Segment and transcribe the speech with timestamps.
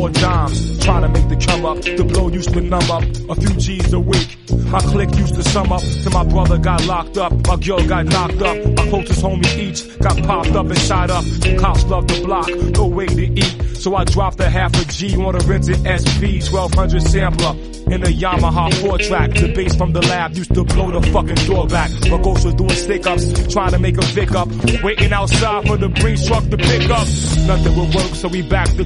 [0.00, 1.82] Small dimes, trying to make the come up.
[1.82, 4.38] The blow used to numb up a few G's a week.
[4.66, 8.06] My clique used to sum up till my brother got locked up, my girl got
[8.06, 11.24] knocked up, my closest homie each got popped up and shot up.
[11.58, 13.76] Cops love the block, no way to eat.
[13.76, 18.06] So I dropped a half a G on a rented SP 1200 sampler in a
[18.06, 19.30] Yamaha 4 track.
[19.76, 21.90] From the lab used to blow the fucking door back.
[22.00, 24.02] Doing stick ups, trying to make a
[24.36, 24.48] up.
[24.82, 27.06] Waiting outside for the breeze truck to pick up.
[27.46, 28.76] Nothing work, so we back up.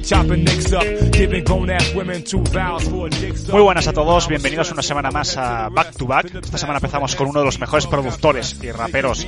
[3.51, 6.33] Muy buenas a todos, bienvenidos una semana más a Back to Back.
[6.35, 9.27] Esta semana empezamos con uno de los mejores productores y raperos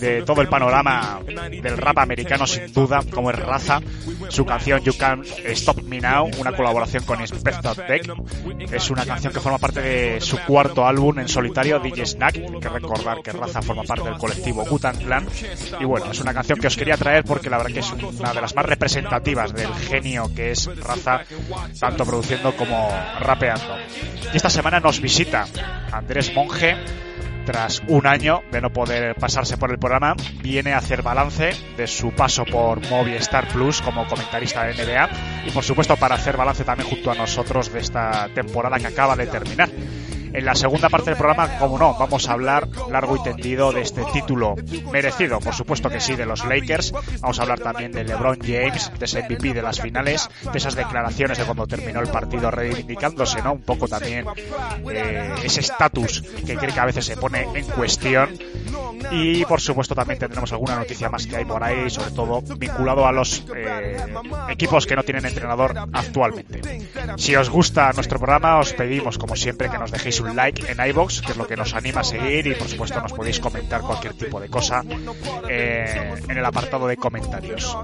[0.00, 3.80] de todo el panorama del rap americano sin duda, como es Raza.
[4.30, 8.12] Su canción You Can't Stop Me Now, una colaboración con Inspector Deck.
[8.72, 12.36] Es una canción que forma parte de su cuarto álbum en solitario, DJ Snack.
[12.36, 15.26] Hay que recordar que Raza forma parte del colectivo Gutan Clan.
[15.80, 18.32] Y bueno, es una canción que os quería traer porque la verdad que es una
[18.32, 21.22] de las más representativas del genio que es Raza,
[21.78, 22.88] tanto produciendo como
[23.18, 23.76] rapeando.
[24.32, 25.46] Y esta semana nos visita
[25.92, 26.76] Andrés Monge,
[27.50, 31.86] tras un año de no poder pasarse por el programa, viene a hacer balance de
[31.88, 35.08] su paso por Movistar Plus como comentarista de NBA
[35.46, 39.16] y por supuesto para hacer balance también junto a nosotros de esta temporada que acaba
[39.16, 39.68] de terminar.
[40.32, 43.82] En la segunda parte del programa, como no, vamos a hablar largo y tendido de
[43.82, 44.54] este título
[44.92, 46.92] merecido, por supuesto que sí, de los Lakers.
[47.20, 50.74] Vamos a hablar también de LeBron James, de ese MVP de las finales, de esas
[50.74, 53.52] declaraciones de cuando terminó el partido reivindicándose, ¿no?
[53.52, 54.26] Un poco también
[54.92, 58.38] eh, ese estatus que cree que a veces se pone en cuestión.
[59.10, 63.06] Y por supuesto también tendremos alguna noticia más que hay por ahí, sobre todo vinculado
[63.06, 63.96] a los eh,
[64.48, 66.60] equipos que no tienen entrenador actualmente.
[67.16, 70.88] Si os gusta nuestro programa, os pedimos, como siempre, que nos dejéis un like en
[70.88, 73.80] iBox, que es lo que nos anima a seguir, y por supuesto nos podéis comentar
[73.80, 74.82] cualquier tipo de cosa
[75.48, 77.76] eh, en el apartado de comentarios.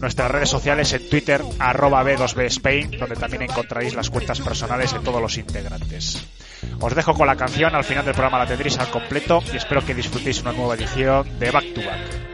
[0.00, 5.00] Nuestras redes sociales en Twitter, arroba B2B Spain, donde también encontraréis las cuentas personales de
[5.00, 6.26] todos los integrantes.
[6.80, 9.84] Os dejo con la canción, al final del programa la tendréis al completo y espero
[9.84, 12.31] que disfrutéis una nueva edición de Back to Back.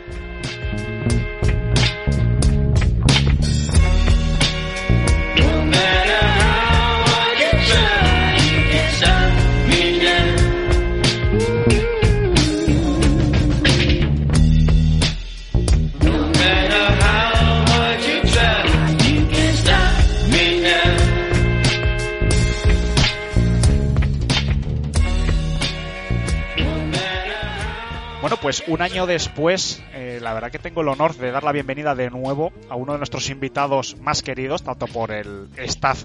[28.58, 31.94] Pues un año después, eh, la verdad que tengo el honor de dar la bienvenida
[31.94, 36.04] de nuevo a uno de nuestros invitados más queridos, tanto por el staff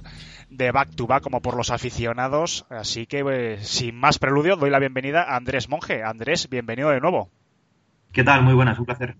[0.49, 2.65] de Back to Back como por los aficionados.
[2.69, 6.03] Así que, eh, sin más preludio, doy la bienvenida a Andrés Monge.
[6.03, 7.29] Andrés, bienvenido de nuevo.
[8.11, 8.43] ¿Qué tal?
[8.43, 9.15] Muy buenas, un placer.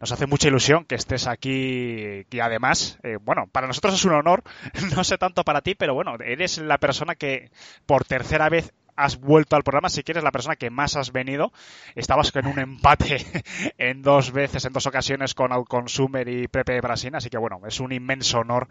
[0.00, 4.12] Nos hace mucha ilusión que estés aquí y además, eh, bueno, para nosotros es un
[4.12, 4.42] honor,
[4.94, 7.50] no sé tanto para ti, pero bueno, eres la persona que
[7.86, 11.52] por tercera vez has vuelto al programa, si quieres, la persona que más has venido.
[11.94, 13.24] Estabas con un empate
[13.78, 17.80] en dos veces, en dos ocasiones con Outconsumer y Pepe Brasil, así que bueno, es
[17.80, 18.68] un inmenso honor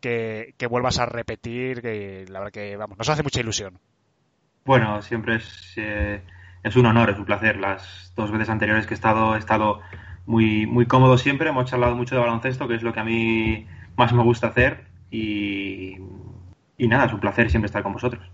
[0.00, 3.78] que, que vuelvas a repetir, que la verdad que, vamos, nos hace mucha ilusión.
[4.64, 6.22] Bueno, siempre es, eh,
[6.62, 7.58] es un honor, es un placer.
[7.58, 9.80] Las dos veces anteriores que he estado, he estado
[10.26, 11.50] muy, muy cómodo siempre.
[11.50, 13.66] Hemos charlado mucho de baloncesto, que es lo que a mí
[13.96, 14.86] más me gusta hacer.
[15.10, 15.98] Y,
[16.78, 18.26] y nada, es un placer siempre estar con vosotros.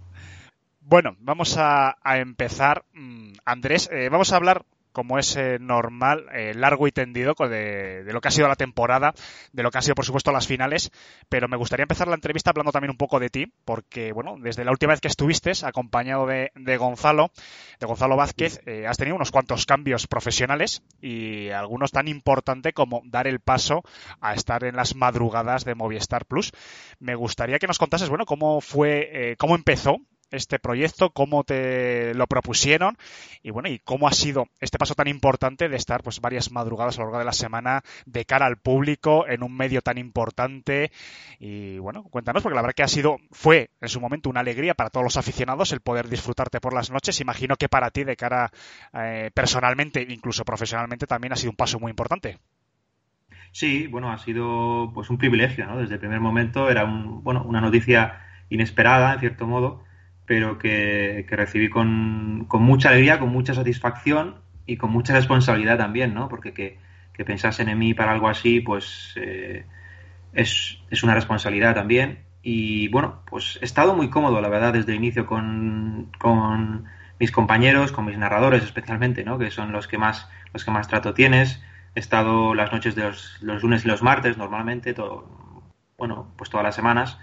[0.91, 2.85] Bueno, vamos a, a empezar.
[2.95, 8.03] Mm, Andrés, eh, vamos a hablar como es eh, normal, eh, largo y tendido de,
[8.03, 9.15] de, lo que ha sido la temporada,
[9.53, 10.91] de lo que han sido, por supuesto, las finales.
[11.29, 14.65] Pero me gustaría empezar la entrevista hablando también un poco de ti, porque, bueno, desde
[14.65, 17.31] la última vez que estuviste, acompañado de, de Gonzalo,
[17.79, 23.03] de Gonzalo Vázquez, eh, has tenido unos cuantos cambios profesionales y algunos tan importantes como
[23.05, 23.85] dar el paso
[24.21, 26.51] a estar en las madrugadas de Movistar Plus.
[26.99, 29.99] Me gustaría que nos contases, bueno, cómo fue, cómo empezó
[30.31, 32.97] este proyecto, cómo te lo propusieron
[33.43, 36.97] y bueno, y cómo ha sido este paso tan importante de estar pues varias madrugadas
[36.97, 40.91] a lo largo de la semana de cara al público en un medio tan importante
[41.39, 44.75] y bueno, cuéntanos porque la verdad que ha sido fue en su momento una alegría
[44.75, 47.21] para todos los aficionados el poder disfrutarte por las noches.
[47.21, 48.51] Imagino que para ti de cara
[48.93, 52.39] eh, personalmente, incluso profesionalmente también ha sido un paso muy importante.
[53.53, 55.79] Sí, bueno, ha sido pues un privilegio, ¿no?
[55.79, 59.83] Desde el primer momento era un, bueno, una noticia inesperada, en cierto modo,
[60.31, 66.29] pero que, recibí con, mucha alegría, con mucha satisfacción y con mucha responsabilidad también, ¿no?
[66.29, 66.79] Porque que,
[67.25, 69.67] pensasen en mí para algo así, pues eh,
[70.33, 72.21] es, una responsabilidad también.
[72.45, 76.13] Y bueno, pues he estado muy cómodo, la verdad, desde el inicio con,
[77.19, 79.37] mis compañeros, con mis narradores especialmente, ¿no?
[79.37, 81.61] Que son los que más, los que más trato tienes.
[81.97, 85.27] He estado las noches de los, los lunes y los martes, normalmente, todo,
[85.99, 87.19] bueno, pues todas las semanas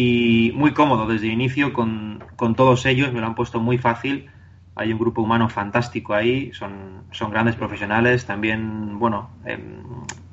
[0.00, 2.22] y muy cómodo desde el inicio con,
[2.56, 4.30] todos ellos, me lo han puesto muy fácil.
[4.76, 9.82] Hay un grupo humano fantástico ahí, son, son grandes profesionales, también, bueno, em,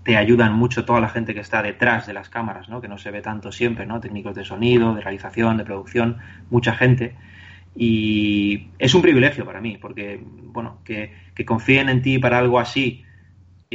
[0.04, 2.80] te ayudan mucho toda la gente que está detrás de las cámaras, ¿no?
[2.80, 4.00] que no se ve tanto siempre, ¿no?
[4.00, 6.18] técnicos de sonido, de realización, de producción,
[6.52, 7.16] mucha gente.
[7.76, 10.24] Y es un privilegio para mí, porque,
[10.54, 13.04] bueno, que, que confíen en ti para algo así,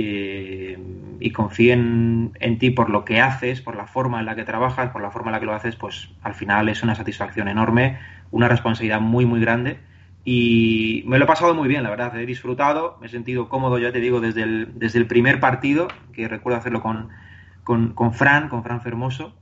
[0.03, 0.79] eh,
[1.21, 4.91] y confíen en ti por lo que haces, por la forma en la que trabajas,
[4.91, 7.99] por la forma en la que lo haces, pues al final es una satisfacción enorme,
[8.31, 9.79] una responsabilidad muy, muy grande.
[10.25, 13.79] Y me lo he pasado muy bien, la verdad, he disfrutado, me he sentido cómodo,
[13.79, 17.09] ya te digo, desde el, desde el primer partido, que recuerdo hacerlo con,
[17.65, 19.35] con, Fran, con Fran Fermoso,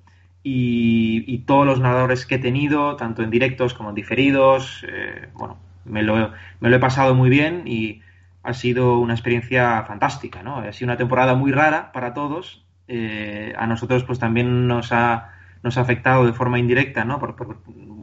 [0.43, 5.59] y, todos los nadadores que he tenido, tanto en directos como en diferidos, eh, bueno,
[5.85, 8.03] me lo, me lo he pasado muy bien y
[8.49, 10.57] ha sido una experiencia fantástica, ¿no?
[10.57, 12.65] Ha sido una temporada muy rara para todos.
[12.89, 17.19] Eh, a nosotros, pues también nos ha, nos ha afectado de forma indirecta, ¿no?
[17.19, 17.37] Por,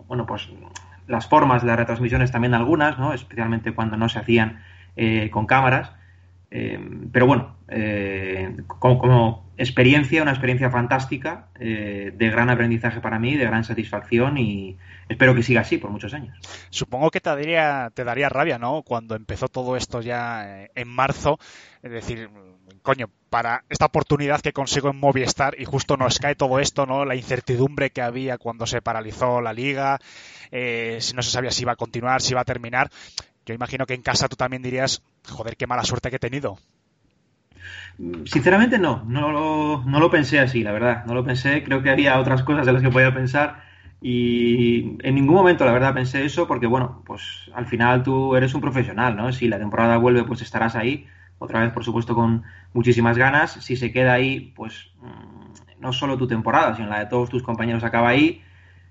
[0.07, 0.47] bueno, pues
[1.07, 3.13] las formas de las retransmisiones también algunas, ¿no?
[3.13, 4.62] Especialmente cuando no se hacían
[4.95, 5.94] eh, con cámaras.
[6.51, 6.80] Eh,
[7.12, 7.56] pero bueno,
[8.68, 14.77] como, como, experiencia, una experiencia fantástica, de gran aprendizaje para mí, de gran satisfacción y,
[15.09, 16.37] espero que siga así por muchos años.
[16.69, 18.81] Supongo que te daría, te daría rabia, ¿no?
[18.83, 21.39] Cuando empezó todo esto ya eh, en marzo,
[21.83, 22.29] es decir,
[22.81, 27.05] coño, para esta oportunidad que consigo en Movistar y justo nos cae todo esto, ¿no?
[27.05, 29.99] La incertidumbre que había cuando se paralizó la liga,
[30.51, 32.89] eh, si no se sabía si iba a continuar, si iba a terminar.
[33.45, 36.57] Yo imagino que en casa tú también dirías, joder, qué mala suerte que he tenido.
[38.25, 41.89] Sinceramente no, no lo, no lo pensé así, la verdad, no lo pensé, creo que
[41.89, 43.63] había otras cosas de las que podía pensar
[44.07, 48.53] y en ningún momento, la verdad, pensé eso porque, bueno, pues al final tú eres
[48.53, 49.31] un profesional, ¿no?
[49.33, 51.07] Si la temporada vuelve, pues estarás ahí,
[51.39, 53.53] otra vez, por supuesto, con muchísimas ganas.
[53.53, 57.41] Si se queda ahí, pues mm, no solo tu temporada, sino la de todos tus
[57.41, 58.44] compañeros acaba ahí.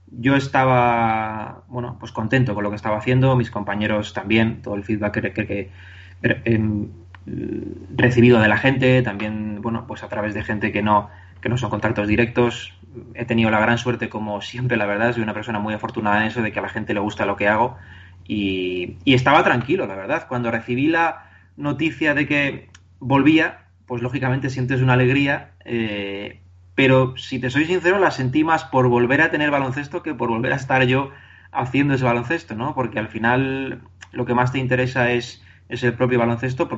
[0.09, 4.85] Yo estaba, bueno, pues contento con lo que estaba haciendo, mis compañeros también, todo el
[4.85, 5.71] feedback que,
[7.27, 11.59] recibido de la gente, también, bueno, pues a través de gente que no, que no
[11.59, 12.75] son contactos directos,
[13.15, 16.29] he tenido la gran suerte, como siempre, la verdad, soy una persona muy afortunada en
[16.29, 17.77] eso, de que a la gente le gusta lo que hago.
[18.27, 20.27] Y, estaba tranquilo, la verdad.
[20.29, 26.41] Cuando recibí la noticia de que volvía, pues lógicamente sientes una alegría, eh,
[26.75, 30.31] pero si te soy sincero, la sentí más por volver a tener baloncesto que por
[30.31, 31.11] volver a estar yo
[31.53, 32.75] haciendo ese baloncesto, ¿no?
[32.75, 36.69] Porque al final lo que más te interesa es, es el propio baloncesto,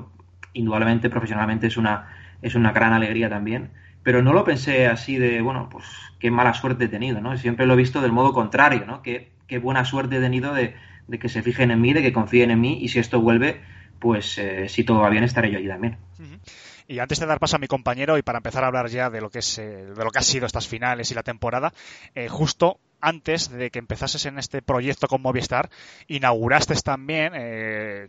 [0.59, 2.09] indudablemente profesionalmente es una,
[2.43, 3.71] es una gran alegría también
[4.07, 5.85] pero no lo pensé así de, bueno, pues
[6.21, 7.37] qué mala suerte he tenido, ¿no?
[7.37, 9.03] Siempre lo he visto del modo contrario, ¿no?
[9.03, 10.77] Qué, qué buena suerte he tenido de,
[11.21, 13.63] que se fijen en mí, de que confíen en mí y si esto vuelve,
[13.99, 15.99] pues eh, si todo va bien estaré yo allí también.
[16.87, 19.21] Y antes de dar paso a mi compañero y para empezar a hablar ya de
[19.21, 21.73] lo que es eh, de lo que ha sido estas finales y la temporada,
[22.15, 25.71] eh, justo antes de que empezases en este proyecto con Movistar,
[26.09, 27.33] inauguraste también,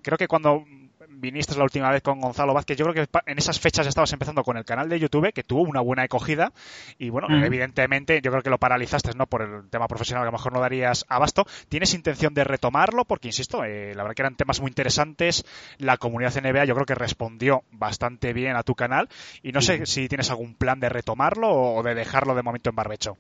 [0.04, 0.66] creo que cuando
[1.10, 4.44] viniste la última vez con Gonzalo Vázquez, yo creo que en esas fechas estabas empezando
[4.44, 6.52] con el canal de YouTube, que tuvo una buena acogida,
[6.98, 9.28] y bueno, evidentemente yo creo que lo paralizaste, ¿no?
[9.28, 11.46] Por el tema profesional, que a lo mejor no darías abasto.
[11.70, 13.06] ¿Tienes intención de retomarlo?
[13.06, 15.46] Porque, insisto, eh, la verdad que eran temas muy interesantes,
[15.78, 19.10] la comunidad NBA yo creo que respondió bastante bien a tu canal,
[19.42, 22.76] y no sé si tienes algún plan de retomarlo o de dejarlo de momento en
[22.76, 23.18] barbecho.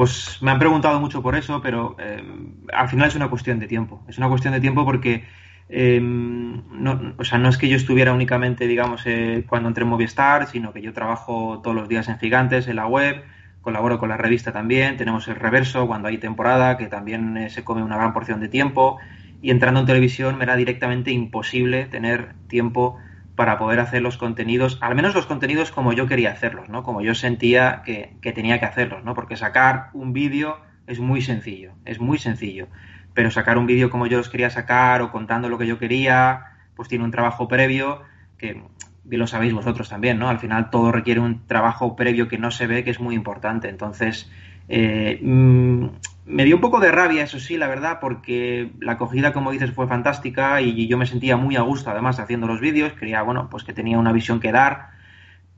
[0.00, 2.24] Pues me han preguntado mucho por eso, pero eh,
[2.72, 4.02] al final es una cuestión de tiempo.
[4.08, 5.26] Es una cuestión de tiempo porque
[5.68, 9.90] eh, no, o sea, no es que yo estuviera únicamente, digamos, eh, cuando entré en
[9.90, 13.24] Movistar, sino que yo trabajo todos los días en Gigantes, en la web,
[13.60, 17.62] colaboro con la revista también, tenemos el reverso cuando hay temporada, que también eh, se
[17.62, 18.96] come una gran porción de tiempo,
[19.42, 22.96] y entrando en televisión me era directamente imposible tener tiempo
[23.40, 26.82] para poder hacer los contenidos, al menos los contenidos como yo quería hacerlos, ¿no?
[26.82, 29.14] Como yo sentía que, que tenía que hacerlos, ¿no?
[29.14, 32.68] Porque sacar un vídeo es muy sencillo, es muy sencillo.
[33.14, 36.48] Pero sacar un vídeo como yo los quería sacar o contando lo que yo quería,
[36.76, 38.02] pues tiene un trabajo previo
[38.36, 38.62] que
[39.04, 40.28] bien lo sabéis vosotros también, ¿no?
[40.28, 43.70] Al final todo requiere un trabajo previo que no se ve, que es muy importante.
[43.70, 44.30] Entonces,
[44.70, 45.86] eh, mm,
[46.26, 49.72] me dio un poco de rabia, eso sí, la verdad, porque la acogida, como dices,
[49.72, 52.92] fue fantástica y yo me sentía muy a gusto, además, haciendo los vídeos.
[52.96, 54.90] Creía, bueno, pues que tenía una visión que dar,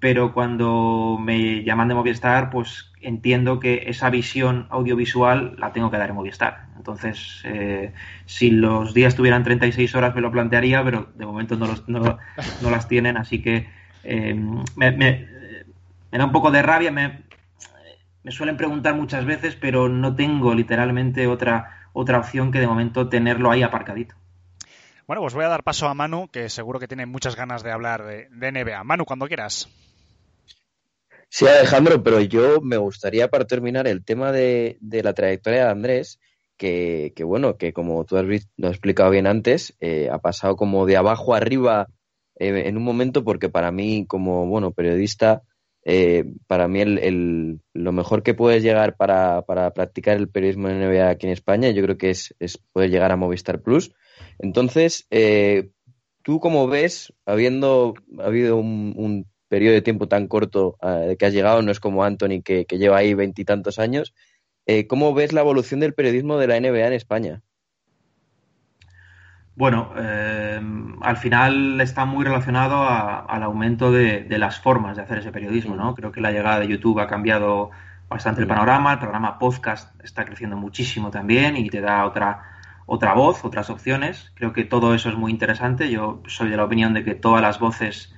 [0.01, 5.99] pero cuando me llaman de Movistar, pues entiendo que esa visión audiovisual la tengo que
[5.99, 6.67] dar en Movistar.
[6.79, 7.93] Entonces, eh,
[8.25, 12.19] si los días tuvieran 36 horas me lo plantearía, pero de momento no, los, no,
[12.63, 13.69] no las tienen, así que
[14.05, 14.35] eh,
[14.75, 15.29] me, me,
[16.11, 17.21] da un poco de rabia, me,
[18.23, 23.09] me suelen preguntar muchas veces, pero no tengo literalmente otra, otra opción que de momento
[23.09, 24.15] tenerlo ahí aparcadito.
[25.07, 27.73] Bueno, pues voy a dar paso a Manu, que seguro que tiene muchas ganas de
[27.73, 28.85] hablar de, de NBA.
[28.85, 29.69] Manu, cuando quieras.
[31.29, 35.71] Sí, Alejandro, pero yo me gustaría para terminar el tema de, de la trayectoria de
[35.71, 36.21] Andrés,
[36.57, 40.19] que, que, bueno, que como tú has, visto, lo has explicado bien antes, eh, ha
[40.19, 41.89] pasado como de abajo arriba
[42.37, 45.43] eh, en un momento, porque para mí, como bueno, periodista,
[45.85, 50.81] eh, para mí el, lo mejor que puedes llegar para, para, practicar el periodismo en
[50.81, 53.93] NBA aquí en España, yo creo que es, es poder llegar a Movistar Plus.
[54.39, 55.71] Entonces, eh,
[56.23, 61.35] tú como ves, habiendo habido un, un, periodo de tiempo tan corto uh, que has
[61.35, 64.15] llegado, no es como Anthony que, que lleva ahí veintitantos años,
[64.65, 67.43] eh, ¿cómo ves la evolución del periodismo de la NBA en España?
[69.55, 70.61] Bueno, eh,
[71.03, 75.31] al final está muy relacionado a, al aumento de, de, las formas de hacer ese
[75.31, 75.95] periodismo, ¿no?
[75.95, 77.71] Creo que la llegada de YouTube ha cambiado
[78.09, 82.43] bastante el panorama, el programa podcast está creciendo muchísimo también y te da otra,
[82.87, 84.33] otra voz, otras opciones.
[84.35, 85.91] Creo que todo eso es muy interesante.
[85.91, 88.15] Yo soy de la opinión de que todas las voces,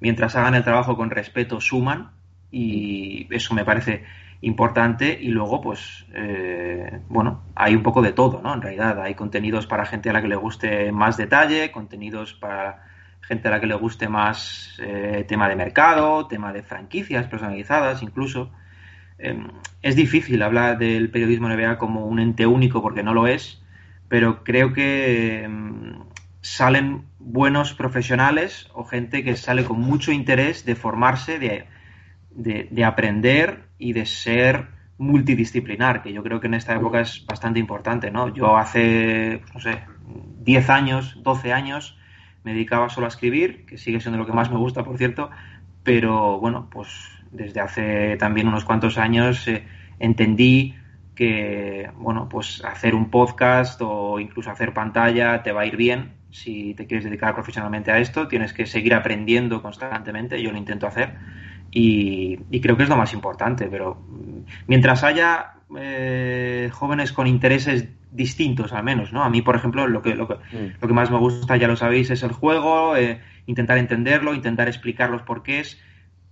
[0.00, 2.10] mientras hagan el trabajo con respeto, suman
[2.50, 4.04] y eso me parece
[4.42, 9.14] importante y luego pues eh, bueno hay un poco de todo no en realidad hay
[9.14, 12.84] contenidos para gente a la que le guste más detalle contenidos para
[13.20, 18.02] gente a la que le guste más eh, tema de mercado tema de franquicias personalizadas
[18.02, 18.50] incluso.
[19.18, 19.38] Eh,
[19.82, 23.62] es difícil hablar del periodismo NBA como un ente único porque no lo es
[24.08, 26.02] pero creo que mm,
[26.40, 31.66] salen buenos profesionales o gente que sale con mucho interés de formarse de,
[32.30, 34.68] de, aprender y de ser
[34.98, 38.28] multidisciplinar, que yo creo que en esta época es bastante importante, ¿no?
[38.28, 39.82] Yo hace, no sé,
[40.42, 41.98] 10 años, 12 años,
[42.44, 45.30] me dedicaba solo a escribir, que sigue siendo lo que más me gusta, por cierto,
[45.82, 46.88] pero bueno, pues
[47.32, 49.66] desde hace también unos cuantos años eh,
[49.98, 50.74] entendí
[51.14, 56.12] que, bueno, pues hacer un podcast o incluso hacer pantalla te va a ir bien
[56.30, 60.86] si te quieres dedicar profesionalmente a esto, tienes que seguir aprendiendo constantemente, yo lo intento
[60.86, 61.16] hacer
[61.70, 63.66] y, y, creo que es lo más importante.
[63.66, 64.02] Pero
[64.66, 69.22] mientras haya eh, jóvenes con intereses distintos, al menos, ¿no?
[69.22, 70.80] A mí, por ejemplo, lo que, lo que, mm.
[70.80, 74.68] lo que más me gusta, ya lo sabéis, es el juego, eh, intentar entenderlo, intentar
[74.68, 75.80] explicar los porqués,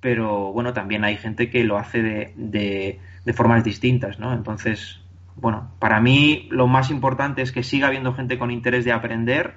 [0.00, 4.32] pero bueno, también hay gente que lo hace de, de, de formas distintas, ¿no?
[4.32, 5.00] Entonces,
[5.36, 9.54] bueno, para mí lo más importante es que siga habiendo gente con interés de aprender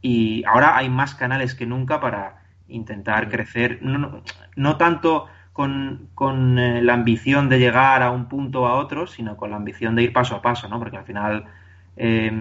[0.00, 4.22] y ahora hay más canales que nunca para intentar crecer, no,
[4.56, 9.06] no tanto con, con eh, la ambición de llegar a un punto o a otro,
[9.06, 10.80] sino con la ambición de ir paso a paso, ¿no?
[10.80, 11.44] Porque al final,
[11.96, 12.32] eh,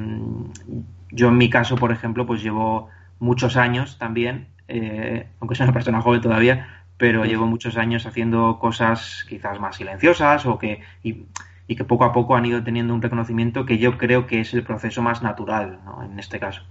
[1.12, 2.90] yo en mi caso, por ejemplo, pues llevo
[3.20, 8.58] muchos años también, eh, aunque soy una persona joven todavía, pero llevo muchos años haciendo
[8.60, 11.28] cosas quizás más silenciosas o que y,
[11.68, 14.54] y, que poco a poco han ido teniendo un reconocimiento que yo creo que es
[14.56, 16.04] el proceso más natural ¿no?
[16.04, 16.64] en este caso.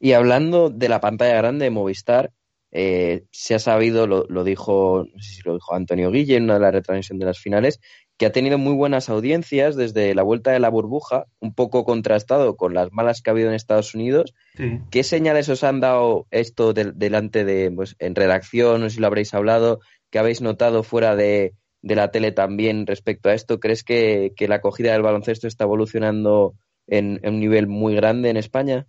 [0.00, 2.30] Y hablando de la pantalla grande de Movistar,
[2.76, 6.42] eh, se ha sabido, lo, lo, dijo, no sé si lo dijo Antonio Guille en
[6.42, 7.80] una de las retransmisiones de las finales,
[8.16, 12.56] que ha tenido muy buenas audiencias desde la vuelta de la burbuja, un poco contrastado
[12.56, 14.34] con las malas que ha habido en Estados Unidos.
[14.56, 14.80] Sí.
[14.90, 19.00] ¿Qué señales os han dado esto de, delante de, pues, en redacción, no sé si
[19.00, 19.78] lo habréis hablado,
[20.10, 23.60] que habéis notado fuera de, de la tele también respecto a esto?
[23.60, 26.54] ¿Crees que, que la acogida del baloncesto está evolucionando
[26.88, 28.88] en, en un nivel muy grande en España?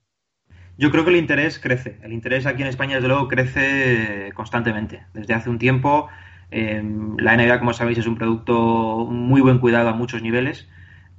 [0.77, 1.99] Yo creo que el interés crece.
[2.03, 5.03] El interés aquí en España, desde luego, crece constantemente.
[5.13, 6.09] Desde hace un tiempo,
[6.51, 6.83] eh,
[7.17, 10.67] la NBA, como sabéis, es un producto muy buen cuidado a muchos niveles.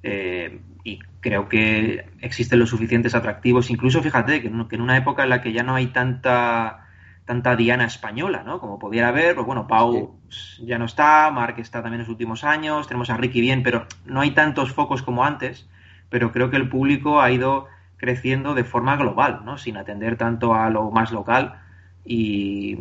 [0.03, 3.71] Eh, y creo que existen los suficientes atractivos.
[3.71, 6.87] Incluso fíjate que en, que en una época en la que ya no hay tanta
[7.27, 8.61] tanta diana española, ¿no?
[8.61, 10.21] Como pudiera haber, pues bueno, Pau
[10.61, 13.87] ya no está, Marc está también en los últimos años, tenemos a Ricky bien, pero
[14.05, 15.69] no hay tantos focos como antes,
[16.09, 19.59] pero creo que el público ha ido creciendo de forma global, ¿no?
[19.59, 21.61] Sin atender tanto a lo más local.
[22.05, 22.79] Y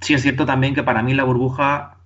[0.00, 1.96] sí es cierto también que para mí la burbuja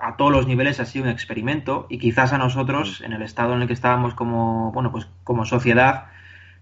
[0.00, 3.54] a todos los niveles ha sido un experimento y quizás a nosotros, en el estado
[3.54, 6.06] en el que estábamos como, bueno, pues como sociedad,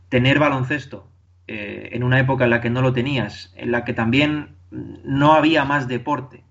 [0.09, 1.09] tener baloncesto
[1.47, 5.33] eh, en una época en la que no lo tenías, en la que también no
[5.33, 6.43] había más deporte,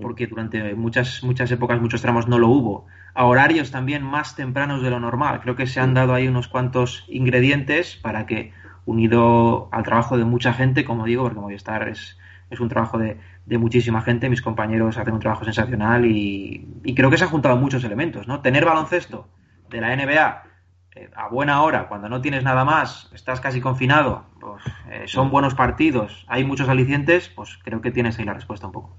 [0.00, 4.82] porque durante muchas, muchas épocas, muchos tramos no lo hubo, a horarios también más tempranos
[4.82, 5.40] de lo normal.
[5.40, 8.52] Creo que se han dado ahí unos cuantos ingredientes para que,
[8.84, 12.18] unido al trabajo de mucha gente, como digo, porque Movistar es,
[12.50, 17.10] es un trabajo de, muchísima gente, mis compañeros hacen un trabajo sensacional y, y creo
[17.10, 18.40] que se han juntado muchos elementos, ¿no?
[18.40, 19.28] Tener baloncesto
[19.68, 20.50] de la NBA
[20.96, 25.30] eh, a buena hora, cuando no tienes nada más, estás casi confinado, pues, eh, son
[25.30, 28.96] buenos partidos, hay muchos alicientes, pues creo que tienes ahí la respuesta un poco.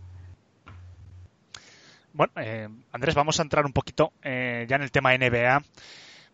[2.14, 5.64] Bueno, eh, Andrés, vamos a entrar un poquito eh, ya en el tema NBA.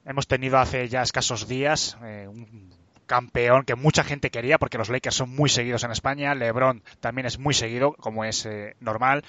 [0.05, 2.73] Hemos tenido hace ya escasos días eh, un
[3.05, 7.27] campeón que mucha gente quería porque los Lakers son muy seguidos en España, LeBron también
[7.27, 9.23] es muy seguido, como es eh, normal.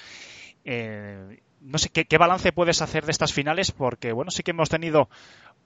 [1.61, 4.69] No sé ¿qué, qué balance puedes hacer de estas finales porque bueno sí que hemos
[4.69, 5.09] tenido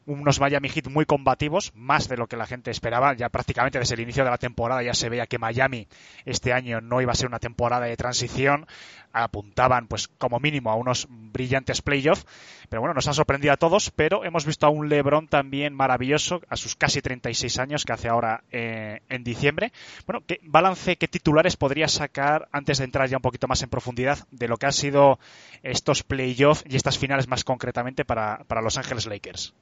[0.05, 3.13] unos Miami Heat muy combativos, más de lo que la gente esperaba.
[3.13, 5.87] Ya prácticamente desde el inicio de la temporada ya se veía que Miami
[6.25, 8.67] este año no iba a ser una temporada de transición.
[9.11, 12.25] Apuntaban, pues, como mínimo a unos brillantes playoffs.
[12.69, 13.91] Pero bueno, nos han sorprendido a todos.
[13.91, 18.09] Pero hemos visto a un LeBron también maravilloso a sus casi 36 años que hace
[18.09, 19.71] ahora eh, en diciembre.
[20.07, 23.69] Bueno, ¿qué balance, qué titulares podría sacar antes de entrar ya un poquito más en
[23.69, 25.19] profundidad de lo que han sido
[25.61, 29.53] estos playoffs y estas finales más concretamente para, para Los Ángeles Lakers?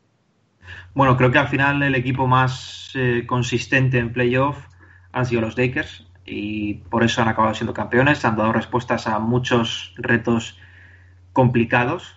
[0.94, 4.68] Bueno, creo que al final el equipo más eh, consistente en playoff
[5.12, 8.24] han sido los Lakers y por eso han acabado siendo campeones.
[8.26, 10.58] Han dado respuestas a muchos retos
[11.34, 12.16] complicados,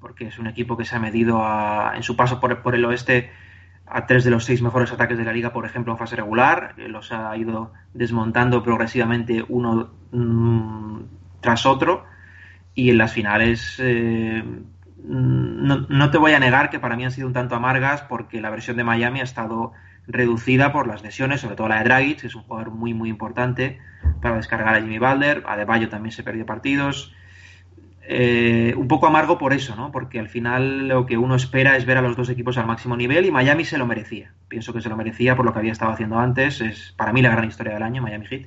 [0.00, 3.30] porque es un equipo que se ha medido a, en su paso por, el oeste
[3.86, 6.74] a tres de los seis mejores ataques de la liga, por ejemplo, en fase regular.
[6.76, 11.00] Los ha ido desmontando progresivamente uno mmm,
[11.40, 12.04] tras otro.
[12.74, 14.44] Y en las finales eh,
[15.04, 18.40] no, no, te voy a negar que para mí han sido un tanto amargas porque
[18.40, 19.72] la versión de Miami ha estado
[20.06, 23.08] reducida por las lesiones, sobre todo la de Dragic, que es un jugador muy muy
[23.08, 23.78] importante
[24.20, 27.14] para descargar a Jimmy Balder, a Bayo también se perdió partidos.
[28.12, 29.92] Eh, un poco amargo por eso, ¿no?
[29.92, 32.96] Porque al final lo que uno espera es ver a los dos equipos al máximo
[32.96, 34.32] nivel y Miami se lo merecía.
[34.48, 36.60] Pienso que se lo merecía por lo que había estado haciendo antes.
[36.60, 38.46] Es para mí la gran historia del año, Miami Heat.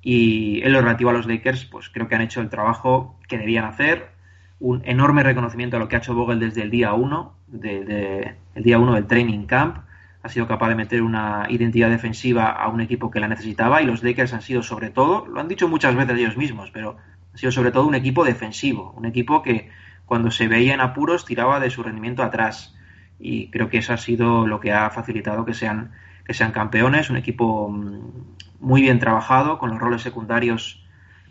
[0.00, 3.38] Y en lo relativo a los Lakers, pues creo que han hecho el trabajo que
[3.38, 4.13] debían hacer
[4.60, 8.62] un enorme reconocimiento a lo que ha hecho Vogel desde el día 1, de, el
[8.62, 9.78] día 1 del training camp.
[10.22, 13.86] Ha sido capaz de meter una identidad defensiva a un equipo que la necesitaba y
[13.86, 16.96] los Lakers han sido sobre todo, lo han dicho muchas veces ellos mismos, pero
[17.32, 19.68] han sido sobre todo un equipo defensivo, un equipo que
[20.06, 22.74] cuando se veía en apuros tiraba de su rendimiento atrás
[23.18, 25.92] y creo que eso ha sido lo que ha facilitado que sean,
[26.24, 27.68] que sean campeones, un equipo
[28.60, 30.84] muy bien trabajado, con los roles secundarios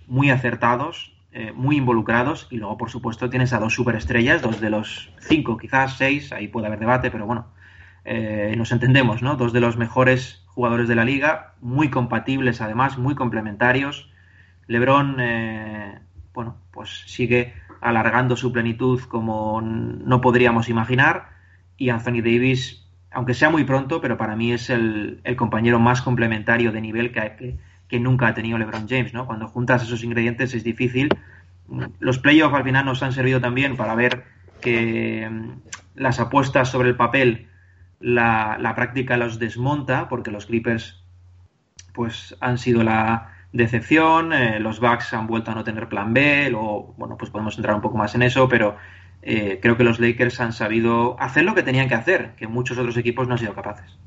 [0.08, 4.70] muy acertados, eh, muy involucrados y luego por supuesto tienes a dos superestrellas, dos de
[4.70, 7.48] los cinco, quizás seis, ahí puede haber debate, pero bueno,
[8.06, 9.36] eh, nos entendemos, ¿no?
[9.36, 14.12] Dos de los mejores jugadores de la liga, muy compatibles además, muy complementarios.
[14.68, 16.02] Lebron, eh,
[16.36, 21.30] bueno, pues sigue alargando su plenitud como no podríamos imaginar
[21.78, 26.72] y Anthony Davis, aunque sea muy pronto, pero para mí es el, compañero más complementario
[26.72, 27.58] de nivel que, que
[27.94, 29.28] que nunca ha tenido LeBron James, ¿no?
[29.28, 31.10] Cuando juntas esos ingredientes es difícil.
[32.00, 34.24] Los playoffs al final nos han servido también para ver
[34.62, 35.30] que
[35.94, 37.50] las apuestas sobre el papel
[38.00, 41.04] la, la práctica los desmonta, porque los Clippers
[41.94, 46.50] pues han sido la decepción, eh, los Bucks han vuelto a no tener plan B,
[46.50, 48.76] luego, bueno, pues podemos entrar un poco más en eso, pero
[49.22, 52.76] eh, creo que los Lakers han sabido hacer lo que tenían que hacer, que muchos
[52.80, 54.00] otros equipos no han sido capaces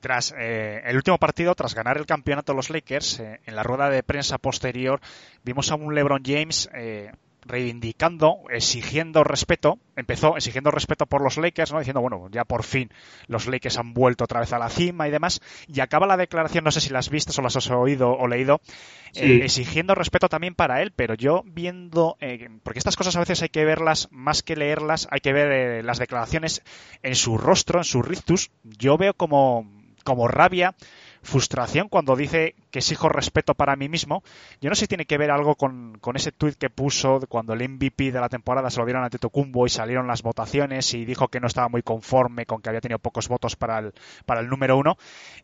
[0.00, 3.90] tras eh, el último partido, tras ganar el campeonato los Lakers, eh, en la rueda
[3.90, 5.00] de prensa posterior
[5.44, 11.72] vimos a un LeBron James eh, reivindicando, exigiendo respeto, empezó exigiendo respeto por los Lakers,
[11.72, 11.78] ¿no?
[11.78, 12.90] diciendo, bueno, ya por fin
[13.26, 16.64] los Lakers han vuelto otra vez a la cima y demás, y acaba la declaración,
[16.64, 18.60] no sé si las vistas o las has oído o leído,
[19.12, 19.24] sí.
[19.24, 23.42] eh, exigiendo respeto también para él, pero yo viendo, eh, porque estas cosas a veces
[23.42, 26.62] hay que verlas, más que leerlas, hay que ver eh, las declaraciones
[27.02, 29.70] en su rostro, en su rictus, yo veo como,
[30.04, 30.74] como rabia,
[31.22, 34.22] frustración cuando dice que exijo respeto para mí mismo.
[34.60, 37.68] Yo no sé si tiene que ver algo con, ese tuit que puso cuando el
[37.68, 41.28] MVP de la temporada se lo dieron a Tetocumbo y salieron las votaciones y dijo
[41.28, 43.92] que no estaba muy conforme con que había tenido pocos votos para el,
[44.26, 44.96] para el número uno.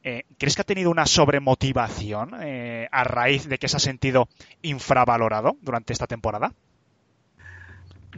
[0.03, 4.29] Eh, ¿Crees que ha tenido una sobremotivación eh, a raíz de que se ha sentido
[4.63, 6.53] infravalorado durante esta temporada?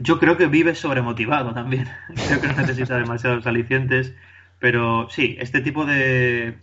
[0.01, 1.89] Yo creo que vive sobremotivado también.
[2.27, 4.13] Creo que no necesita demasiados alicientes.
[4.59, 6.57] Pero sí, este tipo de,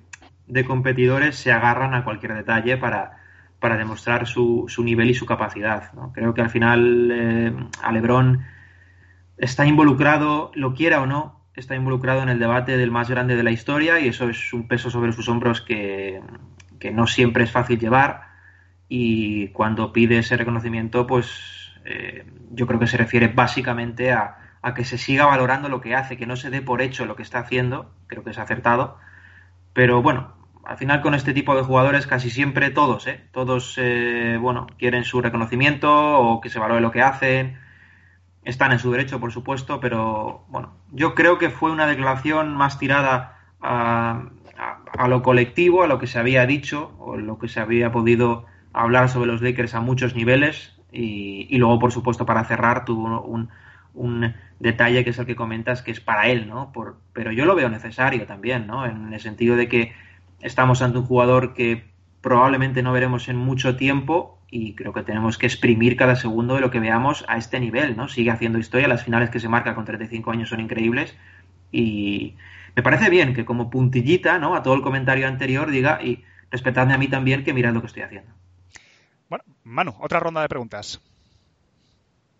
[0.46, 3.18] de competidores se agarran a cualquier detalle para,
[3.58, 5.92] para demostrar su, su, nivel y su capacidad.
[5.92, 6.12] ¿no?
[6.12, 7.92] Creo que al final eh, a
[9.38, 13.42] está involucrado, lo quiera o no, está involucrado en el debate del más grande de
[13.42, 16.20] la historia y eso es un peso sobre sus hombros que,
[16.78, 18.22] que no siempre es fácil llevar
[18.88, 24.74] y cuando pide ese reconocimiento, pues eh, yo creo que se refiere básicamente a, a,
[24.74, 27.22] que se siga valorando lo que hace, que no se dé por hecho lo que
[27.22, 28.98] está haciendo, creo que es acertado,
[29.76, 30.32] pero bueno,
[30.64, 33.20] al final con este tipo de jugadores casi siempre todos, ¿eh?
[33.30, 37.58] todos, eh, bueno, quieren su reconocimiento o que se valore lo que hacen,
[38.42, 42.78] están en su derecho, por supuesto, pero bueno, yo creo que fue una declaración más
[42.78, 44.30] tirada a,
[44.96, 48.46] a, lo colectivo, a lo que se había dicho o lo que se había podido
[48.72, 53.20] hablar sobre los Lakers a muchos niveles, y, y, luego, por supuesto, para cerrar, tuvo
[53.20, 53.50] un,
[53.96, 56.72] un, detalle que es el que comentas, que es para él, ¿no?
[56.72, 58.86] Por, pero yo lo veo necesario también, ¿no?
[58.86, 59.92] En el sentido de que
[60.40, 61.84] estamos ante un jugador que
[62.20, 66.60] probablemente no veremos en mucho tiempo y creo que tenemos que exprimir cada segundo de
[66.60, 68.08] lo que veamos a este nivel, ¿no?
[68.08, 71.16] Sigue haciendo historia, las finales que se marca con 35 años son increíbles
[71.70, 72.36] y
[72.74, 74.54] me parece bien que como puntillita, ¿no?
[74.54, 77.88] A todo el comentario anterior diga y respetadme a mí también que mirad lo que
[77.88, 78.32] estoy haciendo.
[79.28, 81.00] Bueno, Manu, otra ronda de preguntas.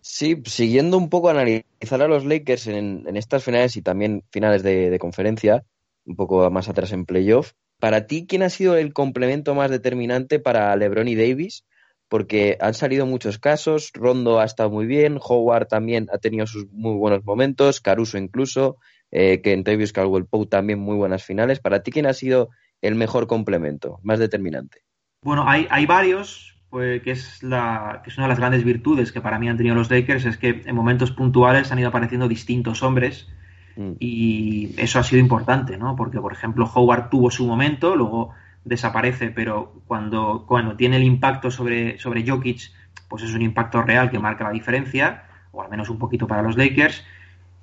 [0.09, 4.97] Sí, siguiendo un poco analizar a los Lakers en, estas finales y también finales de,
[5.01, 5.65] conferencia,
[6.05, 10.39] un poco más atrás en playoff, para ti, ¿quién ha sido el complemento más determinante
[10.39, 11.65] para LeBron y Davis?
[12.09, 16.71] Porque han salido muchos casos, Rondo ha estado muy bien, Howard también ha tenido sus
[16.71, 18.77] muy buenos momentos, Caruso incluso,
[19.11, 21.59] eh, que en Travis Caldwell también muy buenas finales.
[21.59, 24.83] Para ti, ¿quién ha sido el mejor complemento, más determinante?
[25.23, 29.21] Bueno, hay varios, pues, que, es la, que es una de las grandes virtudes que
[29.21, 32.83] para mí han tenido los Lakers, es que en momentos puntuales han ido apareciendo distintos
[32.83, 33.29] hombres
[33.77, 33.93] mm.
[33.99, 35.97] y eso ha sido importante, ¿no?
[35.97, 41.51] Porque, por ejemplo, Howard tuvo su momento, luego desaparece, pero cuando, cuando tiene el impacto
[41.51, 42.73] sobre, sobre Jokic,
[43.09, 46.43] pues es un impacto real que marca la diferencia, o al menos un poquito para
[46.43, 47.05] los Lakers,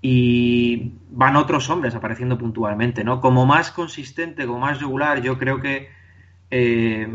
[0.01, 3.21] y van otros hombres apareciendo puntualmente, ¿no?
[3.21, 5.89] Como más consistente, como más regular, yo creo que
[6.55, 7.07] eh,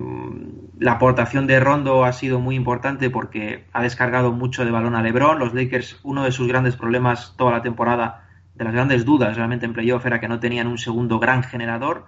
[0.81, 5.03] la aportación de Rondo ha sido muy importante porque ha descargado mucho de balón a
[5.03, 5.39] LeBron.
[5.39, 8.25] Los Lakers, uno de sus grandes problemas toda la temporada,
[8.57, 12.07] de las grandes dudas realmente en playoff, era que no tenían un segundo gran generador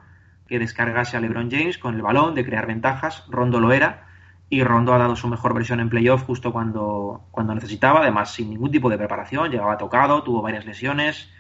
[0.49, 3.25] que descargase a LeBron James con el balón, de crear ventajas.
[3.29, 4.09] Rondo lo era
[4.49, 8.51] y Rondo ha dado su mejor versión en playoff justo cuando, cuando necesitaba, además sin
[8.51, 11.31] ningún tipo de preparación, llegaba tocado, tuvo varias lesiones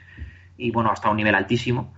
[0.56, 1.92] y bueno, hasta un nivel altísimo.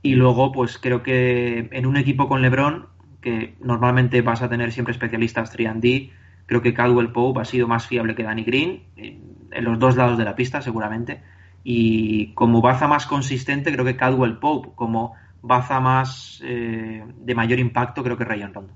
[0.00, 2.93] Y luego, pues creo que en un equipo con LeBron
[3.24, 6.12] que normalmente vas a tener siempre especialistas 3D.
[6.44, 10.18] Creo que Caldwell Pope ha sido más fiable que Danny Green, en los dos lados
[10.18, 11.22] de la pista seguramente.
[11.64, 17.58] Y como baza más consistente, creo que Caldwell Pope, como baza más eh, de mayor
[17.58, 18.74] impacto, creo que Rayon Rondo.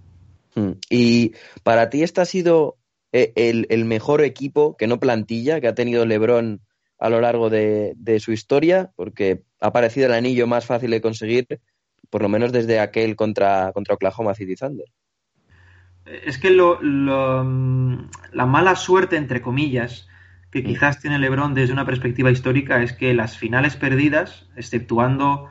[0.54, 0.72] Hmm.
[0.88, 1.32] Y
[1.62, 2.78] para ti, este ha sido
[3.12, 6.62] eh, el, mejor equipo, que no plantilla, que ha tenido LeBron
[6.98, 11.60] a lo largo de su historia, porque ha parecido el anillo más fácil de conseguir
[12.10, 14.86] por lo menos desde aquel contra, contra Oklahoma City Thunder.
[16.24, 17.44] Es que lo, lo,
[18.32, 20.08] la mala suerte, entre comillas,
[20.50, 25.50] que quizás tiene LeBron desde una perspectiva histórica es que las finales perdidas, exceptuando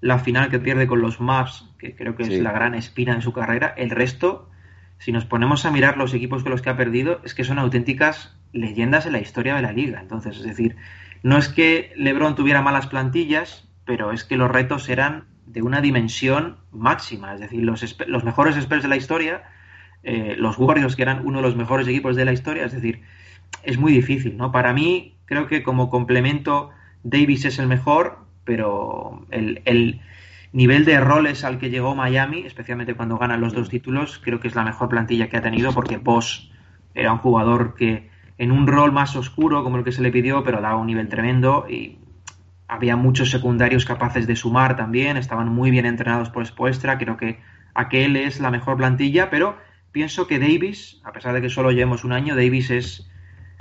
[0.00, 2.34] la final que pierde con los Mavs, que creo que sí.
[2.34, 4.48] es la gran espina en su carrera, el resto,
[4.98, 7.58] si nos ponemos a mirar los equipos con los que ha perdido, es que son
[7.58, 10.00] auténticas leyendas en la historia de la liga.
[10.00, 10.76] Entonces, es decir,
[11.22, 15.80] no es que LeBron tuviera malas plantillas, pero es que los retos eran de una
[15.80, 17.34] dimensión máxima.
[17.34, 19.42] Es decir, los, los mejores Spurs de la historia,
[20.02, 23.02] eh, los Warriors, que eran uno de los mejores equipos de la historia, es decir,
[23.62, 24.52] es muy difícil, ¿no?
[24.52, 26.70] Para mí, creo que como complemento,
[27.02, 30.00] Davis es el mejor, pero el, el
[30.52, 34.48] nivel de roles al que llegó Miami, especialmente cuando ganan los dos títulos, creo que
[34.48, 36.50] es la mejor plantilla que ha tenido, porque Boss
[36.94, 40.44] era un jugador que en un rol más oscuro, como el que se le pidió,
[40.44, 41.97] pero daba un nivel tremendo y
[42.68, 47.40] había muchos secundarios capaces de sumar también, estaban muy bien entrenados por Spoestra, creo que
[47.74, 49.56] aquel es la mejor plantilla, pero
[49.90, 53.10] pienso que Davis, a pesar de que solo llevemos un año, Davis es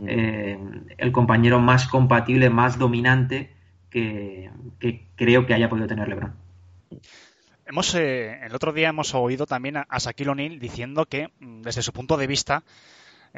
[0.06, 0.60] eh,
[0.98, 3.56] el compañero más compatible, más dominante
[3.90, 4.52] que,
[5.16, 6.34] creo que haya podido tener LeBron.
[7.66, 11.62] hemos eh, el otro día hemos oído también a, a Shaquille O'Neal diciendo que mm,
[11.62, 12.64] desde su punto de vista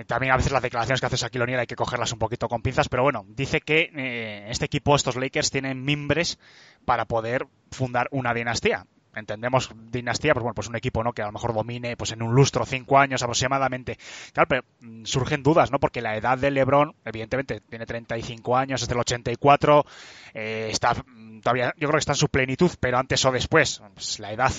[0.07, 2.61] también a veces las declaraciones que hace Shaquille O'Neal hay que cogerlas un poquito con
[2.61, 6.39] pinzas, pero bueno, dice que eh, este equipo, estos Lakers, tienen mimbres
[6.85, 8.85] para poder fundar una dinastía.
[9.15, 11.13] Entendemos dinastía, pues bueno, pues un equipo ¿no?
[11.13, 13.97] que a lo mejor domine pues en un lustro, cinco años aproximadamente.
[14.33, 15.79] Claro, pero mm, surgen dudas, ¿no?
[15.79, 19.85] Porque la edad de LeBron, evidentemente, tiene 35 años, es del 84,
[20.33, 23.81] eh, está mm, todavía, yo creo que está en su plenitud, pero antes o después,
[23.95, 24.53] pues la edad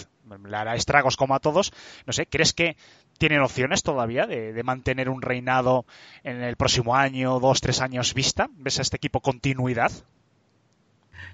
[0.45, 1.73] le hará estragos como a todos.
[2.07, 2.77] No sé, ¿crees que
[3.21, 5.85] tienen opciones todavía de, mantener un reinado
[6.25, 8.49] en el próximo año, dos, tres años vista?
[8.57, 9.93] ¿Ves a este equipo continuidad?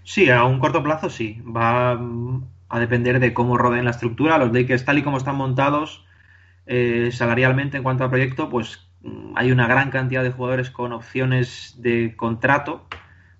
[0.02, 1.40] Sí, a un corto plazo sí.
[1.46, 4.36] Va mm, a depender de cómo rodeen la estructura.
[4.36, 6.04] Los Lakers, tal y como están montados
[6.66, 10.92] eh, salarialmente en cuanto al proyecto, pues mm, hay una gran cantidad de jugadores con
[10.92, 12.88] opciones de contrato,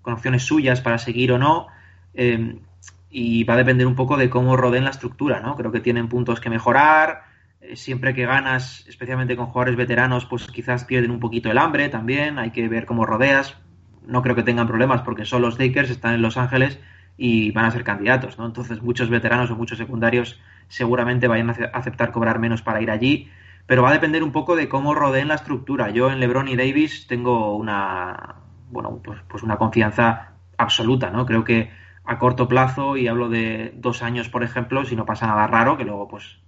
[0.01, 1.67] con opciones suyas para seguir o no.
[2.13, 2.61] eh,
[3.09, 5.55] y va a depender un poco de cómo rodeen la estructura, ¿no?
[5.55, 7.26] Creo que tienen puntos que mejorar.
[7.61, 11.89] Eh, Siempre que ganas, especialmente con jugadores veteranos, pues quizás pierden un poquito el hambre
[11.89, 12.39] también.
[12.39, 13.57] Hay que ver cómo rodeas.
[14.05, 16.79] No creo que tengan problemas porque son los Lakers, están en Los Ángeles
[17.17, 18.45] y van a ser candidatos, ¿no?
[18.45, 22.91] Entonces muchos veteranos o muchos secundarios seguramente vayan a ace- aceptar cobrar menos para ir
[22.91, 23.29] allí,
[23.65, 25.89] pero va a depender un poco de cómo rodeen la estructura.
[25.89, 28.35] Yo en LeBron y Davis tengo una,
[28.69, 31.25] bueno, pues, pues una confianza absoluta, ¿no?
[31.25, 31.71] Creo que
[32.05, 35.75] a corto plazo, y hablo de dos años, por ejemplo, si no pasa nada raro,
[35.77, 36.39] que luego pues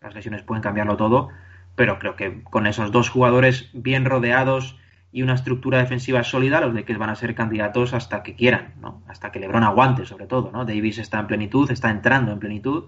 [0.00, 1.30] las lesiones pueden cambiarlo todo,
[1.74, 4.78] pero creo que con esos dos jugadores bien rodeados
[5.12, 9.02] y una estructura defensiva sólida, los Lakers van a ser candidatos hasta que quieran, ¿no?
[9.08, 10.64] Hasta que LeBron aguante, sobre todo, ¿no?
[10.64, 12.84] Davis está en plenitud, está entrando en plenitud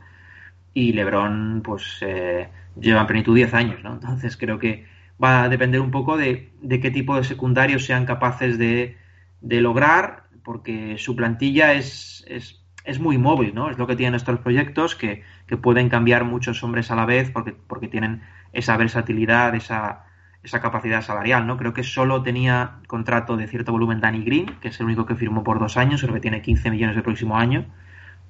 [0.75, 3.95] y LeBron, pues, eh, lleva en plenitud 10 años, ¿no?
[3.95, 4.87] Entonces creo que
[5.23, 8.97] va a depender un poco de, de qué tipo de secundarios sean capaces de,
[9.41, 13.71] de lograr, porque su plantilla es, es, es muy móvil, ¿no?
[13.71, 17.31] Es lo que tienen estos proyectos, que, que pueden cambiar muchos hombres a la vez
[17.31, 20.05] porque, porque tienen esa versatilidad, esa,
[20.43, 21.57] esa capacidad salarial, ¿no?
[21.57, 25.17] Creo que solo tenía contrato de cierto volumen Danny Green, que es el único que
[25.17, 27.67] firmó por dos años, creo que tiene 15 millones el próximo año,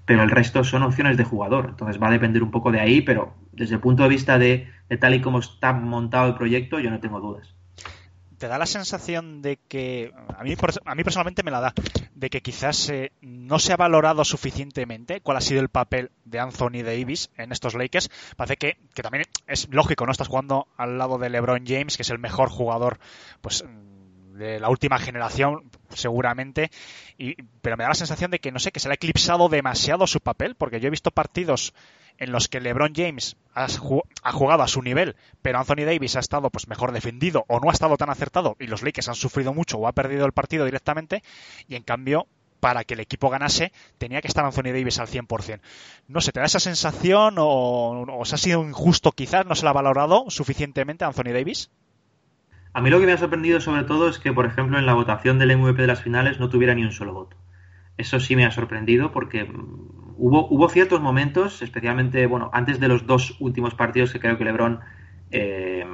[0.07, 3.03] pero el resto son opciones de jugador, entonces va a depender un poco de ahí,
[3.03, 6.81] pero desde el punto de vista de, de tal y como está montado el proyecto,
[6.81, 7.58] yo no tengo dudas.
[8.39, 11.75] ¿Te da la sensación de que, a mí, a mí personalmente me la da,
[12.15, 16.39] de que quizás eh, no se ha valorado suficientemente cuál ha sido el papel de
[16.39, 18.11] Anthony Davis en estos Lakers?
[18.37, 20.13] Parece que, que también es lógico, ¿no?
[20.13, 23.01] Estás jugando al lado de LeBron James, que es el mejor jugador,
[23.41, 23.65] pues
[24.39, 26.71] de la última generación, seguramente,
[27.19, 29.49] y, pero me da la sensación de que, no sé, que se le ha eclipsado
[29.49, 31.75] demasiado su papel, porque yo he visto partidos
[32.19, 36.17] en los que LeBron James ha, ju- ha jugado a su nivel, pero Anthony Davis
[36.17, 39.15] ha estado pues mejor defendido o no ha estado tan acertado y los Lakers han
[39.15, 41.23] sufrido mucho o ha perdido el partido directamente
[41.69, 42.27] y en cambio
[42.59, 45.61] para que el equipo ganase tenía que estar Anthony Davis al 100%.
[46.09, 49.47] No sé, ¿te da esa sensación o, o os ha sido injusto quizás?
[49.47, 51.71] ¿No se le ha valorado suficientemente a Anthony Davis?
[52.73, 54.95] A mí lo que me ha sorprendido sobre todo es que, por ejemplo, en la
[54.95, 57.37] votación del MVP de las finales no tuviera ni un solo voto.
[57.97, 62.89] Eso sí me ha sorprendido porque mm, hubo, hubo ciertos momentos, especialmente, bueno, antes de
[62.89, 64.81] los dos últimos partidos que creo que LeBron
[65.31, 65.85] eh,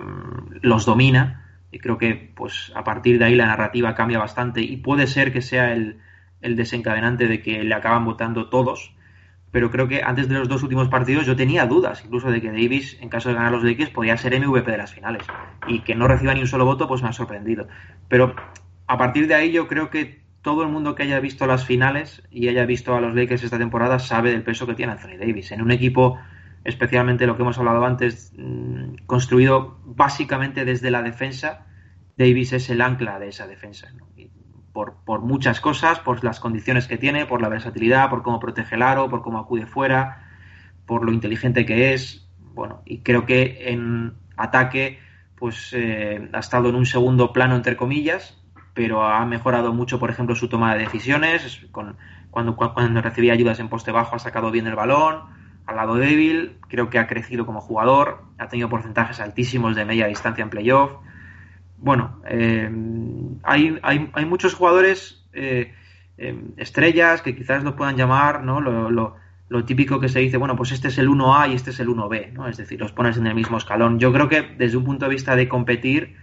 [0.63, 4.77] los domina y creo que pues a partir de ahí la narrativa cambia bastante y
[4.77, 5.99] puede ser que sea el,
[6.41, 8.94] el desencadenante de que le acaban votando todos,
[9.55, 12.49] pero creo que antes de los dos últimos partidos yo tenía dudas, incluso de que
[12.49, 15.23] Davis, en caso de ganar los Lakers, podía ser MVP de las finales.
[15.69, 17.69] Y que no reciba ni un solo voto, pues me ha sorprendido.
[18.09, 18.35] Pero
[18.89, 22.25] a partir de ahí yo creo que todo el mundo que haya visto las finales
[22.33, 25.53] y haya visto a los Lakers esta temporada sabe del peso que tiene Anthony Davis.
[25.53, 26.19] En un equipo,
[26.65, 31.65] especialmente lo que hemos hablado antes, mm, construido básicamente desde la defensa,
[32.19, 33.93] Davis es el ancla de esa defensa.
[34.75, 38.75] Por, por muchas cosas, por las condiciones que tiene, por la versatilidad, por cómo protege
[38.75, 40.29] el aro, por cómo acude fuera,
[40.85, 42.29] por lo inteligente que es.
[42.53, 44.99] Bueno, y creo que en ataque
[45.37, 48.37] pues eh, ha estado en un segundo plano entre comillas,
[48.75, 51.67] pero ha mejorado mucho, por ejemplo, su toma de decisiones.
[51.71, 51.97] Con,
[52.31, 55.23] cuando, cuando recibía ayudas en poste bajo ha sacado bien el balón,
[55.67, 60.07] al lado débil, creo que ha crecido como jugador, ha tenido porcentajes altísimos de media
[60.07, 60.91] distancia en playoff.
[61.79, 62.71] Bueno, eh,
[63.43, 65.75] hay, hay, hay, muchos jugadores eh,
[66.17, 68.61] eh, estrellas que quizás lo puedan llamar, ¿no?
[68.61, 71.79] Lo, lo, típico que se dice, bueno, pues este es el 1A y este es
[71.79, 72.49] el 1B, ¿no?
[72.49, 74.01] Es decir, los pones en el mismo escalón.
[74.01, 76.17] Yo creo que desde un punto de vista de competir,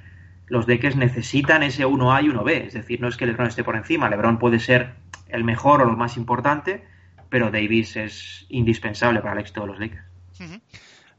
[0.47, 2.51] los Lakers necesitan ese 1A y 1B.
[2.67, 4.95] Es decir, no es que LeBron esté por encima, LeBron puede ser
[5.29, 6.83] el mejor o lo más importante,
[7.29, 10.03] pero Davis es indispensable para el éxito de los Lakers.
[10.39, 10.61] Uh -huh.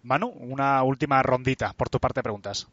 [0.03, 2.69] Manu, una última rondita por tu parte de preguntas.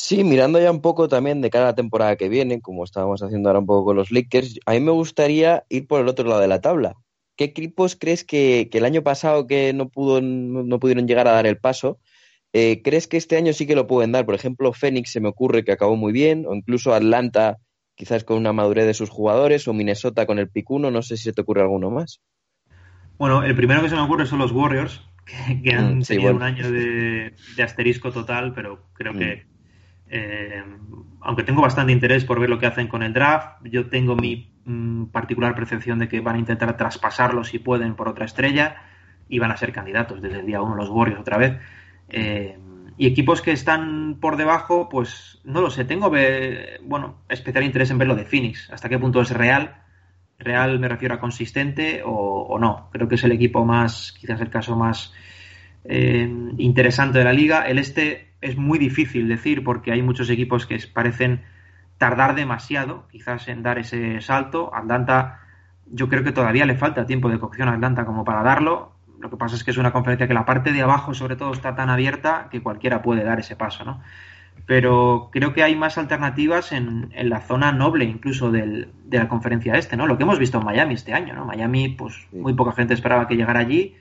[0.00, 3.20] Sí, mirando ya un poco también de cara a la temporada que viene, como estábamos
[3.20, 6.24] haciendo ahora un poco con los Lakers, a mí me gustaría ir por el otro
[6.28, 6.94] lado de la tabla.
[7.34, 11.32] ¿qué equipos crees que, que el año pasado que no, pudo, no, pudieron llegar a
[11.32, 11.98] dar el paso,
[12.52, 14.24] eh, crees que este año sí que lo pueden dar?
[14.24, 17.58] Por ejemplo, Phoenix se me ocurre que acabó muy bien, o incluso Atlanta
[17.96, 21.24] quizás con una madurez de sus jugadores, o Minnesota con el picuno, no sé si
[21.24, 22.20] se te ocurre alguno más.
[23.18, 26.14] Bueno, el primero que se me ocurre son los Warriors, que, que han Mm, sí,
[26.14, 26.36] tenido bueno.
[26.36, 29.18] un año de, de asterisco total, pero creo Mm.
[29.18, 29.57] que,
[30.10, 30.62] eh,
[31.20, 34.50] aunque tengo bastante interés por ver lo que hacen con el draft, yo tengo mi
[34.64, 38.76] mm, particular percepción de que van a intentar traspasarlo si pueden por otra estrella
[39.28, 41.58] y van a ser candidatos desde el día uno los Warriors otra vez.
[42.08, 42.58] Eh,
[42.96, 46.10] y equipos que están por debajo, pues no lo sé, tengo
[46.82, 49.82] bueno, especial interés en ver lo de Phoenix, hasta qué punto es real
[50.38, 52.88] real me refiero a consistente o, o no.
[52.92, 55.12] Creo que es el equipo más, quizás el caso más
[55.84, 57.66] eh, interesante de la liga.
[57.66, 61.42] El este es muy difícil decir porque hay muchos equipos que parecen
[61.98, 64.74] tardar demasiado, quizás en dar ese salto.
[64.74, 65.40] Atlanta,
[65.90, 68.92] yo creo que todavía le falta tiempo de cocción a Atlanta como para darlo.
[69.20, 71.52] Lo que pasa es que es una conferencia que la parte de abajo, sobre todo,
[71.52, 74.00] está tan abierta que cualquiera puede dar ese paso, ¿no?
[74.66, 79.28] pero creo que hay más alternativas en, en la zona noble incluso del- de la
[79.28, 80.06] conferencia este, ¿no?
[80.06, 81.44] Lo que hemos visto en Miami este año, ¿no?
[81.44, 83.96] Miami, pues muy poca gente esperaba que llegara allí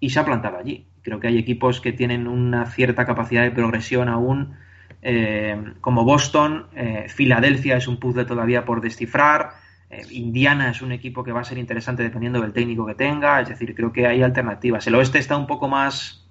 [0.00, 0.86] y se ha plantado allí.
[1.04, 4.56] Creo que hay equipos que tienen una cierta capacidad de progresión aún,
[5.02, 9.52] eh, como Boston, eh, Filadelfia es un puzzle todavía por descifrar,
[9.90, 13.40] eh, Indiana es un equipo que va a ser interesante dependiendo del técnico que tenga,
[13.40, 14.86] es decir, creo que hay alternativas.
[14.86, 16.26] El oeste está un poco más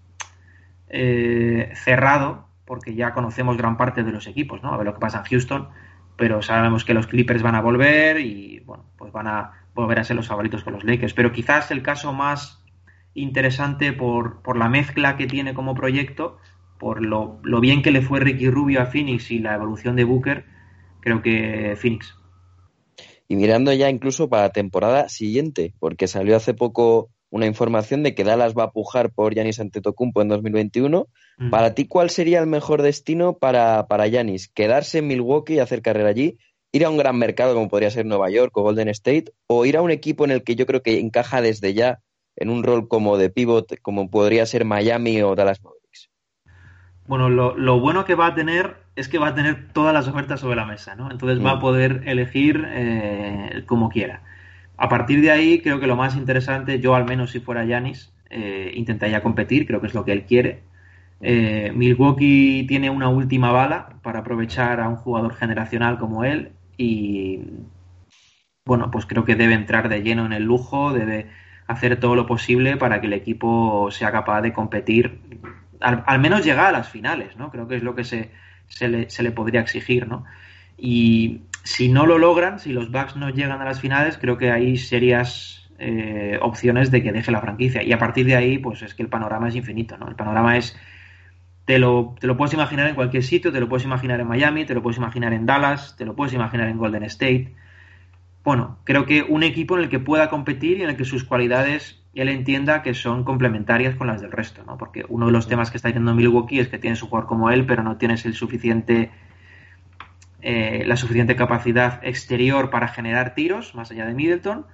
[0.90, 4.74] eh, cerrado porque ya conocemos gran parte de los equipos, ¿no?
[4.74, 5.70] A ver lo que pasa en Houston,
[6.16, 10.04] pero sabemos que los Clippers van a volver y, bueno, pues van a volver a
[10.04, 11.14] ser los favoritos con los Lakers.
[11.14, 12.63] Pero quizás el caso más
[13.14, 16.38] interesante por, por la mezcla que tiene como proyecto,
[16.80, 20.04] por lo, lo bien que le fue Ricky Rubio a Phoenix y la evolución de
[20.04, 20.46] Booker,
[21.00, 22.16] creo que Phoenix.
[23.28, 28.14] Y mirando ya incluso para la temporada siguiente, porque salió hace poco una información de
[28.14, 31.08] que Dallas va a pujar por Giannis Antetokounmpo en 2021.
[31.40, 31.50] Mm.
[31.50, 34.50] Para ti, ¿cuál sería el mejor destino para, para Giannis?
[34.50, 36.38] ¿Quedarse en Milwaukee y hacer carrera allí?
[36.72, 39.32] ¿Ir a un gran mercado como podría ser Nueva York o Golden State?
[39.48, 42.02] ¿O ir a un equipo en el que yo creo que encaja desde ya
[42.36, 46.10] en un rol como de pivot, como podría ser Miami o Dallas Mavericks?
[47.06, 50.08] Bueno, lo, lo bueno que va a tener es que va a tener todas las
[50.08, 51.12] ofertas sobre la mesa, ¿no?
[51.12, 51.60] Entonces va a Mm.
[51.60, 54.22] poder elegir eh, como quiera.
[54.78, 58.14] A partir de ahí, creo que lo más interesante, yo al menos si fuera Yanis,
[58.30, 60.64] eh, intentaría competir, creo que es lo que él quiere.
[61.22, 67.42] Eh, Milwaukee tiene una última bala para aprovechar a un jugador generacional como él y
[68.66, 71.28] bueno, pues creo que debe entrar de lleno en el lujo, debe
[71.68, 75.20] hacer todo lo posible para que el equipo sea capaz de competir,
[75.80, 77.52] al, menos llegar a las finales, ¿no?
[77.52, 78.32] Creo que es lo que se,
[78.68, 80.26] se, le, se le podría exigir, ¿no?
[80.78, 84.52] Y si no lo logran, si los Bucks no llegan a las finales, creo que
[84.52, 87.84] hay serias eh, opciones de que deje la franquicia.
[87.84, 90.08] Y a partir de ahí, pues es que el panorama es infinito, ¿no?
[90.08, 90.78] El panorama es
[91.66, 94.66] te lo, te lo puedes imaginar en cualquier sitio, te lo puedes imaginar en Miami,
[94.66, 97.54] te lo puedes imaginar en Dallas, te lo puedes imaginar en Golden State.
[98.44, 101.24] Bueno, creo que un equipo en el que pueda competir y en el que sus
[101.24, 104.78] cualidades él entienda que son complementarias con las del resto, ¿no?
[104.78, 107.50] Porque uno de los temas que está teniendo Milwaukee es que tienes un jugador como
[107.50, 109.10] él, pero no tienes el suficiente
[110.42, 114.66] eh, la suficiente capacidad exterior para generar tiros, más allá de Middleton,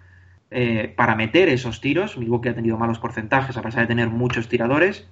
[0.50, 2.18] eh, para meter esos tiros.
[2.18, 5.08] Milwaukee ha tenido malos porcentajes a pesar de tener muchos tiradores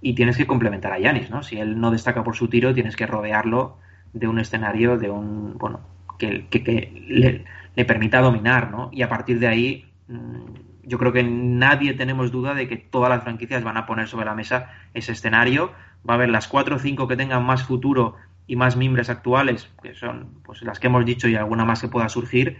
[0.00, 1.42] y tienes que complementar a Yanis, ¿no?
[1.42, 3.76] Si él no destaca por su tiro, tienes que rodearlo
[4.14, 5.80] de un escenario, de un, bueno,
[6.18, 7.44] que, que, que le,
[7.74, 8.90] le, permita dominar, ¿no?
[8.92, 10.44] Y a partir de ahí, mmm,
[10.84, 14.26] yo creo que nadie tenemos duda de que todas las franquicias van a poner sobre
[14.26, 15.72] la mesa ese escenario.
[16.08, 19.70] Va a haber las cuatro o cinco que tengan más futuro y más mimbres actuales,
[19.82, 22.58] que son pues las que hemos dicho y alguna más que pueda surgir,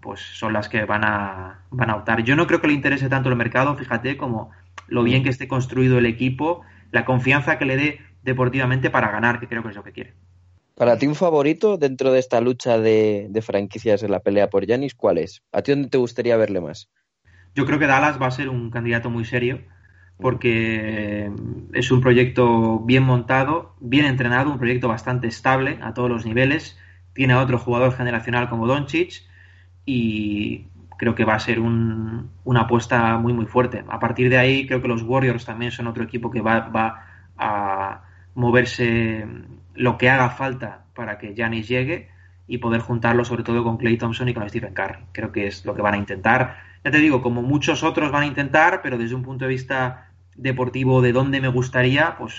[0.00, 2.22] pues son las que van a, van a optar.
[2.22, 4.50] Yo no creo que le interese tanto el mercado, fíjate, como
[4.86, 9.40] lo bien que esté construido el equipo, la confianza que le dé deportivamente para ganar,
[9.40, 10.14] que creo que es lo que quiere.
[10.78, 14.64] Para ti un favorito dentro de esta lucha de, de franquicias en la pelea por
[14.64, 15.42] Yanis, ¿cuál es?
[15.50, 16.88] ¿A ti dónde te gustaría verle más?
[17.56, 19.60] Yo creo que Dallas va a ser un candidato muy serio
[20.18, 21.32] porque
[21.72, 26.78] es un proyecto bien montado, bien entrenado, un proyecto bastante estable a todos los niveles.
[27.12, 29.24] Tiene a otro jugador generacional como Doncic
[29.84, 33.84] y creo que va a ser un, una apuesta muy muy fuerte.
[33.88, 37.04] A partir de ahí creo que los Warriors también son otro equipo que va, va
[37.36, 39.26] a moverse
[39.78, 42.08] lo que haga falta para que Giannis llegue
[42.46, 44.98] y poder juntarlo sobre todo con Clay Thompson y con Stephen Curry.
[45.12, 46.56] Creo que es lo que van a intentar.
[46.84, 50.10] Ya te digo, como muchos otros van a intentar, pero desde un punto de vista
[50.34, 52.34] deportivo de dónde me gustaría, pues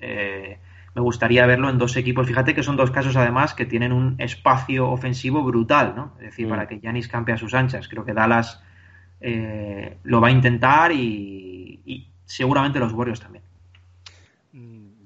[0.00, 0.58] eh,
[0.94, 2.26] me gustaría verlo en dos equipos.
[2.26, 6.12] Fíjate que son dos casos además que tienen un espacio ofensivo brutal, ¿no?
[6.18, 6.50] Es decir, mm.
[6.50, 7.88] para que Giannis campe a sus anchas.
[7.88, 8.62] Creo que Dallas
[9.20, 13.43] eh, lo va a intentar y, y seguramente los Warriors también.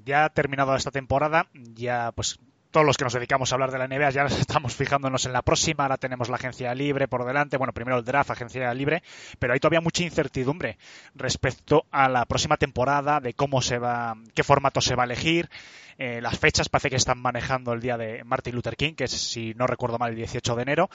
[0.09, 2.41] Ya ha terminado esta temporada, ya pues
[2.71, 5.43] todos los que nos dedicamos a hablar de la NBA ya estamos fijándonos en la
[5.43, 9.03] próxima, ahora tenemos la agencia libre por delante, bueno, primero el draft, agencia libre,
[9.39, 10.79] pero hay todavía mucha incertidumbre
[11.15, 15.51] respecto a la próxima temporada, de cómo se va, qué formato se va a elegir,
[15.99, 19.11] eh, las fechas parece que están manejando el día de Martin Luther King, que es,
[19.11, 20.89] si no recuerdo mal, el 18 de enero.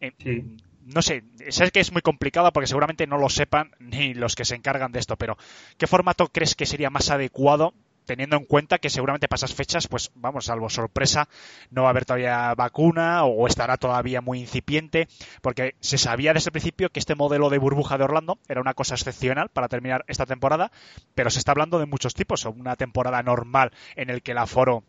[0.00, 0.56] Eh, Sí.
[0.86, 4.44] no sé, sé que es muy complicado porque seguramente no lo sepan ni los que
[4.44, 5.36] se encargan de esto, pero
[5.78, 7.72] ¿qué formato crees que sería más adecuado
[8.06, 11.28] teniendo en cuenta que seguramente para esas fechas, pues vamos, salvo sorpresa,
[11.70, 15.08] no va a haber todavía vacuna o estará todavía muy incipiente,
[15.42, 18.74] porque se sabía desde el principio que este modelo de burbuja de Orlando era una
[18.74, 20.70] cosa excepcional para terminar esta temporada,
[21.14, 24.84] pero se está hablando de muchos tipos, una temporada normal en el que el aforo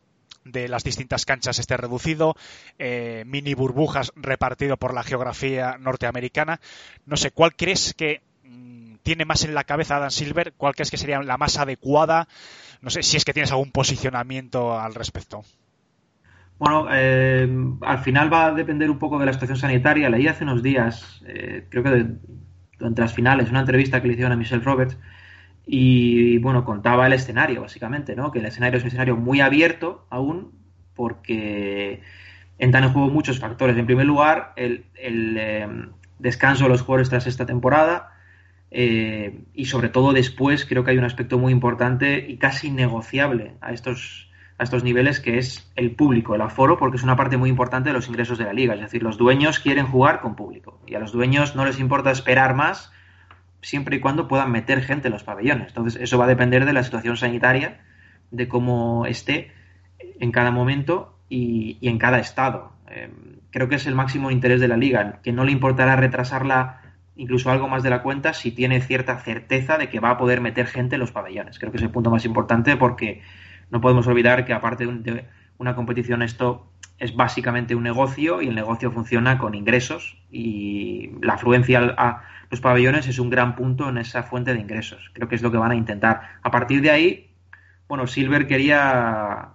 [0.45, 2.35] de las distintas canchas esté reducido,
[2.79, 6.61] eh, mini burbujas repartido por la geografía norteamericana.
[7.05, 8.21] No sé, ¿cuál crees que
[9.03, 10.53] tiene más en la cabeza Adam Silver?
[10.57, 12.27] ¿Cuál crees que sería la más adecuada?
[12.81, 15.43] No sé si es que tienes algún posicionamiento al respecto.
[16.59, 17.47] Bueno, eh,
[17.81, 20.09] al final va a depender un poco de la situación sanitaria.
[20.09, 22.15] Leí hace unos días, eh, creo que de-
[22.79, 24.97] durante las finales, una entrevista que le hicieron a Michelle Roberts
[25.65, 28.31] y, bueno, contaba el escenario, básicamente, ¿no?
[28.31, 30.51] Que el escenario es un escenario muy abierto aún
[30.95, 32.01] porque
[32.57, 33.77] entran en juego muchos factores.
[33.77, 35.67] En primer lugar, el, el, eh,
[36.19, 38.11] descanso de los jugadores tras esta temporada
[38.71, 43.53] eh, y sobre todo después creo que hay un aspecto muy importante y casi negociable
[43.61, 44.27] a estos
[44.59, 47.89] a estos niveles que es el público, el aforo, porque es una parte muy importante
[47.89, 48.73] de los ingresos de la liga.
[48.73, 52.09] Es decir, los dueños quieren jugar con público y a los dueños no les importa
[52.09, 52.91] esperar más
[53.61, 55.67] siempre y cuando puedan meter gente en los pabellones.
[55.69, 57.81] Entonces, eso va a depender de la situación sanitaria,
[58.31, 59.51] de cómo esté
[60.19, 62.71] en cada momento y, y en cada estado.
[62.89, 63.11] Eh,
[63.51, 66.81] creo que es el máximo interés de la liga, que no le importará retrasarla
[67.17, 70.41] incluso algo más de la cuenta si tiene cierta certeza de que va a poder
[70.41, 71.59] meter gente en los pabellones.
[71.59, 73.21] Creo que es el punto más importante porque
[73.69, 75.25] no podemos olvidar que aparte de, un- de
[75.57, 81.33] una competición esto es básicamente un negocio y el negocio funciona con ingresos y la
[81.33, 85.11] afluencia a los pabellones es un gran punto en esa fuente de ingresos.
[85.13, 86.21] Creo que es lo que van a intentar.
[86.41, 87.35] A partir de ahí,
[87.87, 89.49] bueno, Silver quería,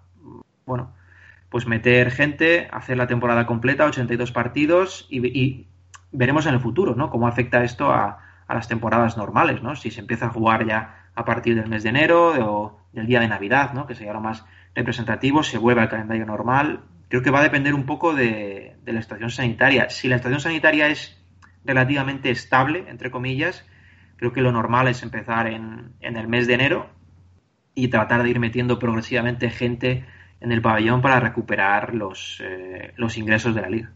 [0.67, 0.95] bueno,
[1.49, 5.69] pues meter gente, hacer la temporada completa, 82 partidos y, y
[6.13, 7.11] veremos en el futuro, ¿no?
[7.11, 9.77] Cómo afecta esto a, a las temporadas normales, ¿no?
[9.77, 13.21] Si se empieza a jugar ya a partir del mes de enero o del día
[13.21, 13.87] de Navidad, ¿no?
[13.87, 14.45] Que sería lo más
[14.75, 16.81] representativo, se vuelve al calendario normal.
[17.09, 19.91] Creo que va a depender un poco de, de la situación sanitaria.
[19.91, 21.19] Si la situación sanitaria es
[21.65, 23.67] relativamente estable, entre comillas,
[24.17, 26.91] creo que lo normal es empezar en, en el mes de enero
[27.75, 30.05] y tratar de ir metiendo progresivamente gente
[30.41, 33.93] en el pabellón para recuperar los, eh, los ingresos de la liga.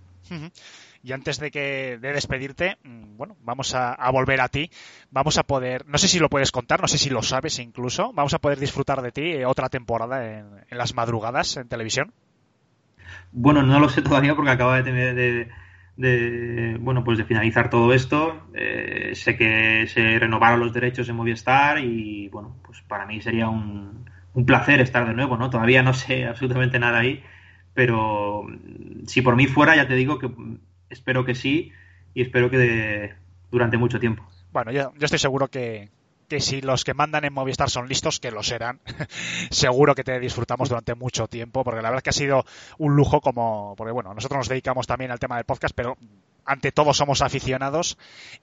[1.06, 4.68] Y antes de que de despedirte, mm, bueno, vamos a, volver a ti.
[5.12, 8.12] Vamos a poder, no sé si lo puedes contar, no sé si lo sabes incluso,
[8.12, 12.12] vamos a poder disfrutar de ti eh, otra temporada en, las madrugadas en televisión.
[13.30, 15.48] Bueno, no lo sé todavía porque acaba de tener
[15.94, 18.48] de, bueno pues de finalizar todo esto.
[18.54, 23.48] Eh, sé que se renovaron los derechos en Movistar y bueno, pues para mí sería
[23.48, 25.50] un, un placer estar de nuevo, ¿no?
[25.50, 27.22] Todavía no sé absolutamente nada ahí,
[27.74, 30.28] pero mm, si por mí fuera, ya te digo que
[30.90, 31.72] espero que sí
[32.14, 33.14] y espero que de-
[33.50, 34.26] durante mucho tiempo.
[34.52, 35.90] Bueno, yo, estoy seguro que,
[36.28, 38.80] que si los que mandan en Movistar son listos, que lo serán,
[39.50, 42.44] seguro que te disfrutamos durante mucho tiempo, porque la verdad que ha sido
[42.78, 45.96] un lujo como, porque bueno, nosotros nos dedicamos también al tema del podcast, pero
[46.44, 47.98] ante todo somos aficionados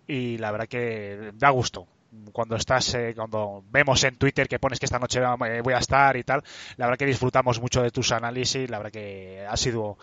[0.07, 1.87] y la verdad que da gusto.
[2.31, 5.79] Cuando estás, eh, cuando vemos en Twitter que pones que esta noche eh, voy a
[5.79, 6.43] estar y tal,
[6.77, 9.97] la verdad que disfrutamos mucho de tus análisis, la verdad que ha sido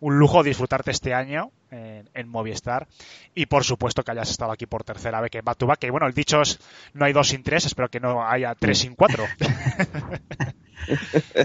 [0.00, 2.86] un lujo disfrutarte este año en, en Movistar
[3.34, 5.90] y por supuesto que hayas estado aquí por tercera vez que back to back, que
[5.90, 6.58] bueno, el dicho es
[6.94, 9.24] no hay dos sin tres, espero que no haya tres sin cuatro.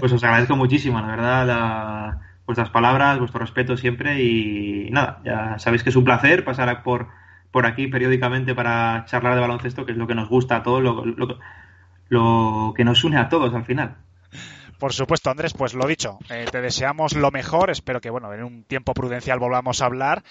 [0.00, 5.58] Pues os agradezco muchísimo, la verdad, la- vuestras palabras, vuestro respeto siempre y nada, ya
[5.58, 7.08] sabéis que es un placer pasar por,
[7.50, 10.82] por aquí periódicamente para charlar de baloncesto, que es lo que nos gusta a todos,
[10.82, 11.38] lo, lo-
[12.08, 13.96] lo que nos une a todos al final.
[14.82, 18.42] Por supuesto, Andrés, pues lo dicho, eh, te deseamos lo mejor, espero que bueno, en
[18.42, 20.24] un tiempo prudencial volvamos a hablar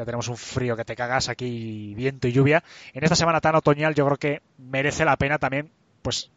[0.00, 2.64] ya tenemos un frío que te cagas aquí, viento y lluvia.
[2.94, 5.70] En esta semana tan otoñal yo creo que merece la pena también
[6.00, 6.30] pues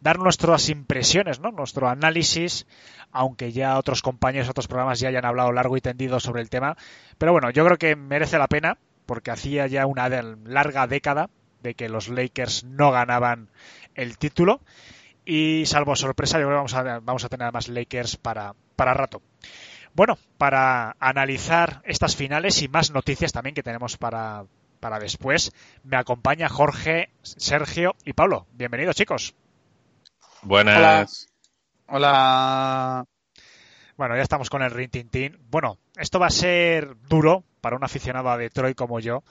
[0.00, 1.50] dar nuestras impresiones, ¿no?
[1.50, 2.66] Nuestro análisis,
[3.12, 6.78] aunque ya otros compañeros, otros programas ya hayan hablado largo y tendido sobre el tema.
[7.18, 11.28] Pero bueno, yo creo que merece la pena porque hacía ya una larga década
[11.62, 13.50] de que los Lakers no ganaban
[13.94, 14.62] el título
[15.26, 18.94] y salvo sorpresa, yo creo que vamos a, vamos a tener más Lakers para, para
[18.94, 19.20] rato.
[19.94, 24.44] Bueno, para analizar estas finales y más noticias también que tenemos para,
[24.78, 25.52] para después,
[25.84, 28.46] me acompaña Jorge, Sergio y Pablo.
[28.52, 29.34] Bienvenidos, chicos.
[30.42, 31.28] Buenas.
[31.86, 33.04] Hola.
[33.96, 35.38] Bueno, ya estamos con el Rintintín.
[35.50, 39.22] Bueno, esto va a ser duro para un aficionado a Detroit como yo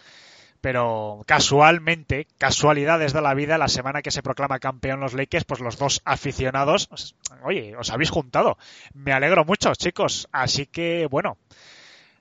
[0.61, 5.61] pero casualmente, casualidades de la vida, la semana que se proclama campeón los Lakers, pues
[5.61, 6.89] los dos aficionados,
[7.43, 8.57] oye, os habéis juntado.
[8.93, 10.27] Me alegro mucho, chicos.
[10.31, 11.37] Así que, bueno,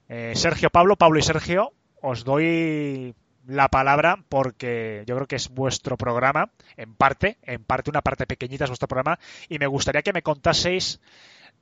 [0.08, 3.14] eh, Sergio, Pablo, Pablo y Sergio, os doy
[3.46, 8.26] la palabra porque yo creo que es vuestro programa, en parte, en parte, una parte
[8.26, 9.18] pequeñita es vuestro programa,
[9.48, 11.00] y me gustaría que me contaseis,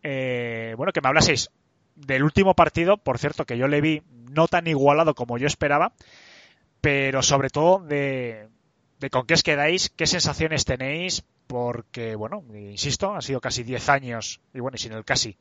[0.03, 1.51] eh, bueno, que me hablaseis
[1.95, 5.93] del último partido, por cierto, que yo le vi no tan igualado como yo esperaba,
[6.87, 8.49] pero sobre todo de,
[9.11, 14.41] con qué os quedáis, qué sensaciones tenéis, porque, bueno, insisto, han sido casi 10 años,
[14.55, 15.37] y bueno, y sin el casi,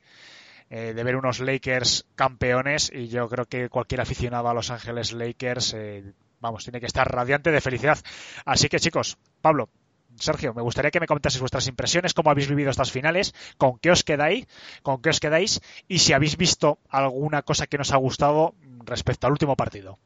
[0.72, 5.14] eh, de ver unos Lakers campeones, y yo creo que cualquier aficionado a Los Ángeles
[5.14, 8.00] Lakers, eh, vamos, tiene que estar radiante de felicidad.
[8.44, 9.70] Así que, chicos, Pablo,
[10.16, 13.92] Sergio, me gustaría que me comentaseis vuestras impresiones, cómo habéis vivido estas finales, con qué
[13.92, 14.48] os quedáis,
[14.82, 19.28] con qué os quedáis, y si habéis visto alguna cosa que nos ha gustado respecto
[19.28, 20.00] al último partido.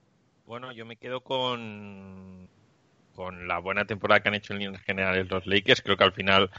[0.50, 2.50] Bueno, yo me quedo con,
[3.14, 5.84] con la buena temporada que han hecho en líneas generales los Lakers.
[5.84, 6.50] Creo que al final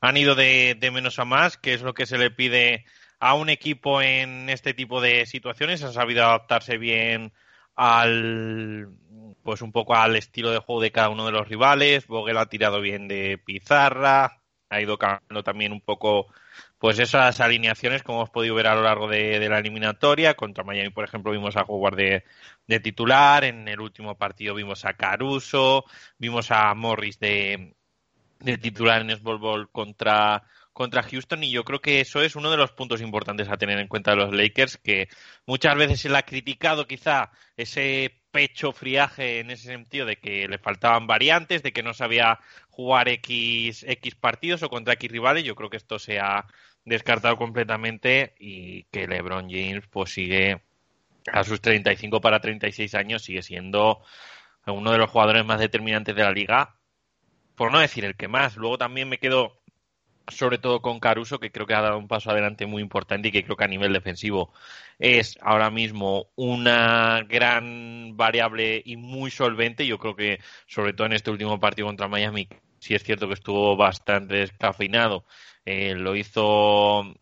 [0.00, 2.86] han ido de, menos a más, que es lo que se le pide
[3.18, 5.84] a un equipo en este tipo de situaciones.
[5.84, 7.34] Han sabido adaptarse bien
[7.76, 8.88] al
[9.42, 12.06] pues un poco al estilo de juego de cada uno de los rivales.
[12.06, 14.40] Vogel ha tirado bien de pizarra,
[14.70, 16.28] ha ido cambiando también un poco
[16.84, 20.34] pues esas alineaciones como hemos podido ver a lo largo de, la eliminatoria.
[20.34, 22.24] Contra Miami, por ejemplo, vimos a jugar de,
[22.82, 23.42] titular.
[23.44, 25.86] En el último partido vimos a Caruso,
[26.18, 27.74] vimos a Morris de,
[28.60, 30.42] titular en Small Ball contra,
[30.74, 33.78] contra Houston y yo creo que eso es uno de los puntos importantes a tener
[33.78, 35.08] en cuenta de los Lakers, que
[35.46, 40.48] muchas veces se le ha criticado quizá ese pecho friaje en ese sentido de que
[40.48, 45.44] le faltaban variantes, de que no sabía jugar X, X partidos o contra X rivales.
[45.44, 46.44] Yo creo que esto se ha,
[46.84, 50.62] descartado completamente y que LeBron James pues sigue
[51.32, 54.02] a sus 35 para 36 años sigue siendo
[54.66, 56.76] uno de los jugadores más determinantes de la liga,
[57.54, 58.56] por no decir el que más.
[58.56, 59.60] Luego también me quedo
[60.28, 63.32] sobre todo con Caruso, que creo que ha dado un paso adelante muy importante y
[63.32, 64.52] que creo que a nivel defensivo
[64.98, 69.86] es ahora mismo una gran variable y muy solvente.
[69.86, 72.48] Yo creo que sobre todo en este último partido contra Miami
[72.84, 75.24] sí es cierto que estuvo bastante descafeinado
[75.64, 77.14] eh, lo hizo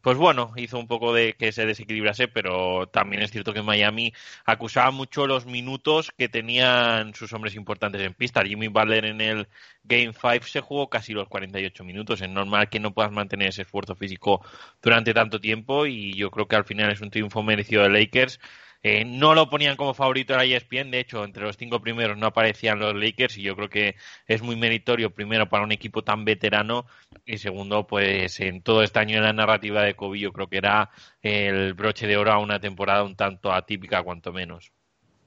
[0.00, 4.12] pues bueno, hizo un poco de que se desequilibrase, pero también es cierto que Miami
[4.44, 8.44] acusaba mucho los minutos que tenían sus hombres importantes en pista.
[8.44, 9.48] Jimmy Butler en el
[9.84, 12.20] Game 5 se jugó casi los 48 minutos.
[12.22, 14.40] Es normal que no puedas mantener ese esfuerzo físico
[14.80, 18.40] durante tanto tiempo y yo creo que al final es un triunfo merecido de Lakers.
[18.82, 22.16] Eh, no lo ponían como favorito a la ESPN, de hecho, entre los cinco primeros
[22.16, 26.02] no aparecían los Lakers y yo creo que es muy meritorio, primero, para un equipo
[26.04, 26.86] tan veterano
[27.26, 30.58] y segundo, pues en todo este año en la narrativa de Kobe yo creo que
[30.58, 30.90] era
[31.22, 34.70] el broche de oro a una temporada un tanto atípica, cuanto menos.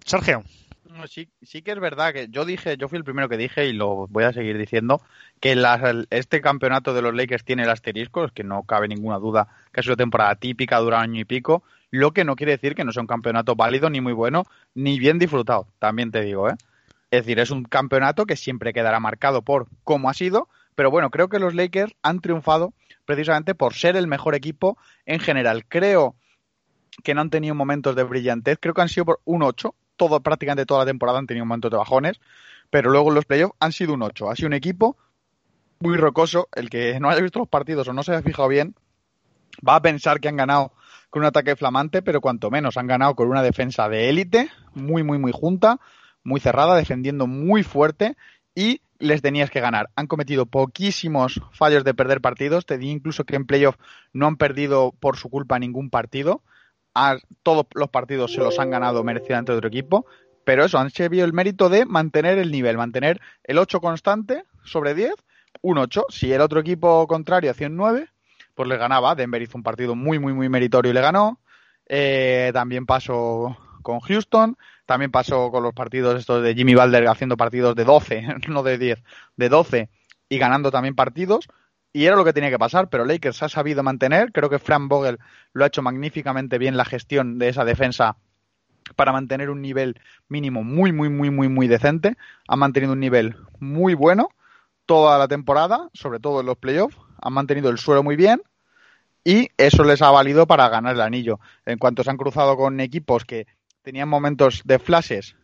[0.05, 0.43] Sergio.
[1.07, 3.73] sí, sí que es verdad que yo dije, yo fui el primero que dije y
[3.73, 5.01] lo voy a seguir diciendo,
[5.41, 5.61] que
[6.09, 9.81] este campeonato de los Lakers tiene el asterisco, es que no cabe ninguna duda que
[9.81, 12.83] es una temporada típica, dura un año y pico, lo que no quiere decir que
[12.83, 16.55] no sea un campeonato válido, ni muy bueno, ni bien disfrutado, también te digo, ¿eh?
[17.11, 21.09] Es decir, es un campeonato que siempre quedará marcado por cómo ha sido, pero bueno,
[21.09, 22.73] creo que los Lakers han triunfado
[23.05, 25.65] precisamente por ser el mejor equipo en general.
[25.67, 26.15] Creo
[27.03, 30.21] que no han tenido momentos de brillantez, creo que han sido por un 8, todo,
[30.21, 32.21] prácticamente toda la temporada han tenido momentos de bajones,
[32.69, 34.31] pero luego en los playoffs han sido un 8.
[34.31, 34.95] Ha sido un equipo
[35.79, 38.75] muy rocoso, el que no haya visto los partidos o no se haya fijado bien,
[39.67, 40.71] va a pensar que han ganado
[41.12, 45.03] con un ataque flamante, pero cuanto menos han ganado con una defensa de élite, muy,
[45.03, 45.80] muy, muy junta,
[46.24, 48.16] muy cerrada, defendiendo muy fuerte
[48.55, 49.89] y les tenías que ganar.
[49.95, 52.66] Han cometido poquísimos fallos de perder partidos.
[52.66, 53.76] Te di incluso que en playoff
[54.14, 56.43] no han perdido por su culpa ningún partido.
[57.43, 60.05] todos los partidos se los han ganado merecidamente otro equipo.
[60.45, 64.95] pero eso, han servido el mérito de mantener el nivel, mantener el 8 constante sobre
[64.95, 65.14] 10,
[65.62, 66.05] un 8.
[66.09, 68.09] Si el otro equipo contrario hacía un 9,
[68.55, 69.15] pues le ganaba.
[69.15, 71.39] Denver hizo un partido muy, muy, muy meritorio y le ganó.
[71.87, 77.37] Eh, también pasó con Houston, también pasó con los partidos estos de Jimmy Balder haciendo
[77.37, 79.03] partidos de 12, no de 10,
[79.35, 79.89] de 12
[80.29, 81.47] y ganando también partidos.
[81.93, 84.31] Y era lo que tenía que pasar, pero Lakers ha sabido mantener.
[84.31, 85.19] Creo que Frank Vogel
[85.51, 88.15] lo ha hecho magníficamente bien la gestión de esa defensa
[88.95, 89.99] para mantener un nivel
[90.29, 92.15] mínimo muy, muy, muy, muy, muy decente.
[92.47, 94.29] Han mantenido un nivel muy bueno
[94.85, 96.97] toda la temporada, sobre todo en los playoffs.
[97.22, 98.41] Han mantenido el suelo muy bien
[99.24, 101.39] y eso les ha valido para ganar el anillo.
[101.65, 103.47] En cuanto se han cruzado con equipos que
[103.84, 105.36] tenían momentos de flashes,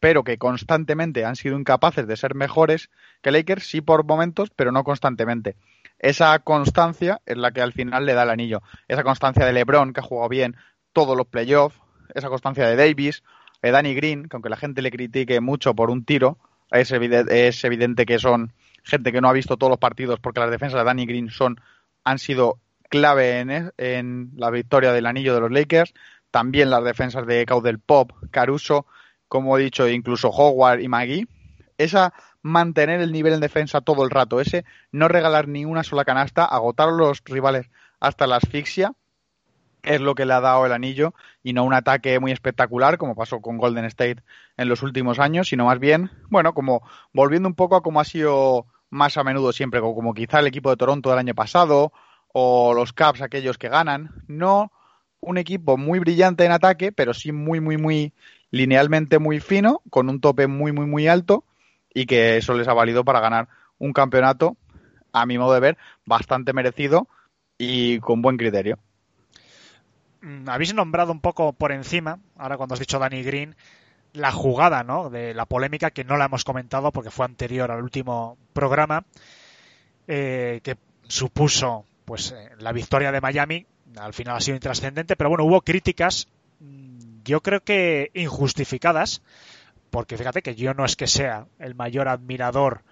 [0.00, 2.90] pero que constantemente han sido incapaces de ser mejores
[3.22, 5.56] que Lakers, sí por momentos, pero no constantemente.
[5.98, 8.62] Esa constancia es la que al final le da el anillo.
[8.88, 10.56] Esa constancia de LeBron, que ha jugado bien
[10.92, 11.78] todos los playoffs,
[12.14, 13.22] esa constancia de Davis,
[13.62, 16.38] de Danny Green, que aunque la gente le critique mucho por un tiro,
[16.70, 18.52] es, evidente, es evidente que son
[18.82, 21.60] gente que no ha visto todos los partidos porque las defensas de Danny Green son,
[22.04, 22.58] han sido
[22.88, 25.94] clave en, en la victoria del anillo de los Lakers.
[26.30, 28.86] También las defensas de Caudel Pop, Caruso,
[29.28, 31.26] como he dicho, incluso Howard y Maggie.
[31.78, 32.12] Esa
[32.42, 36.44] mantener el nivel en defensa todo el rato, ese no regalar ni una sola canasta,
[36.44, 37.70] agotar a los rivales
[38.00, 38.92] hasta la asfixia,
[39.82, 43.14] es lo que le ha dado el anillo y no un ataque muy espectacular como
[43.14, 44.22] pasó con Golden State
[44.56, 48.04] en los últimos años, sino más bien, bueno, como volviendo un poco a como ha
[48.04, 51.92] sido más a menudo siempre, como, quizá el equipo de Toronto del año pasado
[52.32, 54.70] o los Caps aquellos que ganan, no
[55.20, 58.12] un equipo muy brillante en ataque, pero sí muy, muy, muy
[58.50, 61.44] linealmente muy fino, con un tope muy, muy, muy alto
[61.94, 64.56] y que eso les ha valido para ganar un campeonato,
[65.12, 67.08] a mi modo de ver, bastante merecido
[67.58, 68.78] y con buen criterio.
[70.22, 73.56] Mm, Habéis nombrado un poco por encima, ahora cuando has dicho Danny Green,
[74.12, 75.10] la jugada, ¿no?
[75.10, 79.04] De la polémica que no la hemos comentado porque fue anterior al último programa,
[80.06, 80.76] eh, que
[81.08, 83.66] supuso, pues, eh, la victoria de Miami.
[83.96, 86.28] Al final ha sido intrascendente, pero bueno, hubo críticas,
[86.60, 89.22] mm, yo creo que injustificadas,
[89.90, 92.82] porque fíjate que yo no es que sea el mayor admirador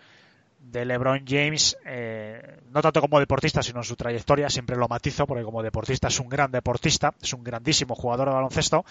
[0.70, 5.26] de LeBron James, eh, no tanto como deportista, sino en su trayectoria, siempre lo matizo,
[5.26, 8.84] porque como deportista es un gran deportista, es un grandísimo jugador de baloncesto,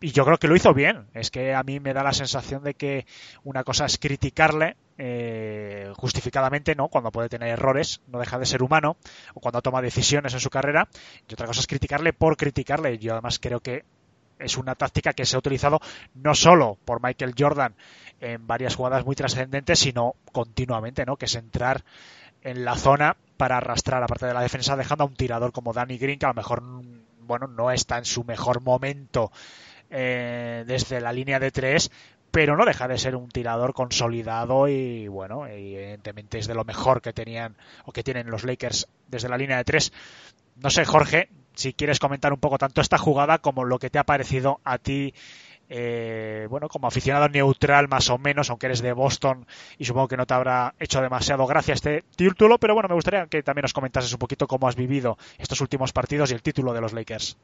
[0.00, 1.08] y yo creo que lo hizo bien.
[1.14, 3.06] Es que a mí me da la sensación de que
[3.42, 6.88] una cosa es criticarle eh, justificadamente, ¿no?
[6.88, 8.96] Cuando puede tener errores, no deja de ser humano,
[9.34, 10.88] o cuando toma decisiones en su carrera,
[11.28, 12.98] y otra cosa es criticarle por criticarle.
[12.98, 13.84] Yo además creo que
[14.38, 15.80] es una táctica que se ha utilizado
[16.14, 17.74] no solo por Michael Jordan
[18.20, 21.16] en varias jugadas muy trascendentes, sino continuamente, ¿no?
[21.16, 21.84] Que es entrar
[22.42, 25.98] en la zona para arrastrar parte de la defensa, dejando a un tirador como Danny
[25.98, 26.62] Green, que a lo mejor,
[27.20, 29.30] bueno, no está en su mejor momento
[29.90, 31.90] eh, desde la línea de tres,
[32.30, 37.00] pero no deja de ser un tirador consolidado y bueno, evidentemente es de lo mejor
[37.00, 39.92] que tenían o que tienen los Lakers desde la línea de tres.
[40.56, 43.98] No sé, Jorge, si quieres comentar un poco tanto esta jugada como lo que te
[43.98, 45.12] ha parecido a ti,
[45.68, 49.44] eh, bueno, como aficionado neutral más o menos, aunque eres de Boston
[49.76, 53.26] y supongo que no te habrá hecho demasiado gracia este título, pero bueno, me gustaría
[53.26, 56.72] que también nos comentases un poquito cómo has vivido estos últimos partidos y el título
[56.72, 57.36] de los Lakers.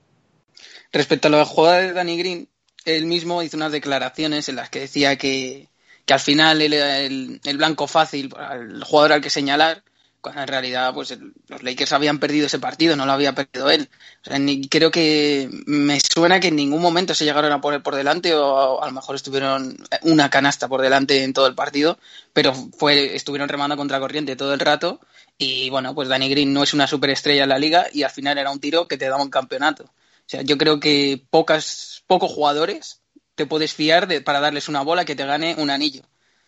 [0.93, 2.49] Respecto a la jugada de Danny Green,
[2.85, 5.69] él mismo hizo unas declaraciones en las que decía que,
[6.07, 9.83] que al final era el, el, blanco fácil, el jugador al que señalar,
[10.25, 11.19] cuando en realidad pues
[11.49, 13.91] los Lakers habían perdido ese partido, no lo había perdido él.
[14.23, 17.83] O sea, ni, creo que me suena que en ningún momento se llegaron a poner
[17.83, 21.55] por delante o a, a, lo mejor estuvieron una canasta por delante en todo el
[21.55, 21.99] partido,
[22.33, 24.99] pero fue estuvieron remando contra corriente todo el rato
[25.37, 28.39] y bueno, pues Danny Green no es una superestrella en la liga y al final
[28.39, 29.85] era un tiro que te daba un campeonato.
[29.85, 33.03] O sea, yo creo que pocas, pocos jugadores
[33.35, 36.03] te puedes fiar de, para darles una bola que te gane un anillo.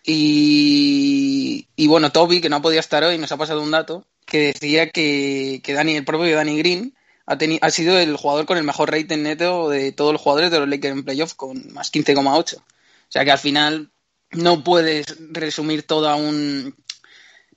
[0.06, 4.52] Y, y bueno, Toby, que no podido estar hoy, nos ha pasado un dato que
[4.52, 6.94] decía que, que Dani, el propio Danny Green
[7.26, 10.50] ha, teni, ha sido el jugador con el mejor rating neto de todos los jugadores
[10.50, 12.56] de los Lakers en playoff con más 15,8.
[12.56, 12.62] O
[13.08, 13.90] sea que al final
[14.30, 16.74] no puedes resumir toda un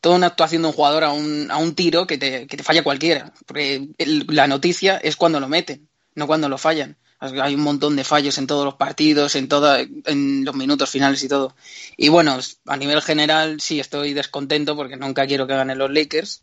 [0.02, 2.64] toda una actuación de un jugador a un, a un tiro que te, que te
[2.64, 3.34] falla cualquiera.
[3.46, 3.90] Porque
[4.28, 5.90] la noticia es cuando lo meten
[6.20, 6.98] no cuando lo fallan.
[7.20, 11.22] Hay un montón de fallos en todos los partidos, en, toda, en los minutos finales
[11.24, 11.54] y todo.
[11.98, 16.42] Y bueno, a nivel general sí estoy descontento porque nunca quiero que ganen los Lakers.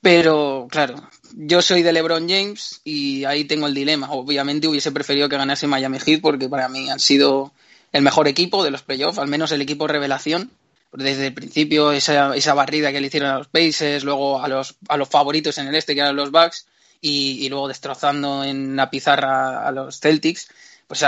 [0.00, 0.94] Pero claro,
[1.34, 4.10] yo soy de LeBron James y ahí tengo el dilema.
[4.12, 7.52] Obviamente hubiese preferido que ganase Miami Heat porque para mí han sido
[7.92, 10.50] el mejor equipo de los playoffs, al menos el equipo revelación.
[10.92, 14.76] Desde el principio, esa, esa barrida que le hicieron a los Pacers, luego a los,
[14.88, 16.66] a los favoritos en el este, que eran los Bucks,
[17.00, 20.48] y, luego destrozando en la pizarra a los Celtics,
[20.86, 21.04] pues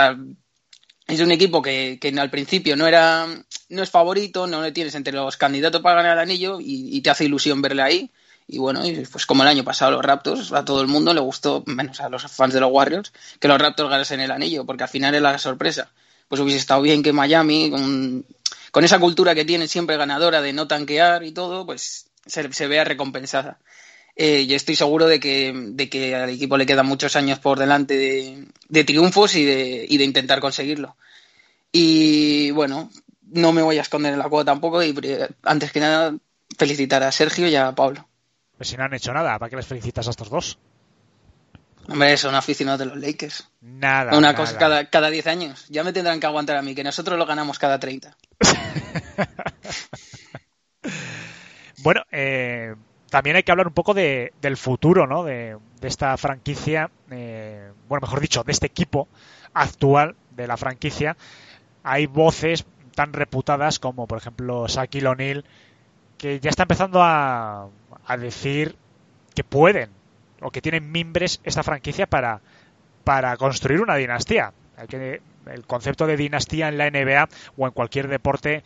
[1.07, 3.27] es un equipo que, al principio no era
[3.69, 7.01] no es favorito, no le tienes entre los candidatos para ganar el anillo y, y
[7.01, 8.11] te hace ilusión verle ahí.
[8.47, 11.21] Y bueno, y pues como el año pasado los Raptors, a todo el mundo le
[11.21, 14.83] gustó, menos a los fans de los Warriors, que los Raptors ganasen el anillo, porque
[14.83, 15.89] al final es la sorpresa.
[16.27, 18.25] Pues hubiese estado bien que Miami, con,
[18.71, 22.67] con esa cultura que tiene siempre ganadora de no tanquear y todo, pues se, se
[22.67, 23.59] vea recompensada.
[24.23, 27.57] Eh, yo estoy seguro de que, de que al equipo le quedan muchos años por
[27.57, 30.95] delante de, de triunfos y de, y de intentar conseguirlo.
[31.71, 32.91] Y bueno,
[33.31, 36.13] no me voy a esconder en la cueva tampoco y eh, antes que nada
[36.55, 38.07] felicitar a Sergio y a Pablo.
[38.57, 40.59] Pues si no han hecho nada, ¿para qué les felicitas a estos dos?
[41.87, 43.49] Hombre, son aficionados de los Lakers.
[43.61, 44.11] Nada.
[44.11, 44.35] Una nada.
[44.35, 45.65] cosa cada, cada 10 años.
[45.69, 48.15] Ya me tendrán que aguantar a mí, que nosotros lo ganamos cada 30.
[51.83, 52.75] Bueno, eh,
[53.11, 55.25] también hay que hablar un poco de, del futuro, ¿no?
[55.25, 59.09] De, de esta franquicia, eh, bueno, mejor dicho, de este equipo
[59.53, 61.17] actual de la franquicia.
[61.83, 65.43] Hay voces tan reputadas como, por ejemplo, Shaquille O'Neal,
[66.17, 67.67] que ya está empezando a,
[68.07, 68.77] a decir
[69.35, 69.89] que pueden
[70.39, 72.39] o que tienen mimbres esta franquicia para,
[73.03, 74.53] para construir una dinastía.
[74.77, 78.63] Hay que, el concepto de dinastía en la NBA o en cualquier deporte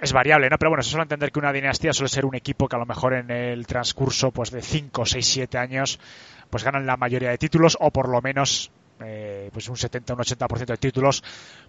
[0.00, 0.58] es variable, ¿no?
[0.58, 2.86] Pero bueno, eso suele entender que una dinastía suele ser un equipo que a lo
[2.86, 5.98] mejor en el transcurso pues de 5, 6, 7 años
[6.50, 8.70] pues ganan la mayoría de títulos o por lo menos
[9.00, 11.22] eh, pues un 70, un 80% de títulos.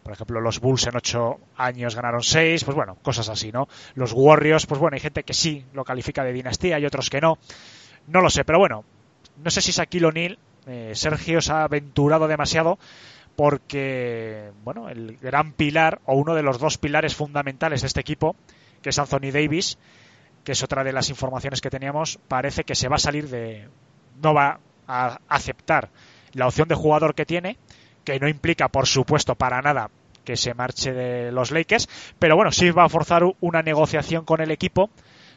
[0.03, 3.67] Por ejemplo, los Bulls en 8 años ganaron 6, pues bueno, cosas así, ¿no?
[3.95, 7.21] Los Warriors, pues bueno, hay gente que sí lo califica de dinastía y otros que
[7.21, 7.37] no.
[8.07, 8.85] No lo sé, pero bueno,
[9.43, 12.77] no sé si Shaquille O'Neal, eh, Sergio se ha aventurado demasiado
[13.37, 18.35] porque, bueno, el gran pilar o uno de los dos pilares fundamentales de este equipo,
[18.81, 19.77] que es Anthony Davis,
[20.43, 23.69] que es otra de las informaciones que teníamos, parece que se va a salir de.
[24.23, 25.91] no va a aceptar
[26.33, 27.57] la opción de jugador que tiene,
[28.03, 29.91] que no implica, por supuesto, para nada
[30.25, 34.41] que se marche de los Lakers, pero bueno, sí va a forzar una negociación con
[34.41, 34.89] el equipo,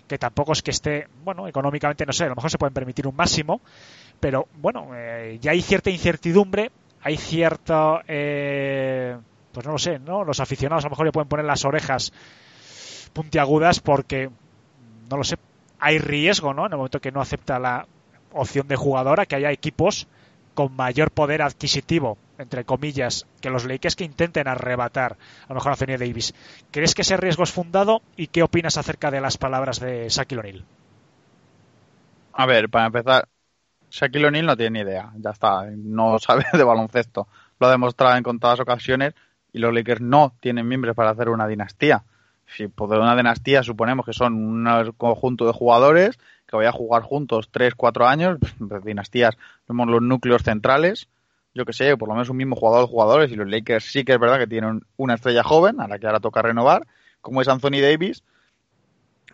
[0.08, 3.06] que tampoco es que esté, bueno, económicamente, no sé, a lo mejor se pueden permitir
[3.06, 3.60] un máximo,
[4.20, 6.70] pero bueno, eh, ya hay cierta incertidumbre,
[7.02, 9.16] hay cierto, eh,
[9.52, 10.24] pues no lo sé, ¿no?
[10.24, 12.12] Los aficionados a lo mejor le pueden poner las orejas
[13.12, 14.30] puntiagudas porque,
[15.08, 15.36] no lo sé,
[15.78, 16.66] hay riesgo, ¿no?
[16.66, 17.86] En el momento que no acepta la
[18.32, 20.06] opción de jugadora, que haya equipos
[20.54, 25.70] con mayor poder adquisitivo, entre comillas, que los Lakers que intenten arrebatar a lo mejor
[25.70, 26.34] a Anthony Davis.
[26.70, 30.40] ¿Crees que ese riesgo es fundado y qué opinas acerca de las palabras de Shaquille
[30.40, 30.64] O'Neal?
[32.32, 33.28] A ver, para empezar,
[33.90, 37.28] Shaquille O'Neal no tiene ni idea, ya está, no sabe de baloncesto.
[37.58, 39.14] Lo ha demostrado en contadas ocasiones
[39.52, 42.04] y los Lakers no tienen miembros para hacer una dinastía.
[42.46, 47.02] Si por una dinastía suponemos que son un conjunto de jugadores que vayan a jugar
[47.02, 48.38] juntos 3, 4 años,
[48.68, 49.36] pues, dinastías,
[49.68, 51.08] vemos los núcleos centrales,
[51.54, 54.04] yo que sé, por lo menos un mismo jugador de jugadores y los Lakers sí
[54.04, 56.86] que es verdad que tienen una estrella joven a la que ahora toca renovar,
[57.20, 58.24] como es Anthony Davis,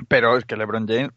[0.09, 1.11] pero es que LeBron James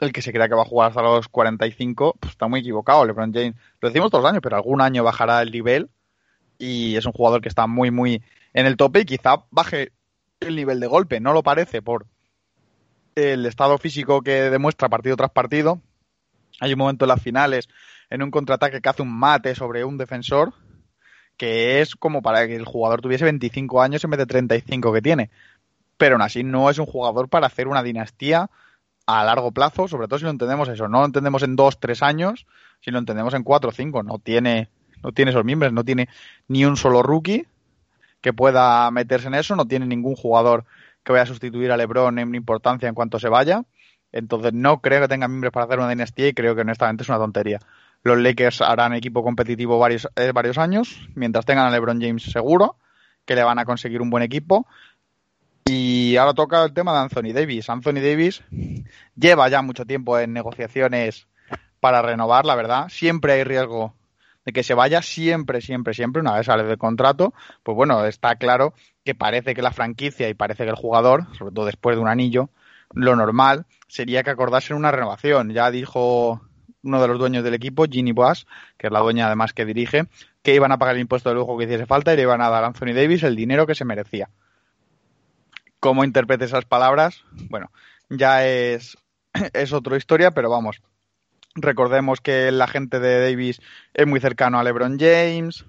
[0.00, 3.04] el que se crea que va a jugar hasta los 45, pues está muy equivocado.
[3.04, 5.88] LeBron James, lo decimos todos los años, pero algún año bajará el nivel
[6.58, 8.22] y es un jugador que está muy, muy
[8.52, 9.92] en el tope y quizá baje
[10.40, 11.20] el nivel de golpe.
[11.20, 12.06] No lo parece por
[13.14, 15.80] el estado físico que demuestra partido tras partido.
[16.60, 17.68] Hay un momento en las finales,
[18.10, 20.52] en un contraataque que hace un mate sobre un defensor,
[21.36, 25.02] que es como para que el jugador tuviese 25 años en vez de 35 que
[25.02, 25.30] tiene.
[25.96, 28.50] Pero aún así no es un jugador para hacer una dinastía
[29.06, 32.02] a largo plazo, sobre todo si lo entendemos eso, no lo entendemos en dos, tres
[32.02, 32.46] años,
[32.80, 34.68] si lo entendemos en cuatro o cinco, no tiene,
[35.02, 36.08] no tiene esos miembros, no tiene
[36.48, 37.46] ni un solo rookie
[38.20, 40.64] que pueda meterse en eso, no tiene ningún jugador
[41.04, 43.62] que vaya a sustituir a LeBron en importancia en cuanto se vaya,
[44.10, 47.08] entonces no creo que tenga miembros para hacer una dinastía y creo que honestamente es
[47.08, 47.60] una tontería.
[48.02, 52.76] Los Lakers harán equipo competitivo varios, eh, varios años, mientras tengan a LeBron James seguro
[53.24, 54.66] que le van a conseguir un buen equipo
[55.68, 57.68] y ahora toca el tema de Anthony Davis.
[57.68, 58.42] Anthony Davis
[59.16, 61.26] lleva ya mucho tiempo en negociaciones
[61.80, 62.88] para renovar, la verdad.
[62.88, 63.94] Siempre hay riesgo
[64.44, 67.34] de que se vaya, siempre, siempre, siempre, una vez sale del contrato.
[67.64, 71.52] Pues bueno, está claro que parece que la franquicia y parece que el jugador, sobre
[71.52, 72.48] todo después de un anillo,
[72.94, 75.50] lo normal sería que acordasen una renovación.
[75.50, 76.40] Ya dijo
[76.84, 78.46] uno de los dueños del equipo, Ginny Boas,
[78.78, 80.04] que es la dueña además que dirige,
[80.42, 82.48] que iban a pagar el impuesto de lujo que hiciese falta y le iban a
[82.48, 84.30] dar a Anthony Davis el dinero que se merecía
[85.80, 87.70] cómo interprete esas palabras, bueno,
[88.08, 88.96] ya es,
[89.52, 90.82] es otra historia, pero vamos.
[91.54, 93.60] Recordemos que el agente de Davis
[93.94, 95.64] es muy cercano a LeBron James.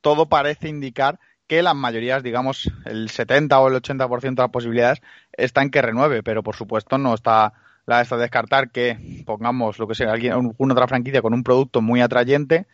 [0.00, 1.18] Todo parece indicar
[1.48, 5.00] que las mayorías, digamos, el 70 o el 80% de las posibilidades
[5.32, 7.54] están que renueve, pero por supuesto no está
[7.86, 11.80] la de descartar que pongamos lo que sea, alguien, alguna otra franquicia con un producto
[11.80, 12.66] muy atrayente.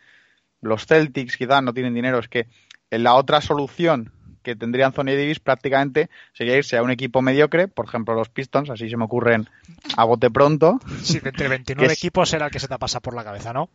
[0.61, 2.47] Los Celtics quizás no tienen dinero, es que
[2.91, 4.11] en la otra solución
[4.45, 8.69] que tendría Anthony Davis prácticamente sería irse a un equipo mediocre, por ejemplo los Pistons,
[8.69, 9.49] así se me ocurren
[9.97, 10.79] a bote pronto.
[11.03, 13.23] Sí, de entre 29 Que es- equipos era el que se te pasa por la
[13.25, 13.67] cabeza, ¿no?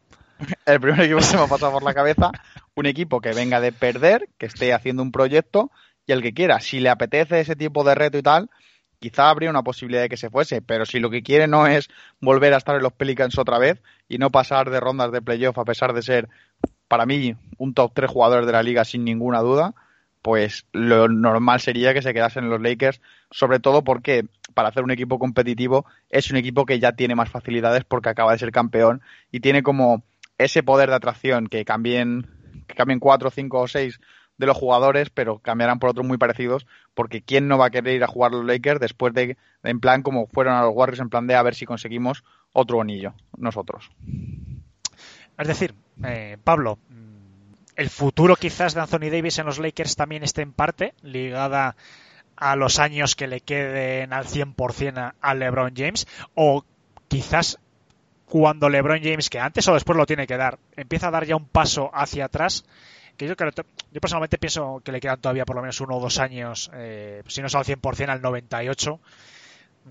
[0.64, 2.30] el primer equipo que se me ha pasado por la cabeza,
[2.74, 5.70] un equipo que venga de perder, que esté haciendo un proyecto
[6.06, 8.48] y el que quiera, si le apetece ese tipo de reto y tal,
[9.00, 11.88] quizá habría una posibilidad de que se fuese, pero si lo que quiere no es
[12.20, 15.58] volver a estar en los Pelicans otra vez y no pasar de rondas de playoff
[15.58, 16.28] a pesar de ser,
[16.88, 19.74] para mí, un top 3 jugador de la liga sin ninguna duda,
[20.22, 23.00] pues lo normal sería que se quedasen en los Lakers,
[23.30, 27.30] sobre todo porque para hacer un equipo competitivo es un equipo que ya tiene más
[27.30, 29.00] facilidades porque acaba de ser campeón
[29.30, 30.02] y tiene como
[30.38, 32.26] ese poder de atracción que cambien,
[32.66, 34.00] que cambien cuatro, cinco o seis
[34.38, 37.94] de los jugadores, pero cambiarán por otros muy parecidos, porque quién no va a querer
[37.94, 41.10] ir a jugar los Lakers después de, en plan como fueron a los Warriors, en
[41.10, 43.90] plan de a ver si conseguimos otro anillo, nosotros.
[45.38, 46.78] Es decir, eh, Pablo,
[47.76, 51.76] el futuro quizás de Anthony Davis en los Lakers también esté en parte ligada
[52.36, 56.64] a los años que le queden al 100% a, LeBron James o
[57.08, 57.58] quizás
[58.24, 61.36] cuando LeBron James, que antes o después lo tiene que dar, empieza a dar ya
[61.36, 62.64] un paso hacia atrás,
[63.16, 66.00] que yo creo, yo personalmente pienso que le quedan todavía por lo menos uno o
[66.00, 69.00] dos años, eh, si no es al 100% al 98,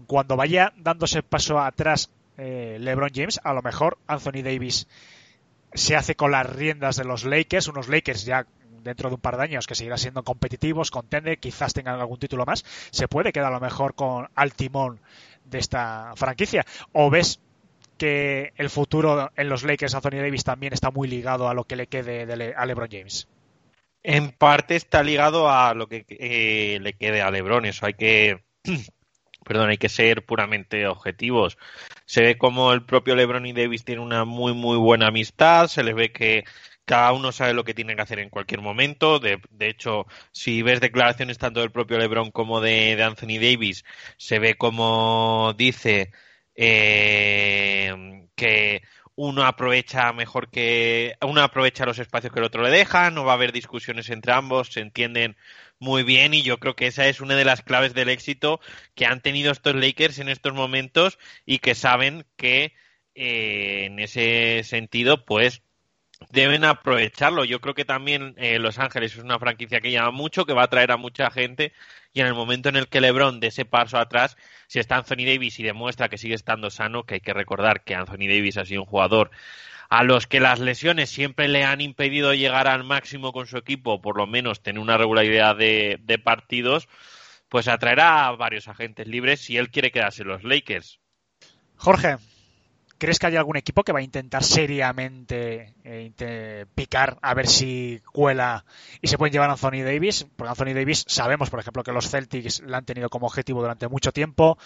[0.07, 4.87] cuando vaya dándose paso atrás eh, LeBron James, a lo mejor Anthony Davis
[5.73, 8.45] se hace con las riendas de los Lakers, unos Lakers ya
[8.83, 12.45] dentro de un par de años que seguirán siendo competitivos, contender, quizás tengan algún título
[12.45, 14.99] más, se puede quedar a lo mejor con al timón
[15.45, 16.65] de esta franquicia.
[16.93, 17.39] O ves
[17.97, 21.75] que el futuro en los Lakers Anthony Davis también está muy ligado a lo que
[21.75, 23.27] le quede de a LeBron James.
[24.01, 27.65] En parte está ligado a lo que eh, le quede a LeBron.
[27.65, 28.41] Eso hay que,
[29.45, 31.57] perdón, hay que ser puramente objetivos.
[32.09, 35.67] Se ve como el propio LeBron y Davis tienen una muy muy buena amistad.
[35.67, 36.43] Se les ve que
[36.85, 39.19] cada uno sabe lo que tiene que hacer en cualquier momento.
[39.19, 43.85] De, de hecho, si ves declaraciones tanto del propio LeBron como de, de Anthony Davis,
[44.17, 46.11] se ve como dice
[46.55, 47.93] eh,
[48.35, 48.81] que
[49.21, 53.33] uno aprovecha mejor que uno aprovecha los espacios que el otro le deja, no va
[53.33, 55.35] a haber discusiones entre ambos, se entienden
[55.77, 58.61] muy bien y yo creo que esa es una de las claves del éxito
[58.95, 62.73] que han tenido estos Lakers en estos momentos y que saben que
[63.13, 65.63] eh, en ese sentido pues
[66.29, 67.45] deben aprovecharlo.
[67.45, 70.61] Yo creo que también eh, Los Ángeles es una franquicia que llama mucho, que va
[70.61, 71.73] a atraer a mucha gente
[72.13, 74.35] y en el momento en el que LeBron dé ese paso atrás,
[74.67, 77.95] si está Anthony Davis y demuestra que sigue estando sano, que hay que recordar que
[77.95, 79.31] Anthony Davis ha sido un jugador
[79.89, 84.01] a los que las lesiones siempre le han impedido llegar al máximo con su equipo,
[84.01, 86.87] por lo menos tener una regularidad de, de partidos,
[87.47, 90.99] pues atraerá a varios agentes libres si él quiere quedarse en los Lakers.
[91.75, 92.17] Jorge,
[92.99, 98.01] ¿crees que hay algún equipo que va a intentar seriamente eh, picar a ver si
[98.11, 98.65] cuela
[99.01, 100.27] y se pueden llevar a Anthony Davis?
[100.35, 103.87] Porque Anthony Davis sabemos, por ejemplo, que los Celtics la han tenido como objetivo durante
[103.87, 104.57] mucho tiempo.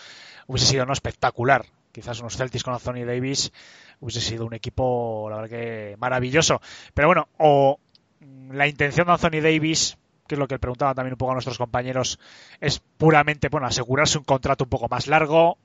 [0.48, 1.66] Hubiese sido no espectacular.
[1.92, 3.54] Quizás unos Celtics con Anthony Davis
[4.00, 6.60] hubiese sido un equipo, la verdad que maravilloso.
[6.94, 7.80] Pero bueno, o
[8.20, 11.36] mm, la intención de Anthony Davis que es lo que preguntaban también un poco a
[11.36, 12.18] nuestros compañeros,
[12.62, 15.58] es puramente, bueno, asegurarse un contrato un poco más largo,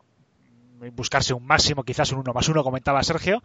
[0.92, 3.42] buscarse un máximo, quizás un uno más uno, comentaba Sergio.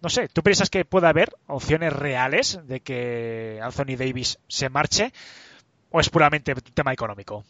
[0.00, 5.12] No sé, ¿tú piensas que puede haber opciones reales de que Anthony Davis se marche
[5.90, 7.44] o es puramente tema económico?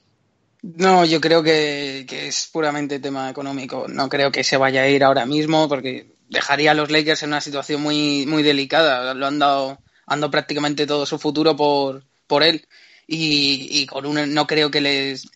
[0.63, 3.87] No, yo creo que, es puramente tema económico.
[3.89, 7.31] No creo que se vaya a ir ahora mismo porque dejaría a los Lakers en
[7.31, 9.15] una situación muy, muy delicada.
[9.15, 12.67] Lo han dado, han prácticamente todo su futuro por, por él.
[13.07, 15.29] Y, y con un, no creo que les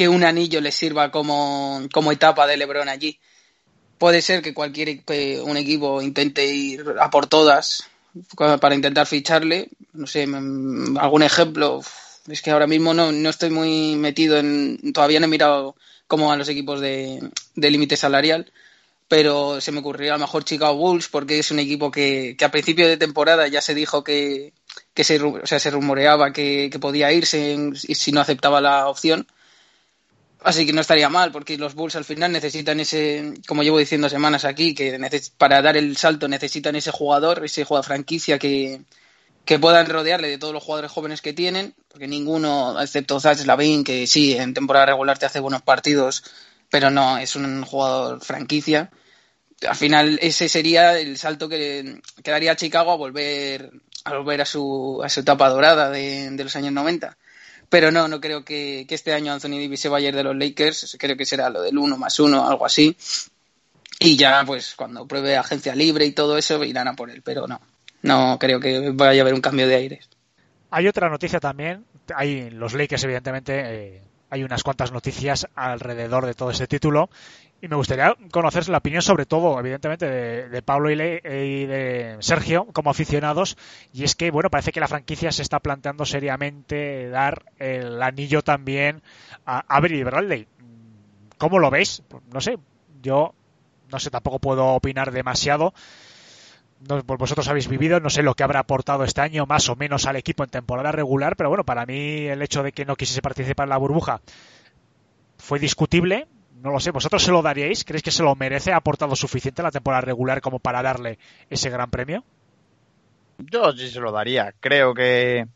[0.00, 3.20] que un anillo les sirva como, como etapa de LeBron allí.
[4.00, 5.02] Puede ser que cualquier
[5.44, 7.84] un equipo intente ir a por todas
[8.58, 9.68] para intentar ficharle.
[9.92, 11.82] No sé, mm, algún ejemplo.
[12.26, 14.94] Es que ahora mismo no, no estoy muy metido en.
[14.94, 15.76] Todavía no he mirado
[16.06, 17.20] cómo van los equipos de,
[17.56, 18.50] límite salarial.
[19.06, 22.46] Pero se me ocurriría a lo mejor Chicago Bulls, porque es un equipo que, que
[22.46, 24.54] a principio de temporada ya se dijo que,
[24.94, 29.26] que se, o sea, se rumoreaba que, que podía irse si no aceptaba la opción.
[30.42, 34.08] Así que no estaría mal, porque los Bulls al final necesitan ese, como llevo diciendo
[34.08, 34.98] semanas aquí, que
[35.36, 38.80] para dar el salto necesitan ese jugador, ese jugador franquicia que,
[39.44, 43.84] que puedan rodearle de todos los jugadores jóvenes que tienen, porque ninguno, excepto Zach Lavin,
[43.84, 46.24] que sí, en temporada regular te hace buenos partidos,
[46.70, 48.90] pero no, es un jugador franquicia.
[49.68, 53.70] Al final ese sería el salto que, que daría Chicago a volver
[54.04, 57.16] a volver a su, a su etapa dorada de, de los años 90.
[57.70, 60.36] Pero no, no creo que, este año Anthony Davis se vaya a ir de los
[60.36, 60.96] Lakers.
[60.98, 62.96] Creo que será lo del 1 más 1, algo así.
[64.00, 67.22] Y ya, pues, cuando pruebe agencia libre y todo eso, irán a por él.
[67.22, 67.60] Pero no,
[68.02, 70.08] no creo que vaya a haber un cambio de aires.
[70.70, 76.34] Hay otra noticia también, hay los Lakers, evidentemente, eh, hay unas cuantas noticias alrededor de
[76.34, 77.10] todo ese título.
[77.62, 82.16] Y me gustaría conocer la opinión, sobre todo, evidentemente, de, Pablo y, Le- y de
[82.20, 83.58] Sergio como aficionados.
[83.92, 88.40] Y es que, bueno, parece que la franquicia se está planteando seriamente dar el anillo
[88.42, 89.02] también
[89.44, 90.48] a Avery Bradley.
[91.38, 92.02] ¿Cómo lo veis?
[92.32, 92.58] No sé,
[93.02, 93.34] yo
[93.90, 95.74] no sé, tampoco puedo opinar demasiado.
[96.88, 100.06] Pues vosotros habéis vivido, no sé lo que habrá aportado este año más o menos
[100.06, 103.20] al equipo en temporada regular, pero bueno, para mí el hecho de que no quisiese
[103.20, 104.22] participar en la burbuja
[105.38, 106.26] fue discutible.
[106.62, 107.84] No lo sé, ¿vosotros se lo daríais?
[107.84, 108.72] ¿Creéis que se lo merece?
[108.72, 112.22] ¿Ha aportado suficiente la temporada regular como para darle ese gran premio?
[113.38, 114.52] Yo sí se lo daría.
[114.60, 115.46] Creo que,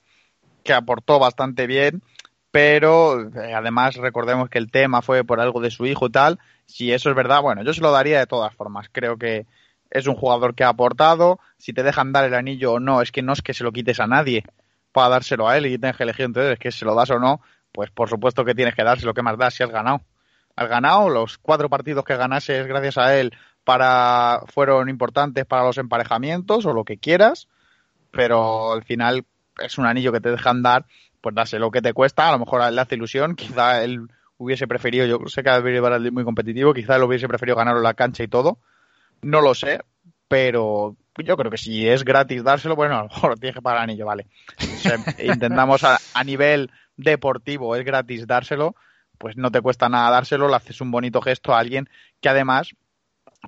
[0.63, 2.03] que aportó bastante bien,
[2.51, 6.39] pero eh, además recordemos que el tema fue por algo de su hijo y tal.
[6.65, 8.89] Si eso es verdad, bueno, yo se lo daría de todas formas.
[8.91, 9.47] Creo que
[9.91, 11.39] es un jugador que ha aportado.
[11.59, 13.73] Si te dejan dar el anillo o no, es que no es que se lo
[13.73, 14.45] quites a nadie
[14.93, 17.19] para dárselo a él y tienes que elegir entonces, es que se lo das o
[17.19, 17.41] no,
[17.73, 19.13] pues por supuesto que tienes que dárselo.
[19.13, 20.01] ¿Qué más das si has ganado?
[20.57, 23.33] Has ganado, los cuatro partidos que ganases gracias a él
[23.65, 27.49] para fueron importantes para los emparejamientos o lo que quieras
[28.15, 29.25] pero al final
[29.61, 30.87] es un anillo que te dejan dar,
[31.21, 34.67] pues dase lo que te cuesta, a lo mejor le hace ilusión, quizá él hubiese
[34.67, 38.23] preferido, yo sé que es muy competitivo, quizá él hubiese preferido ganarlo en la cancha
[38.23, 38.59] y todo,
[39.23, 39.81] no lo sé,
[40.29, 43.79] pero yo creo que si es gratis dárselo, bueno, a lo mejor tienes que pagar
[43.79, 44.27] el anillo, vale.
[45.19, 48.75] Intentamos a nivel deportivo, es gratis dárselo,
[49.19, 51.89] pues no te cuesta nada dárselo, le haces un bonito gesto a alguien
[52.21, 52.75] que además,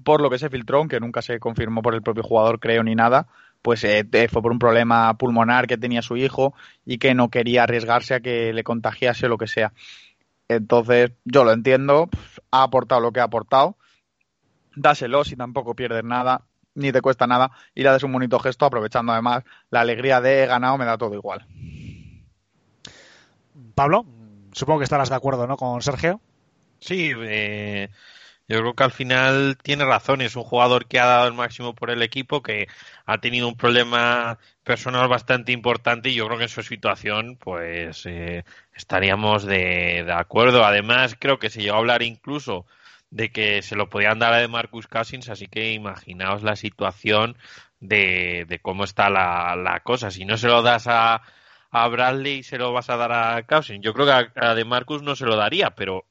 [0.04, 2.94] por lo que se filtró, aunque nunca se confirmó por el propio jugador, creo, ni
[2.94, 3.26] nada,
[3.62, 6.54] pues eh, fue por un problema pulmonar que tenía su hijo
[6.84, 9.72] y que no quería arriesgarse a que le contagiase o lo que sea.
[10.48, 13.76] Entonces, yo lo entiendo, pf, ha aportado lo que ha aportado,
[14.76, 16.42] dáselo si tampoco pierdes nada,
[16.74, 20.44] ni te cuesta nada, y le das un bonito gesto, aprovechando además la alegría de
[20.44, 21.46] he ganado, me da todo igual.
[23.74, 24.06] Pablo,
[24.56, 25.56] supongo que estarás de acuerdo, ¿no?
[25.56, 26.20] Con Sergio.
[26.80, 27.90] Sí, eh,
[28.48, 30.22] yo creo que al final tiene razón.
[30.22, 32.66] Es un jugador que ha dado el máximo por el equipo, que
[33.04, 38.06] ha tenido un problema personal bastante importante y yo creo que en su situación, pues
[38.06, 38.44] eh,
[38.74, 40.64] estaríamos de, de acuerdo.
[40.64, 42.66] Además, creo que se llegó a hablar incluso
[43.10, 47.36] de que se lo podían dar a de Marcus Cousins, así que imaginaos la situación
[47.78, 50.10] de, de cómo está la, la cosa.
[50.10, 51.22] Si no se lo das a,
[51.70, 53.84] a Bradley, se lo vas a dar a Cousins.
[53.84, 56.04] Yo creo que a, a de Marcus no se lo daría, pero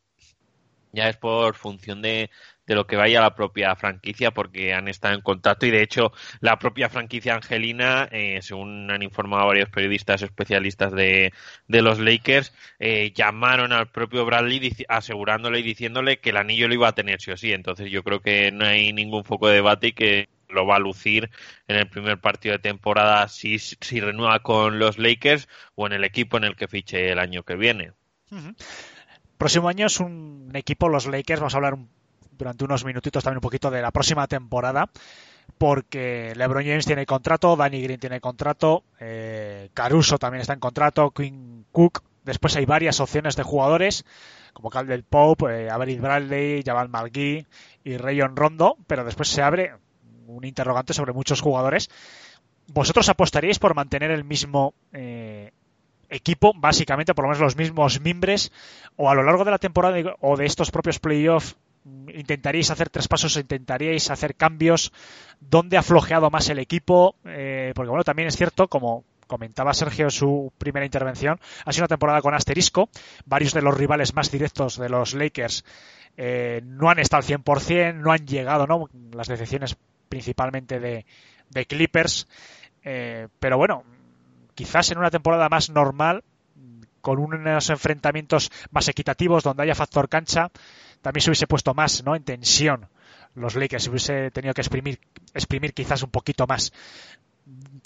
[0.95, 2.30] ya es por función de,
[2.66, 6.12] de lo que vaya la propia franquicia porque han estado en contacto y de hecho
[6.39, 11.34] la propia franquicia angelina eh, según han informado varios periodistas especialistas de,
[11.68, 16.74] de los Lakers eh, llamaron al propio Bradley asegurándole y diciéndole que el anillo lo
[16.74, 19.56] iba a tener sí o sí entonces yo creo que no hay ningún foco de
[19.56, 21.30] debate y que lo va a lucir
[21.68, 26.04] en el primer partido de temporada si, si renueva con los Lakers o en el
[26.04, 27.91] equipo en el que fiche el año que viene.
[29.38, 31.89] Próximo año es un equipo, los Lakers, vamos a hablar un-
[32.32, 34.89] durante unos minutitos también un poquito de la próxima temporada,
[35.58, 41.12] porque LeBron James tiene contrato, Danny Green tiene contrato, eh, Caruso también está en contrato,
[41.12, 44.06] Quinn Cook, después hay varias opciones de jugadores,
[44.54, 47.46] como Caldwell Pope, eh, Avery Bradley, Jabal McGee
[47.84, 49.74] y Rayon Rondo, pero después se abre
[50.28, 51.89] un interrogante sobre muchos jugadores.
[52.67, 55.51] ¿Vosotros apostaríais por mantener el mismo eh,
[56.09, 58.51] equipo, básicamente, por lo menos los mismos mimbres,
[58.95, 62.89] o a lo largo de la temporada o de estos propios playoffs, mm, intentaríais hacer
[62.89, 64.91] tres pasos, intentaríais hacer cambios,
[65.39, 70.05] dónde ha flojeado más el equipo, Eh, porque bueno, también es cierto, como comentaba Sergio
[70.05, 72.89] en su primera intervención, ha sido una temporada con asterisco,
[73.26, 75.65] varios de los rivales más directos de los Lakers
[76.17, 78.89] eh, no han estado al 100%, no han llegado, ¿no?
[79.11, 79.76] Las decepciones
[80.16, 82.26] principalmente de, Clippers,
[82.84, 83.84] eh, pero bueno,
[84.53, 86.24] quizás en una temporada más normal,
[87.01, 90.51] con unos enfrentamientos más equitativos, donde haya factor cancha,
[91.01, 92.16] también se hubiese puesto más ¿no?
[92.16, 92.88] en tensión
[93.36, 94.99] los Lakers, se hubiese tenido que exprimir,
[95.34, 96.72] exprimir quizás un poquito más.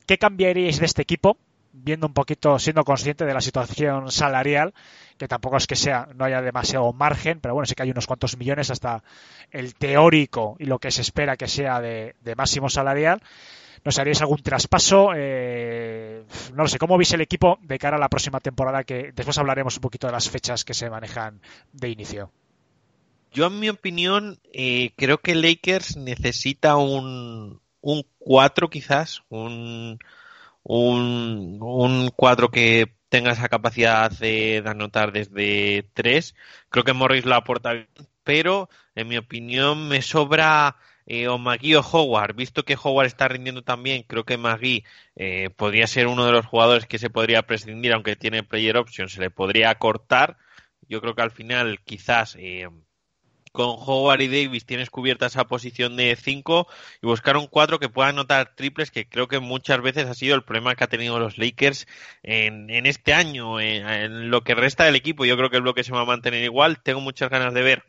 [0.05, 1.35] ¿Qué cambiaríais de este equipo?
[1.71, 4.73] Viendo un poquito, siendo consciente de la situación salarial,
[5.17, 8.07] que tampoco es que sea, no haya demasiado margen, pero bueno, sí que hay unos
[8.07, 9.03] cuantos millones hasta
[9.51, 13.21] el teórico y lo que se espera que sea de, máximo salarial.
[13.85, 15.11] ¿Nos haríais algún traspaso?
[15.15, 18.83] Eh, no lo sé, ¿cómo veis el equipo de cara a la próxima temporada?
[18.83, 21.41] Que después hablaremos un poquito de las fechas que se manejan
[21.71, 22.31] de inicio.
[23.31, 29.99] Yo, en mi opinión, eh, creo que Lakers necesita un, un 4 quizás, un,
[30.63, 36.35] un, un 4 que tenga esa capacidad de, de anotar desde 3.
[36.69, 37.87] Creo que Morris lo aporta bien,
[38.23, 40.77] pero en mi opinión me sobra
[41.09, 42.35] eh, o McGee o Howard.
[42.35, 44.85] Visto que Howard está rindiendo también, creo que McGee
[45.15, 49.09] eh, podría ser uno de los jugadores que se podría prescindir, aunque tiene player option,
[49.09, 50.37] se le podría cortar.
[50.87, 52.69] Yo creo que al final quizás eh,
[53.51, 56.67] con Howard y Davis tienes cubierta esa posición de 5
[57.01, 60.35] y buscar un 4 que pueda anotar triples, que creo que muchas veces ha sido
[60.35, 61.87] el problema que ha tenido los Lakers
[62.23, 65.25] en, en este año, en, lo que resta del equipo.
[65.25, 66.81] Yo creo que el bloque se va a mantener igual.
[66.81, 67.83] Tengo muchas ganas de ver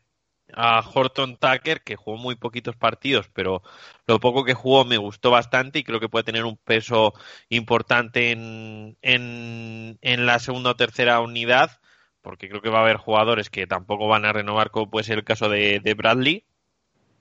[0.54, 3.62] a Horton Tucker, que jugó muy poquitos partidos, pero
[4.06, 7.14] lo poco que jugó me gustó bastante y creo que puede tener un peso
[7.48, 11.80] importante en, en la segunda o tercera unidad,
[12.22, 15.18] porque creo que va a haber jugadores que tampoco van a renovar, como puede ser
[15.18, 16.44] el caso de, Bradley.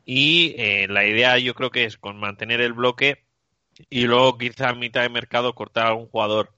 [0.05, 3.23] Y eh, la idea yo creo que es con mantener el bloque
[3.89, 6.53] y luego quizá a mitad de mercado cortar a algún jugador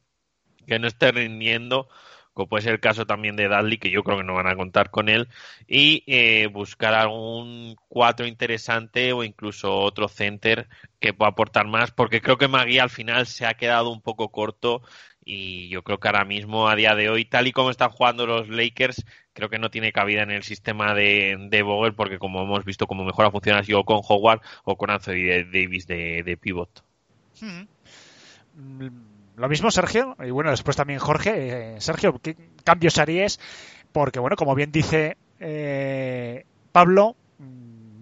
[0.66, 1.89] que no esté rindiendo
[2.34, 4.56] como puede ser el caso también de Dudley, que yo creo que no van a
[4.56, 5.28] contar con él,
[5.68, 10.68] y eh, buscar algún cuatro interesante o incluso otro center
[11.00, 14.32] que pueda aportar más, porque creo que Magui al final se ha quedado un poco
[14.32, 14.82] corto
[15.34, 18.28] y yo creo que ahora mismo, a día de hoy, tal y como están jugando
[18.28, 22.42] los Lakers, creo que no tiene cabida en el sistema de, de Vogel, porque como
[22.42, 26.36] hemos visto, como mejor ha funcionado ha con Howard o con Anthony Davis de, de
[26.36, 26.84] pivot.
[27.40, 27.64] Hmm.
[29.38, 31.76] Lo mismo Sergio, y bueno, después también Jorge.
[31.76, 33.40] Eh, Sergio, ¿qué cambios harías?
[33.94, 37.16] Porque bueno, como bien dice eh, Pablo,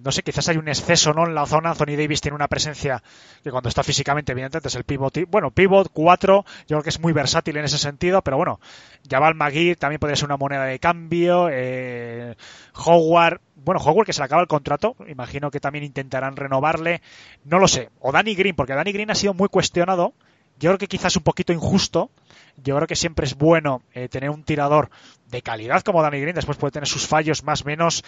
[0.04, 1.26] no sé, quizás hay un exceso ¿no?
[1.26, 1.72] en la zona.
[1.72, 3.02] Anthony Davis tiene una presencia
[3.44, 5.18] que cuando está físicamente, evidentemente, es el pivot.
[5.30, 8.60] Bueno, pivot 4, yo creo que es muy versátil en ese sentido, pero bueno,
[9.10, 11.50] Jabal Magui también podría ser una moneda de cambio.
[11.52, 12.36] Eh,
[12.86, 17.02] Howard, bueno, Howard que se le acaba el contrato, imagino que también intentarán renovarle.
[17.44, 17.90] No lo sé.
[18.00, 20.14] O Danny Green, porque Danny Green ha sido muy cuestionado
[20.60, 22.12] yo creo que quizás un poquito injusto.
[22.58, 24.90] Yo creo que siempre es bueno eh, tener un tirador
[25.28, 26.36] de calidad como Danny Green.
[26.36, 28.04] Después puede tener sus fallos más menos.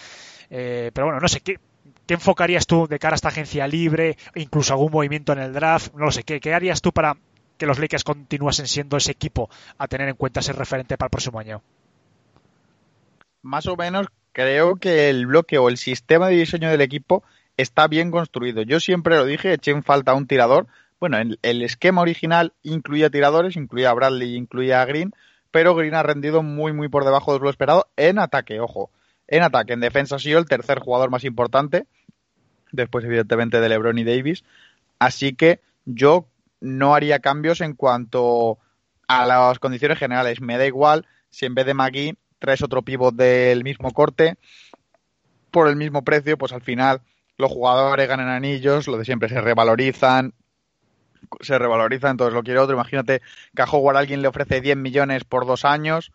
[0.50, 1.58] Eh, pero bueno, no sé, ¿qué,
[2.06, 4.16] ¿qué, enfocarías tú de cara a esta agencia libre?
[4.34, 5.94] Incluso algún movimiento en el draft.
[5.94, 7.16] No lo sé, ¿qué, harías tú para
[7.56, 11.10] que los Lakers continuasen siendo ese equipo a tener en cuenta, ese referente para el
[11.10, 11.62] próximo año?
[13.42, 17.22] Más o menos creo que el bloque o el sistema de diseño del equipo
[17.56, 18.62] está bien construido.
[18.62, 20.66] Yo siempre lo dije, eché en falta un tirador
[21.02, 25.12] bueno, el, el esquema original incluía tiradores, incluía a Bradley, incluía a Green,
[25.50, 28.88] pero Green ha rendido muy, muy por debajo de lo esperado en ataque, ojo.
[29.28, 31.86] En ataque, en defensa ha sido el tercer jugador más importante,
[32.70, 34.44] después evidentemente de LeBron y Davis.
[34.98, 36.26] Así que yo
[36.60, 38.58] no haría cambios en cuanto
[39.08, 40.40] a las condiciones generales.
[40.40, 44.36] Me da igual si en vez de Magui traes otro pivot del mismo corte
[45.50, 47.02] por el mismo precio, pues al final
[47.36, 50.34] los jugadores ganan anillos, lo de siempre se revalorizan,
[51.40, 52.74] se revaloriza, entonces lo quiere otro.
[52.74, 53.22] Imagínate
[53.54, 56.12] que a Howard alguien le ofrece 10 millones por dos años,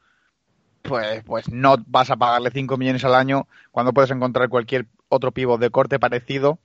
[0.88, 5.32] pues, pues no vas a pagarle 5 millones al año cuando puedes encontrar cualquier otro
[5.32, 6.60] pivot de corte parecido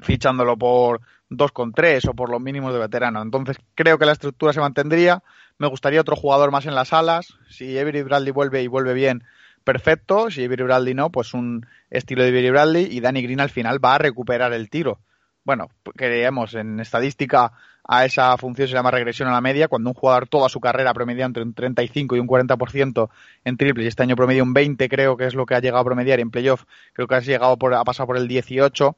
[0.00, 1.00] fichándolo por
[1.30, 3.22] 2,3 o por los mínimos de veterano.
[3.22, 5.22] Entonces creo que la estructura se mantendría.
[5.58, 7.34] Me gustaría otro jugador más en las alas.
[7.48, 9.24] Si Avery Bradley vuelve y vuelve bien,
[9.64, 10.30] perfecto.
[10.30, 13.84] Si Avery Bradley no, pues un estilo de Avery Bradley y Danny Green al final
[13.84, 14.98] va a recuperar el tiro
[15.44, 17.52] bueno, creemos en estadística
[17.84, 20.94] a esa función se llama regresión a la media, cuando un jugador toda su carrera
[20.94, 23.10] promedia entre un 35 y un 40%
[23.44, 25.80] en triple, y este año promedia un 20, creo que es lo que ha llegado
[25.80, 28.96] a promediar en playoff, creo que ha llegado por, ha pasado por el 18,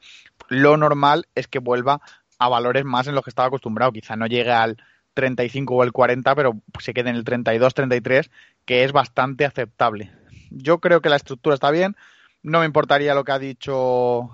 [0.49, 2.01] lo normal es que vuelva
[2.39, 4.77] a valores más en los que estaba acostumbrado, quizá no llegue al
[5.15, 8.31] 35 o el 40, pero se quede en el 32, 33,
[8.67, 10.13] que es bastante aceptable.
[10.51, 11.97] Yo creo que la estructura está bien,
[12.43, 14.31] no me importaría lo que ha dicho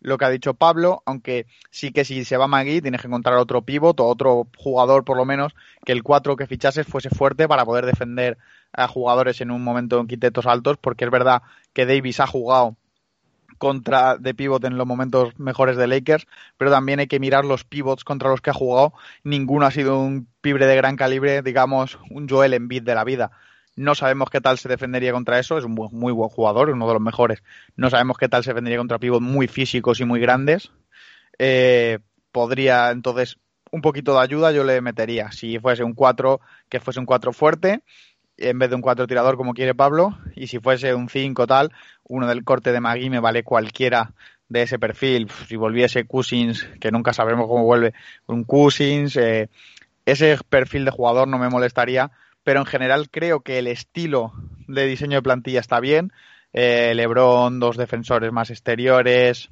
[0.00, 3.36] lo que ha dicho Pablo, aunque sí que si se va Magui tienes que encontrar
[3.36, 5.54] otro pivot o otro jugador por lo menos
[5.84, 8.38] que el 4 que fichases fuese fuerte para poder defender
[8.72, 11.42] a jugadores en un momento en quintetos altos, porque es verdad
[11.72, 12.76] que Davis ha jugado
[13.58, 16.26] contra de pivot en los momentos mejores de Lakers,
[16.56, 18.92] pero también hay que mirar los pivots contra los que ha jugado.
[19.24, 23.32] Ninguno ha sido un pibre de gran calibre, digamos, un Joel Embiid de la vida.
[23.78, 25.56] No sabemos qué tal se defendería contra eso.
[25.56, 27.44] Es un muy buen jugador, uno de los mejores.
[27.76, 30.72] No sabemos qué tal se defendería contra pivots muy físicos y muy grandes.
[31.38, 32.00] Eh,
[32.32, 33.38] podría, entonces,
[33.70, 35.30] un poquito de ayuda yo le metería.
[35.30, 37.84] Si fuese un 4, que fuese un 4 fuerte,
[38.36, 40.18] en vez de un 4 tirador como quiere Pablo.
[40.34, 41.70] Y si fuese un 5 tal,
[42.02, 44.12] uno del corte de Magui me vale cualquiera
[44.48, 45.30] de ese perfil.
[45.46, 47.94] Si volviese Cousins, que nunca sabremos cómo vuelve,
[48.26, 49.48] un Cousins, eh,
[50.04, 52.10] ese perfil de jugador no me molestaría
[52.48, 54.32] pero en general creo que el estilo
[54.68, 56.14] de diseño de plantilla está bien.
[56.54, 59.50] Eh, Lebron, dos defensores más exteriores,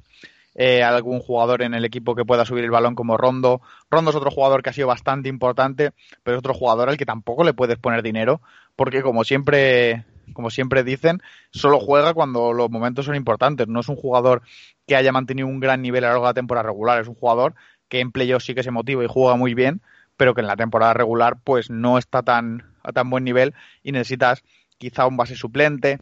[0.55, 3.61] eh, algún jugador en el equipo que pueda subir el balón como Rondo.
[3.91, 5.91] Rondo es otro jugador que ha sido bastante importante,
[6.23, 8.41] pero es otro jugador al que tampoco le puedes poner dinero,
[8.75, 10.03] porque como siempre
[10.33, 11.21] como siempre dicen,
[11.51, 13.67] solo juega cuando los momentos son importantes.
[13.67, 14.41] No es un jugador
[14.87, 17.13] que haya mantenido un gran nivel a lo largo de la temporada regular, es un
[17.13, 17.53] jugador
[17.89, 19.83] que en playoffs sí que se motiva y juega muy bien,
[20.17, 23.53] pero que en la temporada regular pues no está tan a tan buen nivel
[23.83, 24.43] y necesitas
[24.77, 25.99] quizá un base suplente.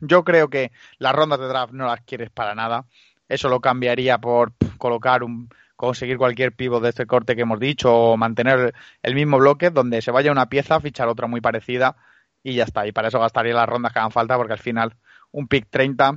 [0.00, 2.86] Yo creo que las rondas de draft no las quieres para nada.
[3.28, 7.92] Eso lo cambiaría por colocar un conseguir cualquier pivot de este corte que hemos dicho
[7.92, 8.72] o mantener
[9.02, 11.96] el mismo bloque donde se vaya una pieza, fichar otra muy parecida
[12.42, 12.86] y ya está.
[12.86, 14.94] Y para eso gastaría las rondas que hagan falta porque al final
[15.32, 16.14] un pick 30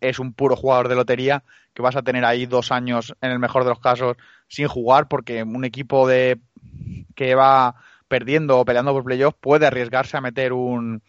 [0.00, 3.38] es un puro jugador de lotería que vas a tener ahí dos años en el
[3.38, 4.16] mejor de los casos
[4.48, 6.40] sin jugar porque un equipo de
[7.14, 7.76] que va
[8.14, 11.02] perdiendo o peleando por playoffs puede arriesgarse a meter un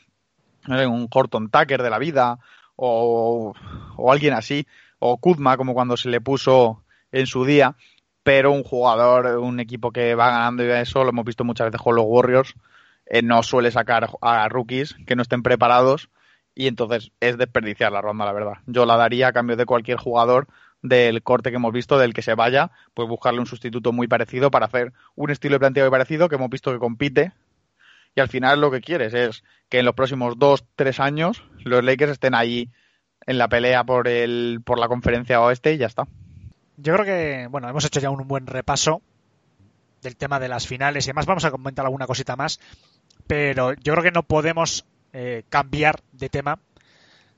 [0.68, 2.40] un Horton Tucker de la vida
[2.76, 3.54] o,
[3.96, 4.66] o alguien así
[4.98, 7.76] o Kuzma como cuando se le puso en su día
[8.24, 11.80] pero un jugador, un equipo que va ganando y eso lo hemos visto muchas veces
[11.80, 12.56] con los Warriors
[13.06, 16.10] eh, no suele sacar a rookies que no estén preparados
[16.56, 18.54] y entonces es desperdiciar la ronda, la verdad.
[18.66, 20.48] Yo la daría a cambio de cualquier jugador
[20.88, 24.52] del corte que hemos visto, del que se vaya, pues buscarle un sustituto muy parecido
[24.52, 27.34] para hacer un estilo de planteo muy parecido que hemos visto que compite.
[28.16, 31.84] Y al final lo que quieres es que en los próximos dos, tres años los
[31.84, 32.70] Lakers estén ahí
[33.26, 36.08] en la pelea por el por la conferencia oeste y ya está.
[36.78, 39.02] Yo creo que, bueno, hemos hecho ya un buen repaso
[40.02, 42.60] del tema de las finales y además vamos a comentar alguna cosita más,
[43.28, 46.60] pero yo creo que no podemos eh, cambiar de tema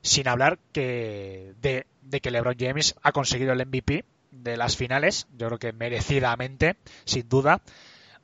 [0.02, 5.28] sin hablar que de, de, que LeBron James ha conseguido el MVP de las finales,
[5.38, 7.62] yo creo que merecidamente, sin duda,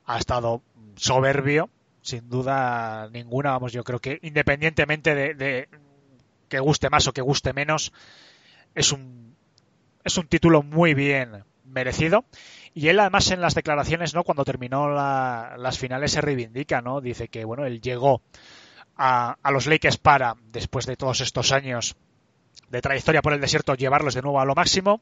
[0.04, 0.62] ha estado
[0.96, 1.70] soberbio,
[2.02, 5.68] sin duda ninguna, vamos, yo creo que independientemente de,
[6.48, 7.92] que guste más o que guste menos,
[8.74, 9.34] es un,
[10.04, 12.24] es un título muy bien merecido.
[12.74, 14.24] Y él además en las declaraciones, ¿no?
[14.24, 17.00] Cuando terminó la, las finales se reivindica, ¿no?
[17.00, 18.20] Dice que, bueno, él llegó
[18.96, 21.96] a, a, los Lakers para, después de todos estos años
[22.70, 25.00] de trayectoria por el desierto, llevarlos de nuevo a lo máximo.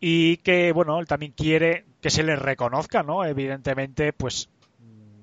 [0.00, 3.24] Y que, bueno, él también quiere que se le reconozca, ¿no?
[3.24, 4.48] Evidentemente, pues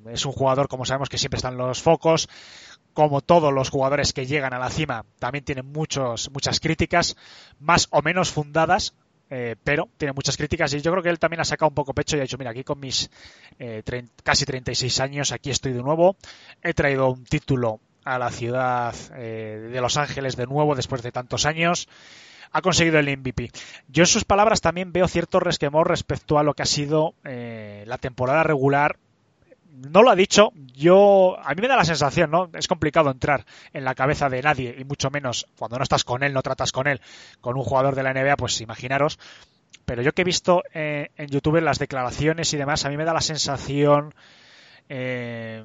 [0.09, 2.29] es un jugador, como sabemos, que siempre está en los focos.
[2.93, 7.15] Como todos los jugadores que llegan a la cima, también tienen muchos, muchas críticas,
[7.59, 8.95] más o menos fundadas,
[9.29, 11.93] eh, pero tiene muchas críticas y yo creo que él también ha sacado un poco
[11.93, 13.09] pecho y ha dicho, mira, aquí con mis
[13.59, 13.83] eh,
[14.23, 16.15] casi 36 años, aquí estoy de nuevo,
[16.63, 21.11] he traído un título a la ciudad eh, de Los Ángeles de nuevo después de
[21.11, 21.87] tantos años,
[22.51, 23.51] ha conseguido el MVP.
[23.87, 27.83] Yo en sus palabras también veo cierto resquemor respecto a lo que ha sido eh,
[27.85, 28.97] la temporada regular
[29.77, 32.49] no lo ha dicho, yo a mí me da la sensación, ¿no?
[32.53, 36.23] Es complicado entrar en la cabeza de nadie y mucho menos cuando no estás con
[36.23, 36.99] él, no tratas con él,
[37.41, 39.19] con un jugador de la NBA, pues imaginaros.
[39.85, 43.05] Pero yo que he visto eh, en YouTube las declaraciones y demás, a mí me
[43.05, 44.15] da la sensación
[44.89, 45.63] eh,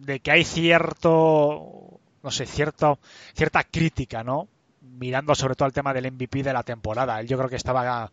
[0.00, 2.98] de que hay cierto, no sé, cierto,
[3.34, 4.48] cierta crítica, ¿no?
[4.80, 7.20] Mirando sobre todo el tema del MVP de la temporada.
[7.20, 8.10] Él yo creo que estaba,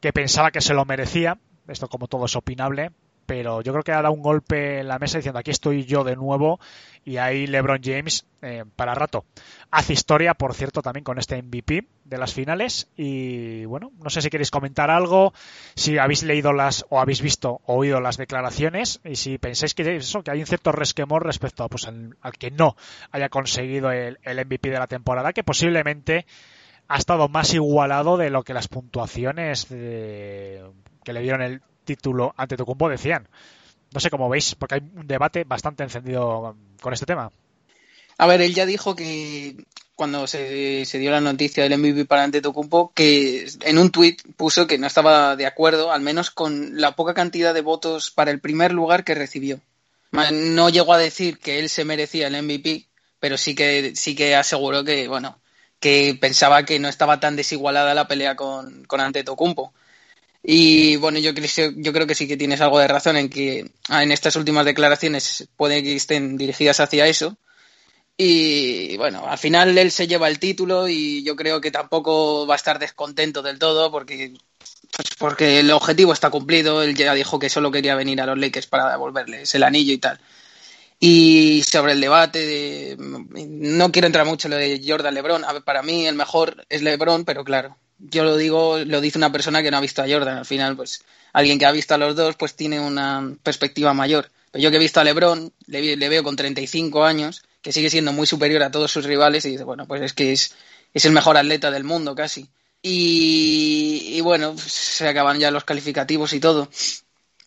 [0.00, 1.38] que pensaba que se lo merecía.
[1.68, 2.90] Esto como todo es opinable,
[3.26, 6.04] pero yo creo que ha dado un golpe en la mesa diciendo aquí estoy yo
[6.04, 6.60] de nuevo
[7.04, 9.24] y ahí LeBron James eh, para rato.
[9.70, 14.20] Hace historia, por cierto, también con este MVP de las finales y bueno, no sé
[14.22, 15.32] si queréis comentar algo,
[15.74, 19.96] si habéis leído las o habéis visto o oído las declaraciones y si pensáis que
[19.96, 22.76] eso, que hay un cierto resquemor respecto pues, al, al que no
[23.12, 26.26] haya conseguido el, el MVP de la temporada, que posiblemente
[26.88, 30.64] ha estado más igualado de lo que las puntuaciones de,
[31.04, 31.62] que le dieron el
[31.96, 33.28] título ante Tocumbo decían.
[33.92, 37.30] No sé cómo veis, porque hay un debate bastante encendido con este tema.
[38.18, 39.56] A ver, él ya dijo que
[39.96, 44.78] cuando se, dio la noticia del MVP para Antetokounmpo, que en un tuit puso que
[44.78, 48.72] no estaba de acuerdo, al menos con la poca cantidad de votos para el primer
[48.72, 49.60] lugar que recibió.
[50.12, 52.86] No llegó a decir que él se merecía el MVP,
[53.18, 55.40] pero sí que sí que aseguró que bueno
[55.80, 59.72] que pensaba que no estaba tan desigualada la pelea con, con Antetokounmpo.
[60.42, 63.70] Y bueno, yo creo, yo creo que sí que tienes algo de razón en que
[63.88, 67.36] en estas últimas declaraciones puede que estén dirigidas hacia eso.
[68.16, 72.54] Y bueno, al final él se lleva el título y yo creo que tampoco va
[72.54, 74.34] a estar descontento del todo porque,
[74.94, 76.82] pues porque el objetivo está cumplido.
[76.82, 79.98] Él ya dijo que solo quería venir a los Lakers para devolverles el anillo y
[79.98, 80.20] tal.
[80.98, 85.44] Y sobre el debate, de, no quiero entrar mucho en lo de Jordan Lebron.
[85.44, 89.18] A ver, para mí el mejor es Lebron, pero claro, yo lo digo, lo dice
[89.18, 90.38] una persona que no ha visto a Jordan.
[90.38, 94.30] Al final, pues alguien que ha visto a los dos, pues tiene una perspectiva mayor.
[94.50, 98.12] Pero yo que he visto a LeBron, le, veo con 35 años, que sigue siendo
[98.12, 100.54] muy superior a todos sus rivales y dice, bueno, pues es que es,
[100.94, 102.48] es el mejor atleta del mundo casi.
[102.82, 106.70] Y, bueno, se acaban ya los calificativos y todo.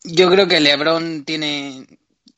[0.04, 1.88] Yo creo que LeBron tiene,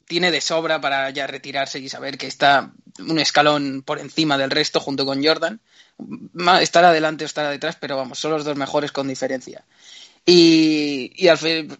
[0.07, 4.51] tiene de sobra para ya retirarse y saber que está un escalón por encima del
[4.51, 5.59] resto junto con Jordan.
[6.61, 9.63] Estará adelante o estará detrás, pero vamos, son los dos mejores con diferencia.
[10.25, 11.77] Y, al fin,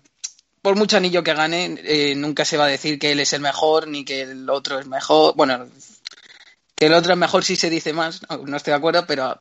[0.62, 3.42] por mucho anillo que gane, eh, nunca se va a decir que él es el
[3.42, 5.36] mejor ni que el otro es mejor.
[5.36, 5.68] Bueno,
[6.76, 9.40] que el otro es mejor sí se dice más, no, estoy de acuerdo, pero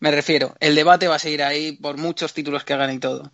[0.00, 3.32] me refiero, el debate va a seguir ahí por muchos títulos que gane y todo.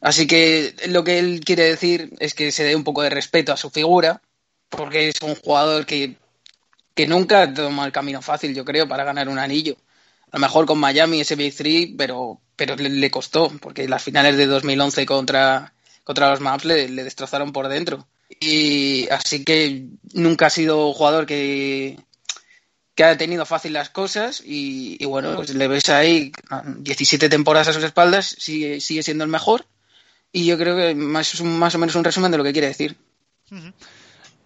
[0.00, 3.52] Así que lo que él quiere decir es que se dé un poco de respeto
[3.52, 4.20] a su figura,
[4.68, 6.16] porque es un jugador que,
[6.94, 9.76] que nunca toma el camino fácil, yo creo, para ganar un anillo.
[10.34, 14.36] A lo mejor con Miami ese Big Three, pero, pero le, costó, porque las finales
[14.36, 18.08] de 2011 contra, contra los Maps le, destrozaron por dentro.
[18.40, 22.00] Y así que nunca ha sido jugador que,
[22.96, 26.32] que ha tenido fácil las cosas y, bueno, pues le ves ahí
[26.78, 29.66] 17 temporadas a sus espaldas, sigue, sigue siendo el mejor
[30.32, 32.96] y yo creo que más, más o menos un resumen de lo que quiere decir.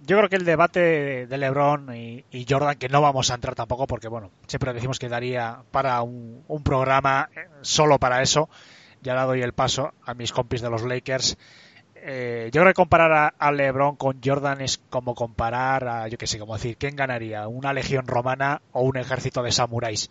[0.08, 3.86] Yo creo que el debate de LeBron y, Jordan, que no vamos a entrar tampoco
[3.86, 8.48] porque, bueno, siempre decimos que daría para un, un programa eh, solo para eso.
[9.02, 11.36] Ya le doy el paso a mis compis de los Lakers.
[11.96, 16.16] Eh, yo creo que comparar a, a LeBron con Jordan es como comparar a, yo
[16.16, 17.46] qué sé, como decir, ¿quién ganaría?
[17.46, 20.08] ¿Una legión romana o un ejército de samuráis?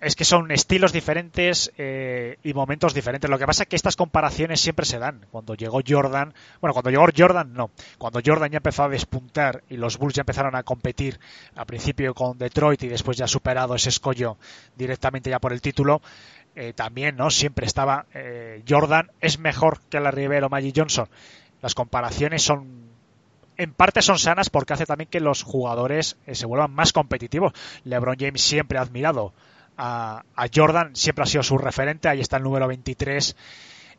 [0.00, 3.28] Es que son estilos diferentes eh, y momentos diferentes.
[3.28, 5.26] Lo que pasa es que estas comparaciones siempre se dan.
[5.30, 7.70] Cuando llegó Jordan, bueno, cuando llegó Jordan no.
[7.98, 11.18] Cuando Jordan ya empezó a despuntar y los Bulls ya empezaron a competir
[11.56, 14.38] al principio con Detroit y después ya superado ese escollo
[14.76, 16.00] directamente ya por el título,
[16.54, 17.30] eh, también, ¿no?
[17.30, 21.08] Siempre estaba eh, Jordan es mejor que la River o Magic Johnson.
[21.60, 22.87] Las comparaciones son
[23.58, 27.52] en parte son sanas porque hace también que los jugadores eh, se vuelvan más competitivos.
[27.84, 29.34] LeBron James siempre ha admirado
[29.76, 30.22] a,
[30.54, 33.36] Jordan, siempre ha sido su referente, ahí está el número 23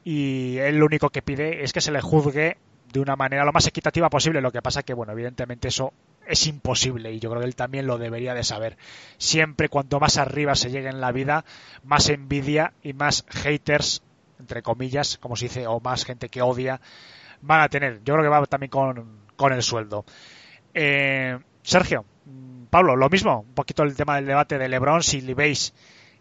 [0.03, 2.57] y él lo único que pide es que se le juzgue
[2.91, 4.41] de una manera lo más equitativa posible.
[4.41, 5.93] Lo que pasa que, bueno, evidentemente eso
[6.25, 8.77] es imposible y yo creo que él también lo debería de saber.
[9.17, 11.43] Siempre cuanto más arriba se llegue en la vida,
[11.83, 14.03] más envidia y más haters,
[14.39, 16.79] entre comillas, como se dice, o más gente que odia,
[17.41, 18.01] van a tener.
[18.03, 20.03] Yo creo que va también con, con el sueldo.
[20.73, 22.03] Eh, Sergio,
[22.69, 25.73] Pablo, lo mismo, un poquito el tema del debate de Lebron, si le veis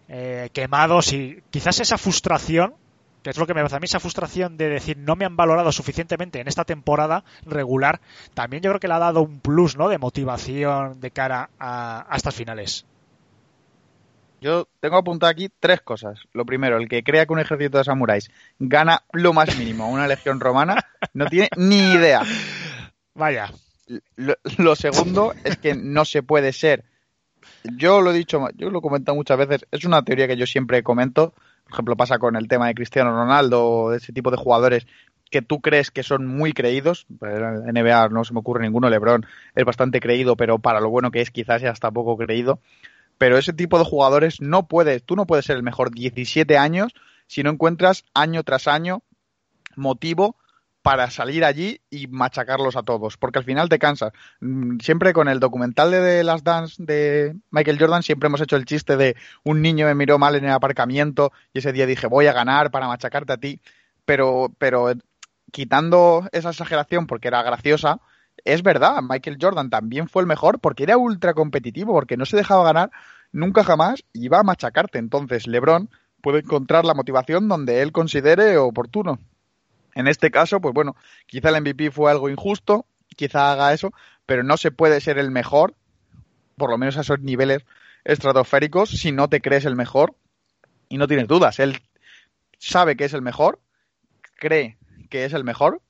[0.09, 2.75] eh, quemado, si quizás esa frustración,
[3.25, 5.37] que es lo que me pasa a mí, esa frustración de decir no me han
[5.37, 8.01] valorado suficientemente en esta temporada regular,
[8.35, 9.89] también yo creo que le ha dado un plus ¿no?
[9.89, 12.87] de motivación de cara a, a estas finales.
[14.41, 16.21] Yo tengo apuntado aquí tres cosas.
[16.33, 18.31] Lo primero, el que crea que un ejército de samuráis
[18.61, 20.77] gana lo más mínimo una legión romana
[21.15, 22.23] no tiene ni idea.
[23.19, 23.53] Vaya.
[24.59, 26.85] Lo, segundo es que no se puede ser.
[27.77, 29.67] Yo lo he dicho, yo lo he comentado muchas veces.
[29.71, 31.35] Es una teoría que yo siempre comento.
[31.65, 34.87] Por ejemplo, pasa con el tema de Cristiano Ronaldo o de ese tipo de jugadores
[35.31, 37.07] que tú crees que son muy creídos.
[37.21, 38.89] En NBA no se me ocurre ninguno.
[38.89, 42.61] LeBron es bastante creído, pero para lo bueno que es, quizás sea hasta poco creído
[43.19, 46.95] pero ese tipo de jugadores no puedes, tú no puedes ser el mejor 17 años
[47.27, 49.03] si no encuentras año tras año
[49.75, 50.37] motivo
[50.89, 54.11] para salir allí y machacarlos a todos, porque al final te cansas.
[54.41, 58.65] Mm, Siempre con el documental de Last Dance de Michael Jordan siempre hemos hecho el
[58.65, 62.27] chiste de un niño me miró mal en el aparcamiento y ese día dije voy
[62.27, 63.61] a ganar para machacarte a ti,
[64.07, 64.95] pero, pero
[65.53, 68.01] quitando esa exageración porque era graciosa,
[68.47, 72.39] es verdad, Michael Jordan también fue el mejor porque era ultra competitivo, porque no se
[72.39, 72.91] dejaba ganar
[73.31, 74.99] nunca jamás y iba a machacarte.
[74.99, 75.91] Entonces, LeBron
[76.23, 79.19] puede encontrar la motivación donde él considere oportuno.
[79.99, 80.95] En este caso, pues bueno,
[81.27, 83.93] quizá el MVP fue algo injusto, quizá haga eso,
[84.27, 85.75] pero no se puede ser el mejor,
[86.57, 87.65] por lo menos a esos niveles
[88.05, 90.15] estratosféricos, si no te crees el mejor
[90.89, 91.59] y no tienes dudas.
[91.59, 91.83] Él
[92.59, 93.59] sabe que es el mejor,
[94.37, 94.79] cree
[95.11, 95.83] que es el mejor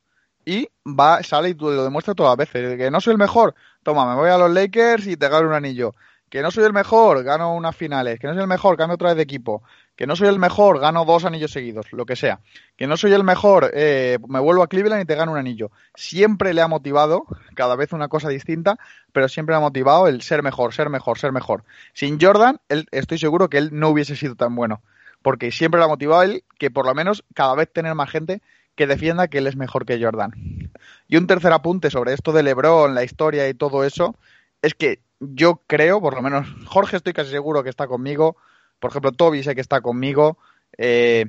[0.46, 2.78] y va, sale y lo demuestra todas las veces.
[2.78, 5.54] Que no soy el mejor, toma, me voy a los Lakers y te gano un
[5.54, 5.94] anillo.
[6.30, 8.18] Que no soy el mejor, gano unas finales.
[8.18, 9.62] Que no soy el mejor, cambio otra vez de equipo.
[9.96, 12.40] Que no soy el mejor, gano dos anillos seguidos, lo que sea.
[12.76, 15.70] Que no soy el mejor, eh, me vuelvo a Cleveland y te gano un anillo.
[15.94, 17.24] Siempre le ha motivado,
[17.54, 18.78] cada vez una cosa distinta,
[19.12, 21.64] pero siempre le ha motivado el ser mejor, ser mejor, ser mejor.
[21.94, 22.60] Sin Jordan,
[22.90, 24.82] estoy seguro que él no hubiese sido tan bueno.
[25.22, 28.40] Porque siempre le ha motivado él que por lo menos cada vez tener más gente
[28.76, 30.70] que defienda que él es mejor que Jordan.
[31.08, 34.14] Y un tercer apunte sobre esto de LeBron, la historia y todo eso,
[34.62, 38.36] es que yo creo, por lo menos Jorge estoy casi seguro que está conmigo,
[38.78, 40.38] por ejemplo Toby sé que está conmigo,
[40.76, 41.26] eh,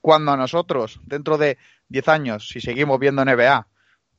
[0.00, 1.58] cuando a nosotros, dentro de
[1.88, 3.66] 10 años, si seguimos viendo NBA,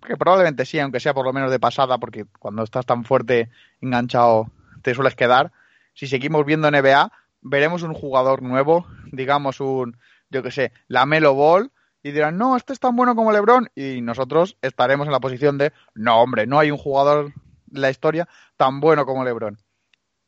[0.06, 3.50] que probablemente sí, aunque sea por lo menos de pasada, porque cuando estás tan fuerte
[3.82, 4.52] enganchado
[4.82, 5.52] te sueles quedar,
[5.94, 7.12] si seguimos viendo NBA,
[7.42, 9.98] veremos un jugador nuevo, digamos un,
[10.30, 11.72] yo que sé, la Melo Ball,
[12.04, 15.58] y dirán, no, este es tan bueno como LeBron, y nosotros estaremos en la posición
[15.58, 17.34] de, no, hombre, no hay un jugador
[17.76, 18.28] la historia
[18.58, 19.58] tan bueno como LeBron.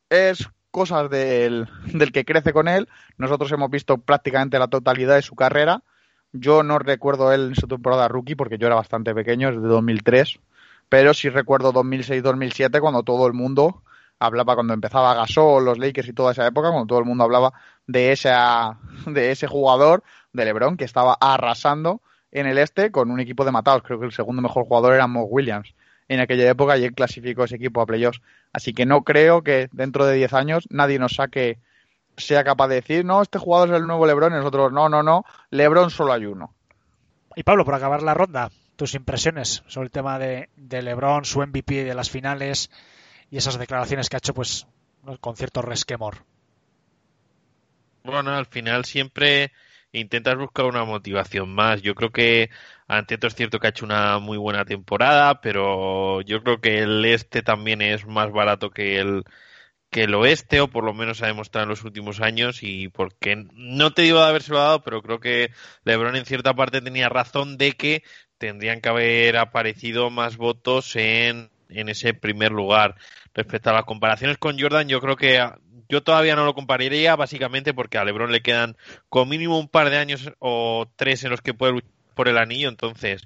[0.10, 2.88] Es cosas del, del que crece con él.
[3.18, 5.84] Nosotros hemos visto prácticamente la totalidad de su carrera.
[6.34, 9.68] Yo no recuerdo él en su temporada rookie porque yo era bastante pequeño, es de
[9.68, 10.40] 2003,
[10.90, 13.82] pero sí recuerdo 2006-2007 cuando todo el mundo
[14.20, 17.54] hablaba, cuando empezaba Gasol, los Lakers y toda esa época, cuando todo el mundo hablaba
[17.88, 20.04] de, esa, de ese jugador,
[20.34, 22.02] de LeBron, que estaba arrasando
[22.32, 23.84] en el este con un equipo de matados.
[23.84, 25.74] Creo que el segundo mejor jugador era Mo Williams
[26.08, 28.22] en aquella época y él clasificó ese equipo a playoffs.
[28.54, 31.60] Así que no creo que dentro de 10 años nadie nos saque,
[32.18, 35.04] sea capaz de decir, no, este jugador es el nuevo LeBron y nosotros, no, no,
[35.04, 36.54] no, LeBron solo hay uno.
[37.36, 41.42] Y Pablo, por acabar la ronda, tus impresiones sobre el tema de, de LeBron, su
[41.42, 42.72] MVP de las finales
[43.30, 44.66] y esas declaraciones que ha hecho, pues,
[45.20, 46.24] con cierto resquemor.
[48.04, 49.52] Bueno, al final siempre
[49.92, 51.82] intentas buscar una motivación más.
[51.82, 52.50] Yo creo que
[52.88, 57.04] Antieto es cierto que ha hecho una muy buena temporada, pero yo creo que el
[57.06, 59.24] este también es más barato que el
[59.90, 63.46] que el oeste, o por lo menos ha demostrado en los últimos años, y porque
[63.54, 65.52] no te digo de habérselo dado, pero creo que
[65.86, 68.04] LeBron en cierta parte tenía razón de que
[68.38, 72.96] tendrían que haber aparecido más votos en, en ese primer lugar.
[73.34, 75.42] Respecto a las comparaciones con Jordan, yo creo que
[75.90, 78.76] yo todavía no lo compararía, básicamente porque a LeBron le quedan
[79.10, 82.38] con mínimo un par de años o tres en los que puede luchar por el
[82.38, 83.24] anillo, entonces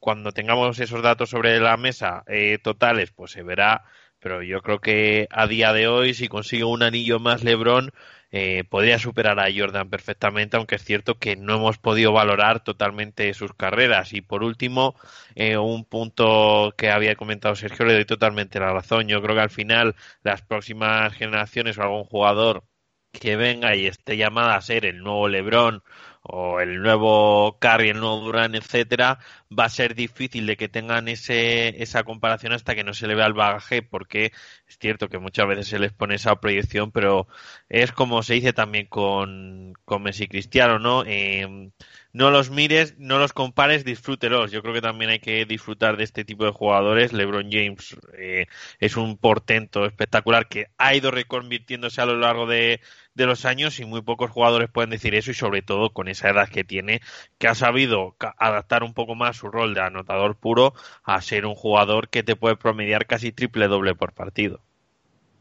[0.00, 3.84] cuando tengamos esos datos sobre la mesa eh, totales, pues se verá,
[4.18, 7.92] pero yo creo que a día de hoy, si consigue un anillo más LeBron,
[8.32, 13.34] eh, podría superar a Jordan perfectamente, aunque es cierto que no hemos podido valorar totalmente
[13.34, 14.12] sus carreras.
[14.12, 14.94] Y por último,
[15.34, 19.08] eh, un punto que había comentado Sergio, le doy totalmente la razón.
[19.08, 22.64] Yo creo que al final las próximas generaciones o algún jugador
[23.12, 25.82] que venga y esté llamada a ser el nuevo LeBron
[26.22, 29.18] o el nuevo Curry, el nuevo Durant, etcétera,
[29.56, 33.14] va a ser difícil de que tengan ese, esa comparación hasta que no se le
[33.14, 34.32] vea el bagaje, porque
[34.66, 37.26] es cierto que muchas veces se les pone esa proyección, pero
[37.68, 41.04] es como se dice también con, con Messi Cristiano, ¿no?
[41.06, 41.70] Eh,
[42.12, 44.50] no los mires, no los compares, disfrútelos.
[44.50, 47.12] Yo creo que también hay que disfrutar de este tipo de jugadores.
[47.12, 48.46] LeBron James eh,
[48.78, 52.80] es un portento espectacular que ha ido reconvirtiéndose a lo largo de,
[53.14, 56.30] de los años y muy pocos jugadores pueden decir eso y sobre todo con esa
[56.30, 57.00] edad que tiene,
[57.38, 60.74] que ha sabido adaptar un poco más su rol de anotador puro
[61.04, 64.60] a ser un jugador que te puede promediar casi triple doble por partido.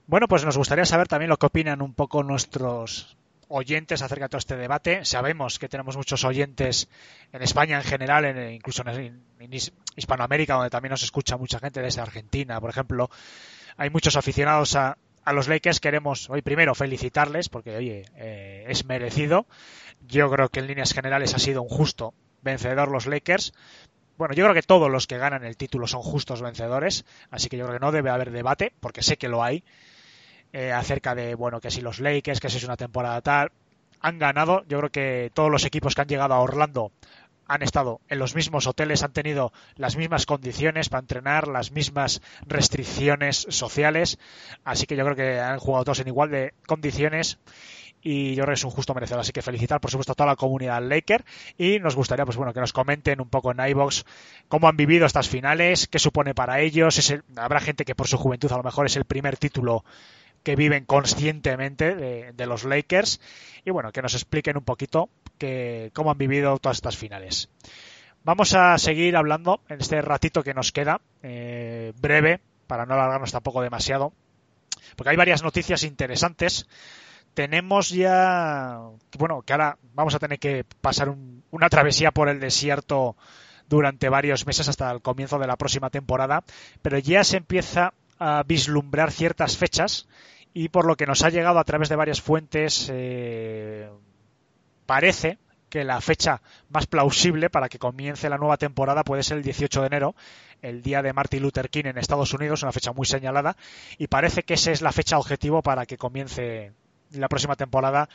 [0.08, 3.16] Bueno, pues nos gustaría saber también lo que opinan un poco nuestros
[3.50, 5.04] oyentes acerca de todo este debate.
[5.06, 6.88] Sabemos que tenemos muchos oyentes
[7.34, 9.24] en España en general, en, incluso en,
[9.96, 13.10] Hispanoamérica, donde también nos escucha mucha gente desde Argentina, por ejemplo.
[13.78, 15.80] Hay muchos aficionados a, a los Lakers.
[15.80, 19.46] Queremos hoy primero felicitarles porque, oye, eh, es merecido.
[20.08, 23.54] Yo creo que en líneas generales ha sido un justo vencedor los Lakers.
[24.18, 27.56] Bueno, yo creo que todos los que ganan el título son justos vencedores, así que
[27.56, 29.64] yo creo que no debe haber debate, porque sé que lo hay
[30.54, 33.52] eh, acerca de, bueno, que si los Lakers, que si es una temporada tal,
[34.02, 34.64] han ganado.
[34.68, 36.92] Yo creo que todos los equipos que han llegado a Orlando
[37.48, 42.22] han estado en los mismos hoteles, han tenido las mismas condiciones para entrenar, las mismas
[42.46, 44.20] restricciones sociales.
[44.64, 47.40] Así que yo creo que han jugado todos en igual de condiciones
[48.02, 49.22] y yo creo que es un justo merecedor.
[49.22, 51.26] Así que felicitar, por supuesto, a toda la comunidad Laker
[51.58, 54.06] y nos gustaría, pues bueno, que nos comenten un poco en iBox
[54.48, 57.14] cómo han vivido estas finales, qué supone para ellos.
[57.36, 59.84] Habrá gente que por su juventud a lo mejor es el primer título
[60.44, 63.20] que viven conscientemente de, de, los Lakers
[63.66, 67.50] y bueno, que nos expliquen un poquito que, cómo han vivido todas estas finales.
[68.24, 73.32] Vamos a seguir hablando en este ratito que nos queda, eh, breve, para no alargarnos
[73.32, 74.14] tampoco demasiado,
[74.96, 76.68] porque hay varias noticias interesantes.
[77.34, 78.80] Tenemos ya,
[79.18, 83.16] bueno, que ahora vamos a tener que pasar un, una travesía por el desierto
[83.70, 86.44] durante varios meses hasta el comienzo de la próxima temporada,
[86.82, 90.08] pero ya se empieza a vislumbrar ciertas fechas
[90.54, 93.90] y por lo que nos ha llegado a través de varias fuentes eh,
[94.86, 95.38] parece
[95.70, 99.82] que la fecha más plausible para que comience la nueva temporada puede ser el 18
[99.82, 100.16] de enero,
[100.62, 103.56] el día de Martin Luther King en Estados Unidos, una fecha muy señalada,
[103.98, 106.74] y parece que esa es la fecha objetivo para que comience
[107.12, 108.10] la próxima temporada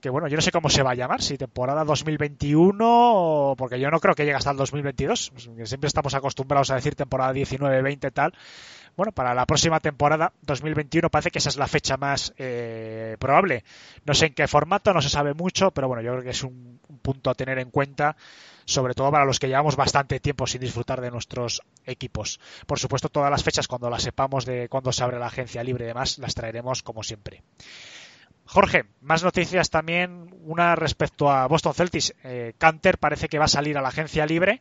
[0.00, 3.90] que bueno, yo no sé cómo se va a llamar, si temporada 2021, porque yo
[3.90, 5.32] no creo que llegue hasta el 2022,
[5.64, 8.32] siempre estamos acostumbrados a decir temporada 19, 20 tal.
[9.00, 13.64] Bueno, para la próxima temporada 2021 parece que esa es la fecha más eh, probable.
[14.04, 16.44] No sé en qué formato, no se sabe mucho, pero bueno, yo creo que es
[16.44, 18.14] un, un punto a tener en cuenta
[18.66, 22.40] sobre todo para los que llevamos bastante tiempo sin disfrutar de nuestros equipos.
[22.66, 25.86] Por supuesto, todas las fechas, cuando las sepamos de cuándo se abre la agencia libre
[25.86, 27.42] y demás, las traeremos como siempre.
[28.44, 32.14] Jorge, más noticias también, una respecto a Boston Celtics.
[32.22, 34.60] Eh, Canter parece que va a salir a la agencia libre.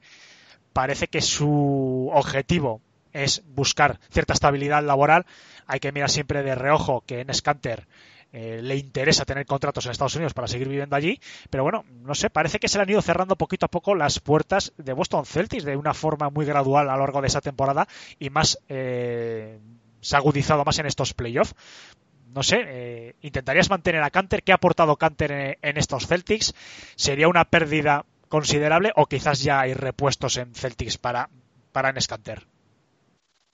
[0.72, 2.80] Parece que su objetivo
[3.14, 5.26] es buscar cierta estabilidad laboral.
[5.68, 7.88] Hay que mirar siempre de reojo que en Scanter
[8.32, 11.20] eh, le interesa tener contratos en Estados Unidos para seguir viviendo allí,
[11.50, 14.20] pero bueno, no sé, parece que se le han ido cerrando poquito a poco las
[14.20, 17.88] puertas de Boston Celtics de una forma muy gradual a lo largo de esa temporada
[18.20, 19.58] y más eh,
[20.02, 21.56] se ha agudizado más en estos playoffs.
[22.28, 24.44] No sé, eh, ¿intentarías mantener a Canter?
[24.44, 26.54] ¿Qué ha aportado Canter en, estos Celtics?
[26.96, 31.32] ¿Sería una pérdida considerable o quizás ya hay repuestos en Celtics para,
[31.72, 32.46] para en Scanter?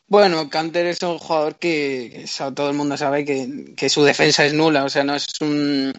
[0.07, 2.25] Bueno, Canter es un jugador que,
[2.55, 5.91] todo el mundo sabe que, que su defensa es nula, o sea, no es un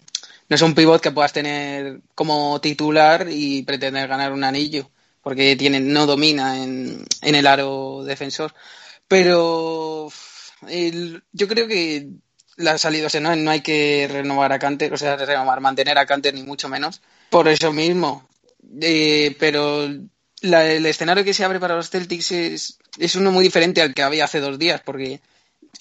[0.49, 4.89] no es un pivot que puedas tener como titular y pretender ganar un anillo,
[5.21, 8.53] porque tiene, no domina en, en el aro defensor.
[9.07, 10.09] Pero
[11.33, 12.07] yo creo que
[12.55, 16.05] la salida, o no, no hay que renovar a Canter, o sea, renovar, mantener a
[16.05, 18.27] Canter ni mucho menos, por eso mismo.
[18.81, 19.87] Eh, pero
[20.41, 23.93] la- el escenario que se abre para los Celtics es, es uno muy diferente al
[23.93, 25.21] que había hace dos días, porque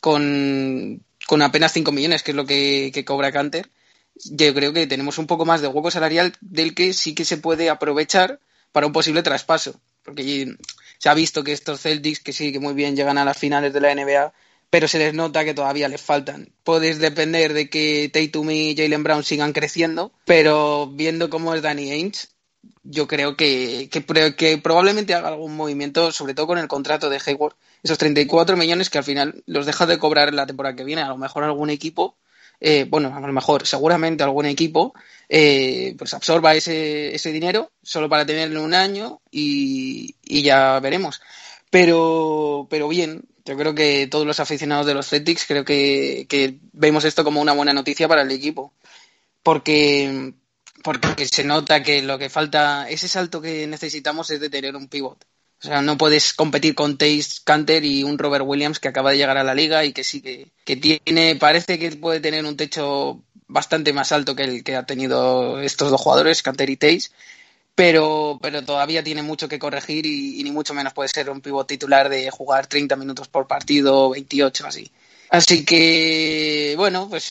[0.01, 3.69] con, con apenas 5 millones, que es lo que, que cobra Canter,
[4.25, 7.37] yo creo que tenemos un poco más de hueco salarial del que sí que se
[7.37, 8.41] puede aprovechar
[8.73, 9.81] para un posible traspaso.
[10.03, 10.57] Porque
[10.99, 13.73] se ha visto que estos Celtics, que sí, que muy bien llegan a las finales
[13.73, 14.33] de la NBA,
[14.71, 16.53] pero se les nota que todavía les faltan.
[16.65, 21.91] Puedes depender de que Tatum y Jalen Brown sigan creciendo, pero viendo cómo es Danny
[21.91, 22.29] Ainge,
[22.89, 27.57] yo creo que, que, probablemente haga algún movimiento, sobre todo con el contrato de Hayward.
[27.83, 31.03] Esos 34 millones que al final los deja de cobrar la temporada que viene.
[31.03, 32.17] A lo mejor algún equipo,
[32.61, 34.95] eh, bueno, a lo mejor seguramente algún equipo,
[35.29, 41.21] eh, pues absorba ese, ese dinero solo para tenerlo un año y, y ya veremos.
[41.71, 46.59] Pero, pero bien, yo creo que todos los aficionados de los Celtics creo que, que
[46.73, 48.73] vemos esto como una buena noticia para el equipo.
[49.43, 50.35] Porque,
[50.82, 54.89] porque se nota que lo que falta, ese salto que necesitamos es de tener un
[54.89, 55.24] pivot.
[55.62, 59.16] O sea, no puedes competir con Tace Canter y un Robert Williams que acaba de
[59.16, 62.57] llegar a la liga y que sí que, que tiene, parece que puede tener un
[62.57, 67.11] techo bastante más alto que el que ha tenido estos dos jugadores, Canter y Tace,
[67.74, 71.40] pero, pero todavía tiene mucho que corregir y, y ni mucho menos puede ser un
[71.40, 74.90] pivot titular de jugar 30 minutos por partido, 28 así.
[75.31, 77.31] Así que, bueno, pues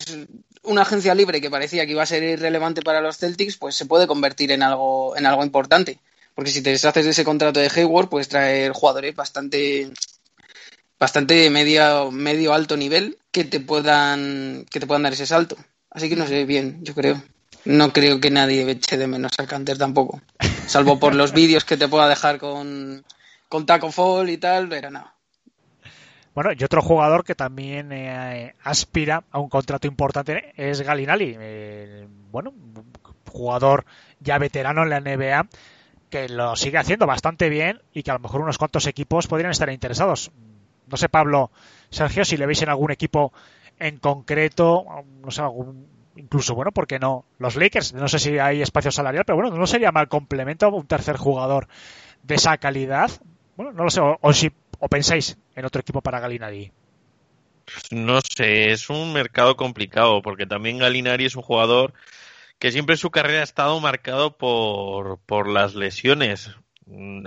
[0.65, 3.85] una agencia libre que parecía que iba a ser irrelevante para los Celtics, pues se
[3.85, 5.99] puede convertir en algo, en algo importante.
[6.33, 9.89] Porque si te deshaces de ese contrato de Hayward, puedes traer jugadores bastante
[10.99, 15.57] bastante medio, medio alto nivel que te puedan que te puedan dar ese salto.
[15.89, 17.23] Así que no sé, bien, yo creo.
[17.63, 20.21] No creo que nadie eche de menos a Canter tampoco.
[20.67, 23.03] Salvo por los vídeos que te pueda dejar con,
[23.49, 25.14] con Taco Fall y tal, pero no.
[26.35, 31.33] Bueno, y otro jugador que también eh, aspira a un contrato importante es Galinali.
[31.39, 32.53] Eh, bueno,
[33.31, 33.85] jugador
[34.19, 35.47] ya veterano en la NBA
[36.09, 39.51] que lo sigue haciendo bastante bien y que a lo mejor unos cuantos equipos podrían
[39.51, 40.29] estar interesados.
[40.87, 41.51] No sé, Pablo,
[41.89, 43.31] Sergio, si le veis en algún equipo
[43.79, 44.85] en concreto,
[45.21, 45.87] no sé, algún,
[46.17, 47.23] incluso, bueno, ¿por qué no?
[47.39, 50.85] Los Lakers, no sé si hay espacio salarial, pero bueno, no sería mal complemento un
[50.85, 51.69] tercer jugador
[52.23, 53.09] de esa calidad.
[53.55, 54.51] Bueno, no lo sé, o si
[54.85, 56.71] o pensáis en otro equipo para Galinari.
[57.89, 61.93] No sé, es un mercado complicado porque también Galinari es un jugador
[62.59, 66.51] que siempre su carrera ha estado marcado por, por las lesiones.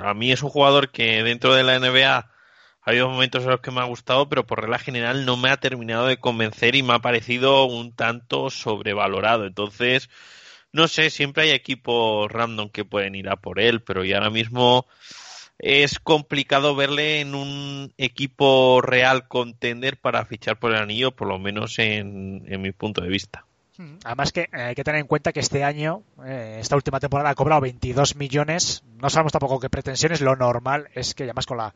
[0.00, 2.30] A mí es un jugador que dentro de la NBA ha
[2.84, 5.56] habido momentos en los que me ha gustado, pero por regla general no me ha
[5.56, 9.46] terminado de convencer y me ha parecido un tanto sobrevalorado.
[9.46, 10.08] Entonces,
[10.70, 14.30] no sé, siempre hay equipos random que pueden ir a por él, pero y ahora
[14.30, 14.86] mismo
[15.58, 21.38] es complicado verle en un equipo real contender para fichar por el anillo, por lo
[21.38, 23.44] menos en, mi punto de vista.
[24.04, 27.30] Además que eh, hay que tener en cuenta que este año, eh, esta última temporada
[27.30, 28.82] ha cobrado 22 millones.
[29.00, 30.20] No sabemos tampoco qué pretensiones.
[30.20, 31.74] Lo normal es que además con la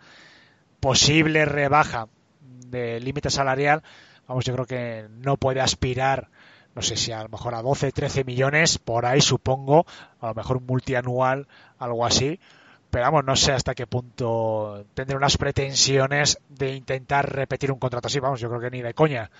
[0.80, 2.08] posible rebaja
[2.40, 3.84] de límite salarial,
[4.26, 6.28] vamos, yo creo que no puede aspirar,
[6.74, 9.86] no sé si a lo mejor a 12, 13 millones, por ahí supongo,
[10.20, 11.46] a lo mejor multianual,
[11.78, 12.40] algo así.
[12.92, 18.08] Pero vamos, no sé hasta qué punto tendré unas pretensiones de intentar repetir un contrato
[18.08, 18.20] así.
[18.20, 19.30] Vamos, yo creo que ni de coña.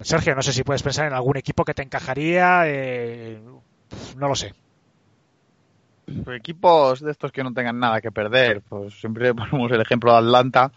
[0.00, 2.62] Sergio, no sé si puedes pensar en algún equipo que te encajaría.
[2.66, 3.40] Eh,
[4.16, 4.52] no lo sé.
[6.26, 10.18] Equipos de estos que no tengan nada que perder, pues siempre ponemos el ejemplo de
[10.18, 10.72] Atlanta,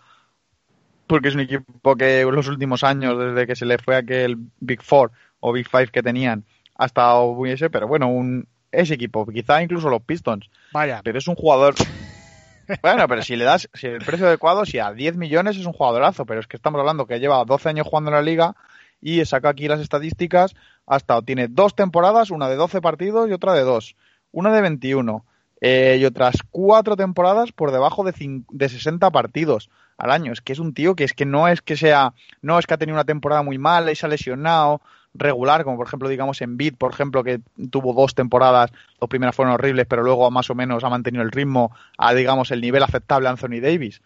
[1.07, 4.37] porque es un equipo que en los últimos años, desde que se le fue aquel
[4.59, 6.45] Big Four o Big Five que tenían,
[6.75, 10.49] ha estado muy ese, pero bueno, un, ese equipo, quizá incluso los Pistons.
[10.71, 11.01] Vaya.
[11.03, 11.75] Pero es un jugador.
[12.81, 15.73] Bueno, pero si le das si el precio adecuado, si a 10 millones es un
[15.73, 18.55] jugadorazo, pero es que estamos hablando que lleva 12 años jugando en la liga
[19.01, 20.55] y saca aquí las estadísticas,
[20.87, 23.97] ha estado, tiene dos temporadas, una de 12 partidos y otra de dos,
[24.31, 25.25] una de 21
[25.59, 28.13] eh, y otras cuatro temporadas por debajo de,
[28.49, 29.69] de 60 partidos.
[29.97, 30.31] al año.
[30.31, 32.73] Es que es un tío que es que no es que sea, no es que
[32.73, 34.81] ha tenido una temporada muy mala y se ha lesionado
[35.13, 39.35] regular, como por ejemplo, digamos, en Beat, por ejemplo, que tuvo dos temporadas, dos primeras
[39.35, 42.83] fueron horribles, pero luego más o menos ha mantenido el ritmo a, digamos, el nivel
[42.83, 44.01] aceptable a Anthony Davis.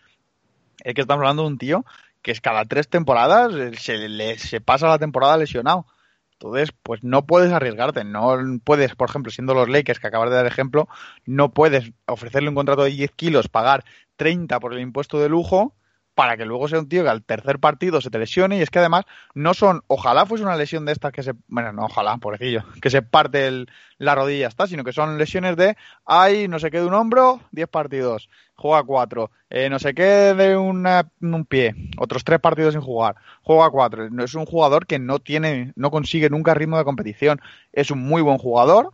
[0.84, 1.86] Es que estamos hablando de un tío
[2.22, 5.86] que es cada tres temporadas eh, se, le, se pasa la temporada lesionado.
[6.34, 10.36] Entonces, pues no puedes arriesgarte, no puedes, por ejemplo, siendo los Lakers, que acabas de
[10.36, 10.88] dar ejemplo,
[11.26, 13.86] no puedes ofrecerle un contrato de 10 kilos, pagar
[14.18, 15.74] 30 por el impuesto de lujo
[16.18, 18.72] para que luego sea un tío que al tercer partido se te lesione y es
[18.72, 22.18] que además no son, ojalá fuese una lesión de estas que se, bueno, no, ojalá,
[22.18, 25.76] pobrecillo, que se parte el, la rodilla está, sino que son lesiones de,
[26.06, 30.04] ay, no sé qué de un hombro, 10 partidos, juega 4, eh, no sé qué
[30.34, 35.20] de un pie, otros 3 partidos sin jugar, juega 4, es un jugador que no
[35.20, 37.42] tiene, no consigue nunca ritmo de competición,
[37.74, 38.94] es un muy buen jugador,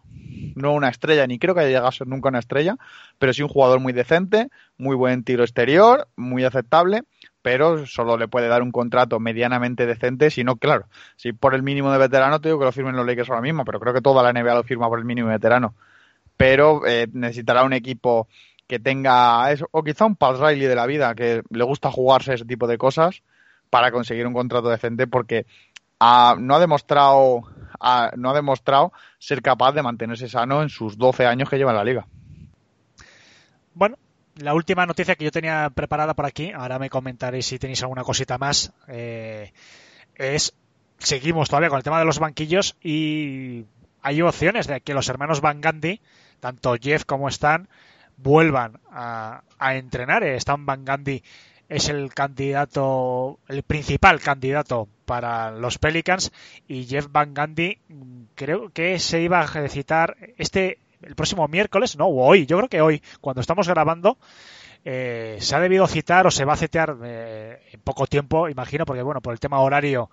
[0.56, 2.78] no una estrella, ni creo que haya llegado a ser nunca una estrella,
[3.18, 7.04] pero sí un jugador muy decente, muy buen tiro exterior, muy aceptable,
[7.44, 10.86] pero solo le puede dar un contrato medianamente decente, si no, claro,
[11.18, 13.66] si por el mínimo de veterano, te digo que lo firmen los Lakers ahora mismo,
[13.66, 15.76] pero creo que toda la NBA lo firma por el mínimo de veterano.
[16.38, 18.28] Pero eh, necesitará un equipo
[18.66, 22.34] que tenga eso, o quizá un Pat Riley de la vida, que le gusta jugarse
[22.34, 23.22] ese tipo de cosas
[23.70, 25.46] para conseguir un contrato decente, porque
[26.00, 27.42] ah, no ha demostrado
[27.82, 31.72] ah, no ha demostrado ser capaz de mantenerse sano en sus 12 años que lleva
[31.72, 32.08] en la liga.
[33.74, 33.98] Bueno,
[34.36, 38.04] la última noticia que yo tenía preparada por aquí, ahora me comentaréis si tenéis alguna
[38.04, 39.52] cosita más, eh,
[40.16, 40.54] es,
[40.98, 43.66] seguimos todavía con el tema de los banquillos y
[44.02, 46.02] hay opciones de que los hermanos Van Gandhi,
[46.40, 47.68] tanto Jeff como Stan,
[48.18, 50.24] vuelvan a, a entrenar.
[50.24, 51.24] Eh, Stan Van Gandhi
[51.70, 56.32] es el candidato, el principal candidato para los Pelicans
[56.68, 61.98] y Jeff Van Gundy mm, creo que se iba a citar este el próximo miércoles,
[61.98, 64.18] no, o hoy, yo creo que hoy, cuando estamos grabando,
[64.86, 68.86] eh, se ha debido citar o se va a citar eh, en poco tiempo, imagino,
[68.86, 70.10] porque bueno, por el tema horario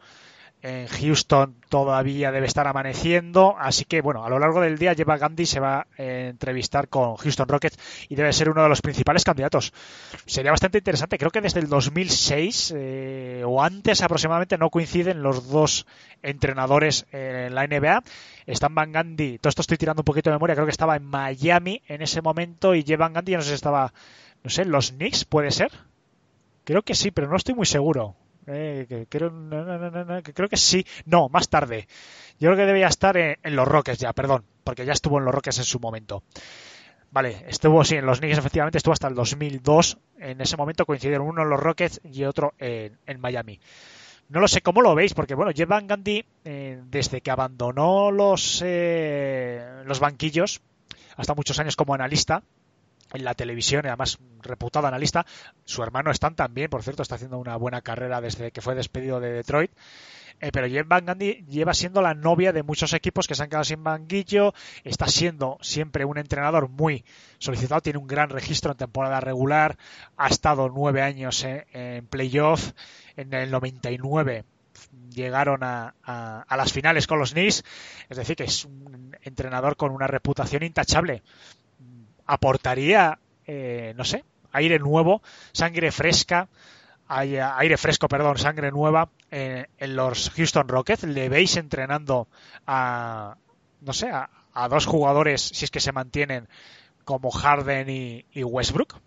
[0.62, 5.16] en Houston todavía debe estar amaneciendo, así que bueno, a lo largo del día Lleva
[5.16, 7.78] Gandhi se va a entrevistar con Houston Rockets
[8.08, 9.72] y debe ser uno de los principales candidatos.
[10.26, 15.48] Sería bastante interesante, creo que desde el 2006 eh, o antes aproximadamente no coinciden los
[15.48, 15.86] dos
[16.22, 18.02] entrenadores en la NBA.
[18.46, 21.04] Están Van Gandhi, todo esto estoy tirando un poquito de memoria, creo que estaba en
[21.04, 23.92] Miami en ese momento y Jeff Gandhi, no sé si estaba,
[24.42, 25.70] no sé, los Knicks, puede ser.
[26.64, 28.14] Creo que sí, pero no estoy muy seguro.
[28.52, 29.30] Eh, que creo,
[30.24, 30.84] que creo que sí.
[31.04, 31.86] No, más tarde.
[32.38, 35.34] Yo creo que debía estar en, los Rockets ya, perdón, porque ya estuvo en los
[35.34, 36.22] Rockets en su momento.
[37.12, 39.98] Vale, estuvo sí en los Knicks, efectivamente, estuvo hasta el 2002.
[40.18, 43.60] En ese momento coincidieron uno en los Rockets y otro en, en Miami.
[44.30, 48.62] No lo sé cómo lo veis, porque bueno, Jeff Gundy, eh, desde que abandonó los,
[48.64, 50.60] eh, los banquillos,
[51.16, 52.44] hasta muchos años como analista,
[53.12, 55.26] en la televisión, y además reputado analista.
[55.64, 59.20] Su hermano Stan también, por cierto, está haciendo una buena carrera desde que fue despedido
[59.20, 59.72] de Detroit.
[60.40, 63.50] Eh, pero Jeff Van Gundy lleva siendo la novia de muchos equipos que se han
[63.50, 64.54] quedado sin banquillo.
[64.84, 67.04] Está siendo siempre un entrenador muy
[67.38, 67.82] solicitado.
[67.82, 69.76] Tiene un gran registro en temporada regular.
[70.16, 72.72] Ha estado nueve años en, en playoff.
[73.16, 74.44] En el 99
[75.10, 77.62] llegaron a, a, a, las finales con los Knicks.
[78.08, 81.22] Es decir, que es un entrenador con una reputación intachable
[82.30, 85.20] aportaría, eh, no sé, aire nuevo,
[85.52, 86.48] sangre fresca,
[87.08, 91.02] aire fresco, perdón, sangre nueva en, en los Houston Rockets.
[91.02, 92.28] ¿Le veis entrenando
[92.68, 93.36] a,
[93.80, 96.48] no sé, a, a, dos jugadores, si es que se mantienen,
[97.04, 99.00] como Harden y, y Westbrook?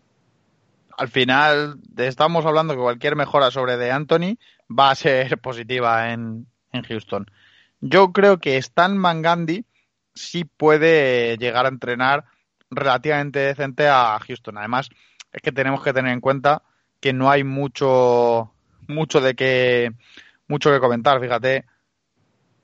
[0.97, 4.37] Al final, estamos hablando que cualquier mejora sobre de Anthony
[4.69, 7.31] va a ser positiva en, en Houston.
[7.79, 9.65] Yo creo que Stan Mangandi
[10.13, 12.25] sí puede llegar a entrenar
[12.75, 14.57] relativamente decente a Houston.
[14.57, 14.89] Además,
[15.31, 16.61] es que tenemos que tener en cuenta
[16.99, 18.53] que no hay mucho,
[18.87, 19.91] mucho de que,
[20.47, 21.19] mucho que comentar.
[21.19, 21.65] Fíjate,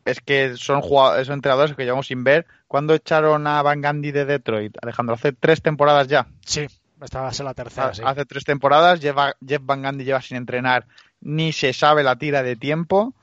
[0.06, 2.46] es que son jugadores, son entrenadores que llevamos sin ver.
[2.68, 4.78] ¿Cuándo echaron a Van Gandhi de Detroit?
[4.82, 6.28] Alejandro, hace tres temporadas ya.
[6.46, 6.68] Sí,
[7.02, 7.94] esta va a ser la tercera.
[7.94, 8.02] Sí.
[8.06, 10.86] Hace tres temporadas, lleva, Jeff Van Gandhi lleva sin entrenar,
[11.22, 13.14] ni se sabe la tira de tiempo.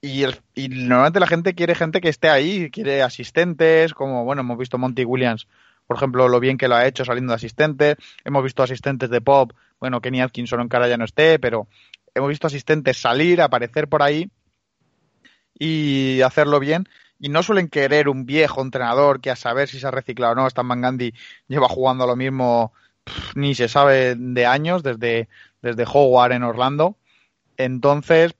[0.00, 4.40] Y, el, y, normalmente la gente quiere gente que esté ahí, quiere asistentes, como bueno,
[4.40, 5.46] hemos visto Monty Williams
[5.86, 7.96] por ejemplo, lo bien que lo ha hecho saliendo de asistente.
[8.24, 11.66] Hemos visto asistentes de pop, bueno, Kenny Atkinson en cara ya no esté, pero
[12.14, 14.30] hemos visto asistentes salir, aparecer por ahí
[15.58, 16.88] y hacerlo bien.
[17.18, 20.36] Y no suelen querer un viejo entrenador que a saber si se ha reciclado o
[20.36, 20.46] no.
[20.46, 21.14] Stan Van Gundy
[21.46, 22.72] lleva jugando lo mismo,
[23.34, 25.28] ni se sabe de años, desde,
[25.62, 26.96] desde Howard en Orlando.
[27.56, 28.34] Entonces,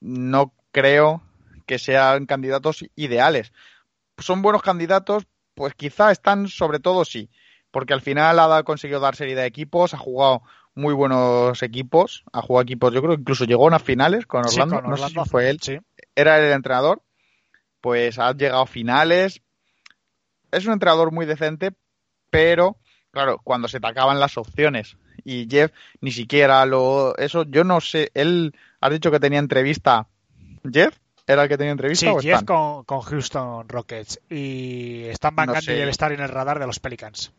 [0.00, 1.22] no creo
[1.66, 3.52] que sean candidatos ideales.
[4.18, 5.26] Son buenos candidatos,
[5.58, 7.28] pues quizá están sobre todo sí,
[7.72, 10.42] porque al final ha conseguido dar serie de equipos, ha jugado
[10.76, 14.44] muy buenos equipos, ha jugado equipos, yo creo que incluso llegó a unas finales con
[14.44, 15.78] Sí, Orlando, con no sé Orlando, si fue él, sí.
[16.14, 17.02] era el entrenador,
[17.80, 19.42] pues ha llegado a finales,
[20.52, 21.72] es un entrenador muy decente,
[22.30, 22.76] pero
[23.10, 27.80] claro, cuando se te acaban las opciones y Jeff ni siquiera lo, eso, yo no
[27.80, 30.06] sé, él, has dicho que tenía entrevista,
[30.72, 30.96] Jeff,
[31.28, 34.20] ¿era el que tenía entrevista Sí, o Jeff con, con Houston Rockets.
[34.28, 35.74] Y Stan Van No sé.
[35.74, 37.32] debe estar en el radar de los Pelicans.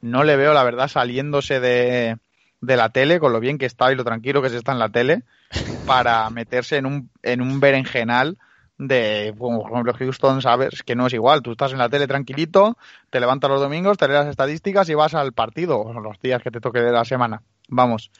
[0.00, 2.16] no le veo, la verdad, saliéndose de,
[2.60, 4.78] de la tele, con lo bien que está y lo tranquilo que se está en
[4.78, 5.22] la tele,
[5.86, 8.38] para meterse en un, en un berenjenal
[8.78, 11.42] de, como por ejemplo, Houston, sabes que no es igual.
[11.42, 12.76] Tú estás en la tele tranquilito,
[13.10, 16.50] te levantas los domingos, te lees las estadísticas y vas al partido, los días que
[16.50, 17.42] te toque de la semana.
[17.68, 18.10] Vamos.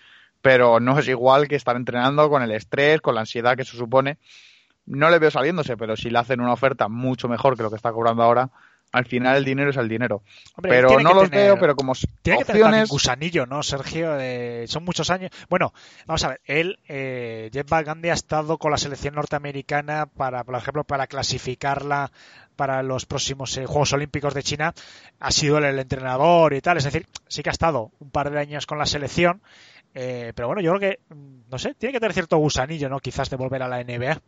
[0.41, 3.77] Pero no es igual que estar entrenando con el estrés, con la ansiedad que se
[3.77, 4.17] supone.
[4.87, 7.77] No le veo saliéndose, pero si le hacen una oferta mucho mejor que lo que
[7.77, 8.51] está cobrando ahora,
[8.93, 10.23] al final el dinero es el dinero.
[10.55, 11.93] Hombre, pero no los tener- veo, pero como
[12.23, 12.89] Tiene que tener también opciones...
[12.91, 14.17] gusanillo, ¿no, Sergio?
[14.19, 15.31] Eh, son muchos años.
[15.51, 15.75] Bueno,
[16.07, 16.41] vamos a ver.
[16.45, 21.09] Él, eh, Jeff Van Gundy ha estado con la selección norteamericana para, por ejemplo, para
[21.09, 22.13] clasificarla
[22.55, 24.73] para los próximos eh, Juegos Olímpicos de China.
[25.19, 26.77] Ha sido él el entrenador y tal.
[26.79, 29.43] Es decir, sí que ha estado un par de años con la selección.
[29.95, 33.01] eh, pero bueno, yo creo que, mm, no sé, tiene que tener cierto gusanillo, ¿no?
[33.01, 34.21] Quizás de volver a la NBA.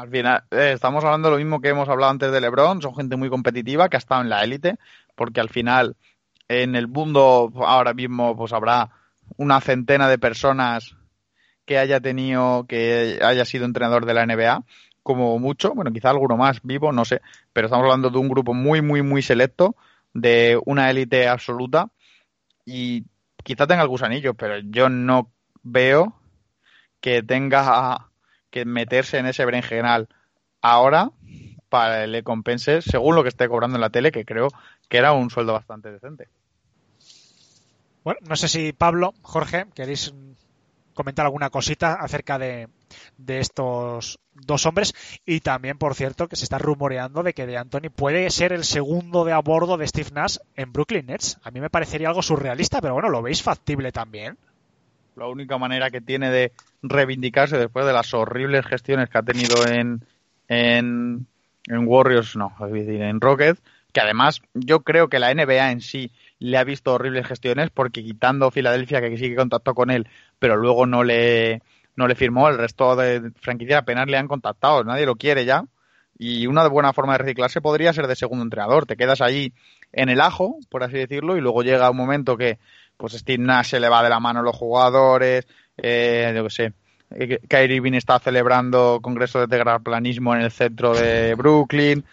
[0.00, 2.94] Al final, eh, estamos hablando de lo mismo que hemos hablado antes de LeBron, son
[2.94, 4.76] gente muy competitiva que ha estado en la élite,
[5.14, 5.94] porque al final
[6.48, 8.92] en el mundo ahora mismo pues habrá
[9.36, 10.96] una centena de personas
[11.66, 14.64] que haya tenido, que haya sido entrenador de la NBA,
[15.02, 17.20] como mucho, bueno, quizá alguno más vivo, no sé,
[17.52, 19.76] pero estamos hablando de un grupo muy, muy, muy selecto,
[20.14, 21.90] de una élite absoluta,
[22.64, 23.04] y
[23.44, 25.30] quizá tenga el gusanillo, pero yo no
[25.62, 26.14] veo
[27.02, 28.09] que tenga
[28.50, 30.08] que meterse en ese berenjenal
[30.60, 31.10] ahora
[31.68, 34.48] para le compense según lo que esté cobrando en la tele, que creo
[34.88, 36.28] que era un sueldo bastante decente.
[38.02, 40.12] Bueno, no sé si Pablo, Jorge, queréis
[40.94, 42.68] comentar alguna cosita acerca de,
[43.16, 44.94] de estos dos hombres
[45.24, 48.64] y también, por cierto, que se está rumoreando de que de Anthony puede ser el
[48.64, 51.38] segundo de a bordo de Steve Nash en Brooklyn Nets.
[51.42, 54.38] A mí me parecería algo surrealista, pero bueno, ¿lo veis factible también?
[55.16, 59.66] La única manera que tiene de reivindicarse después de las horribles gestiones que ha tenido
[59.66, 60.04] en,
[60.48, 61.26] en,
[61.66, 63.62] en Warriors, no, es decir, en Rockets,
[63.92, 68.02] que además yo creo que la NBA en sí le ha visto horribles gestiones porque
[68.02, 70.08] quitando Filadelfia, que sí que contactó con él,
[70.38, 71.62] pero luego no le,
[71.96, 75.64] no le firmó, el resto de franquicias apenas le han contactado, nadie lo quiere ya.
[76.22, 78.84] Y una buena forma de reciclarse podría ser de segundo entrenador.
[78.84, 79.54] Te quedas allí
[79.90, 82.58] en el ajo, por así decirlo, y luego llega un momento que
[83.00, 85.46] pues Steve Nash se le va de la mano a los jugadores,
[85.78, 86.72] eh, yo qué sé,
[87.10, 92.04] eh, Kyrie Irving está celebrando congreso de terraplanismo en el centro de Brooklyn,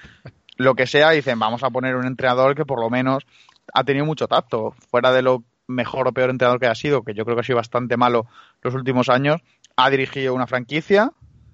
[0.56, 3.26] lo que sea, dicen, vamos a poner un entrenador que por lo menos
[3.74, 7.14] ha tenido mucho tacto, fuera de lo mejor o peor entrenador que ha sido, que
[7.14, 8.26] yo creo que ha sido bastante malo
[8.62, 9.42] los últimos años,
[9.76, 11.12] ha dirigido una franquicia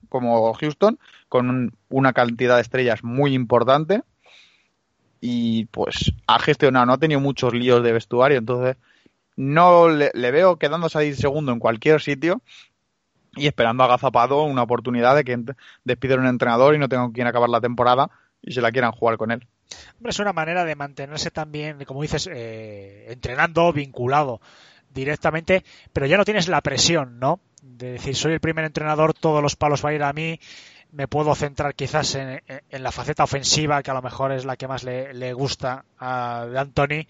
[0.10, 4.04] como Houston con un- una cantidad de estrellas muy importante
[5.20, 8.78] y pues ha gestionado, no ha tenido muchos líos de vestuario, entonces
[9.36, 12.42] no le, veo quedándose ahí segundo en cualquier sitio
[13.36, 15.38] y esperando agazapado una oportunidad de que
[15.84, 18.10] despiden un entrenador y no tengan con quién acabar la temporada
[18.42, 19.48] y se la quieran jugar con él.
[19.98, 24.40] Hombre, es una manera de mantenerse también, como dices, eh, entrenando, vinculado
[24.94, 27.40] directamente, pero ya no tienes la presión, ¿no?
[27.62, 30.40] De decir, soy el primer entrenador, todos los palos van a ir a mí,
[30.94, 34.68] me puedo centrar quizás en, la faceta ofensiva, que a lo mejor es la que
[34.68, 37.08] más le, gusta a Anthony,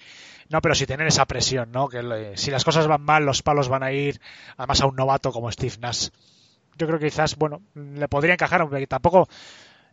[0.49, 1.89] no, pero si tener esa presión, ¿no?
[1.89, 4.22] Que le- si las cosas van mal, los palos van a ir,
[4.57, 6.10] además a un novato como Steve Nash.
[6.77, 9.27] Yo creo que quizás, bueno, le podría encajar, aunque tampoco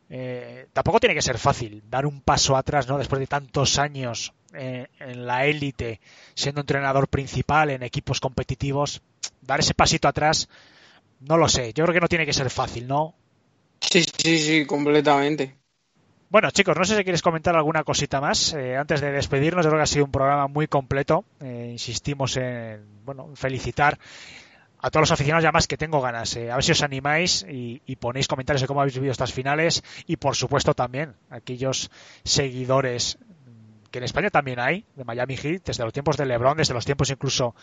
[0.08, 2.98] eh, tampoco tiene que ser fácil dar un paso atrás, ¿no?
[2.98, 6.00] Después de tantos años eh, en la élite,
[6.34, 9.02] siendo entrenador principal en equipos competitivos,
[9.40, 10.48] dar ese pasito atrás,
[11.20, 11.72] no lo sé.
[11.74, 13.14] Yo creo que no tiene que ser fácil, ¿no?
[13.80, 15.56] Sí, sí, sí, completamente.
[16.28, 18.54] Bueno, chicos, no sé si quieres comentar alguna cosita más.
[18.54, 21.24] Eh, antes de despedirnos, yo creo que ha sido un programa muy completo.
[21.40, 23.98] Eh, insistimos en, bueno, felicitar
[24.78, 26.36] a todos los aficionados, y además que tengo ganas.
[26.36, 29.32] eh, a ver si os animáis y, y ponéis comentarios de cómo habéis vivido estas
[29.32, 31.90] finales y, por supuesto, también aquellos
[32.24, 33.18] seguidores
[33.90, 36.84] que en España también hay, de Miami Heat, desde los tiempos de LeBron, desde los
[36.84, 37.54] tiempos incluso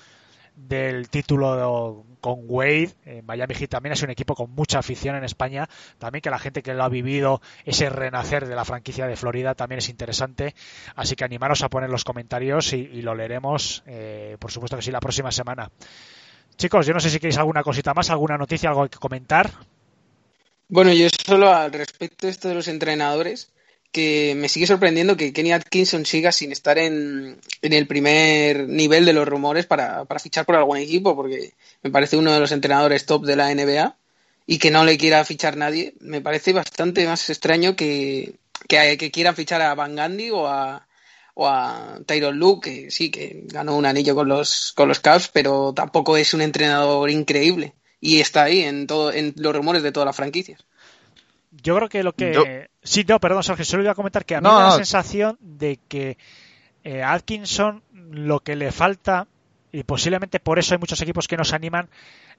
[0.57, 2.95] del título con Wade.
[3.23, 5.69] Miami Heat también es un equipo con mucha afición en España.
[5.99, 9.55] También que la gente que lo ha vivido, ese renacer de la franquicia de Florida
[9.55, 10.55] también es interesante.
[10.95, 14.81] Así que animaros a poner los comentarios y, y lo leeremos, eh, por supuesto que
[14.81, 15.71] sí, la próxima semana.
[16.57, 19.51] Chicos, yo no sé si queréis alguna cosita más, alguna noticia, algo que comentar.
[20.69, 23.53] Bueno, yo solo al respecto de esto de los entrenadores,
[23.91, 29.05] que me sigue sorprendiendo que Kenny Atkinson siga sin estar en, en el primer nivel
[29.05, 32.51] de los rumores para, para fichar por algún equipo, porque me parece uno de los
[32.51, 33.95] entrenadores top de la NBA
[34.45, 38.35] y que no le quiera fichar nadie, me parece bastante más extraño que,
[38.67, 40.87] que, que quieran fichar a Van Gandhi o a,
[41.33, 45.29] o a Tyron Luke, que sí, que ganó un anillo con los, con los Cavs,
[45.29, 49.91] pero tampoco es un entrenador increíble y está ahí en, todo, en los rumores de
[49.91, 50.63] todas las franquicias.
[51.51, 52.33] Yo creo que lo que.
[52.33, 52.45] Yo-
[52.87, 54.75] Sí, no, perdón, Sergio, solo iba a comentar que a mí No, me da la
[54.75, 56.17] sensación de que
[56.85, 59.27] eh, a Atkinson lo que le falta,
[59.73, 61.89] y posiblemente por eso hay muchos equipos que nos animan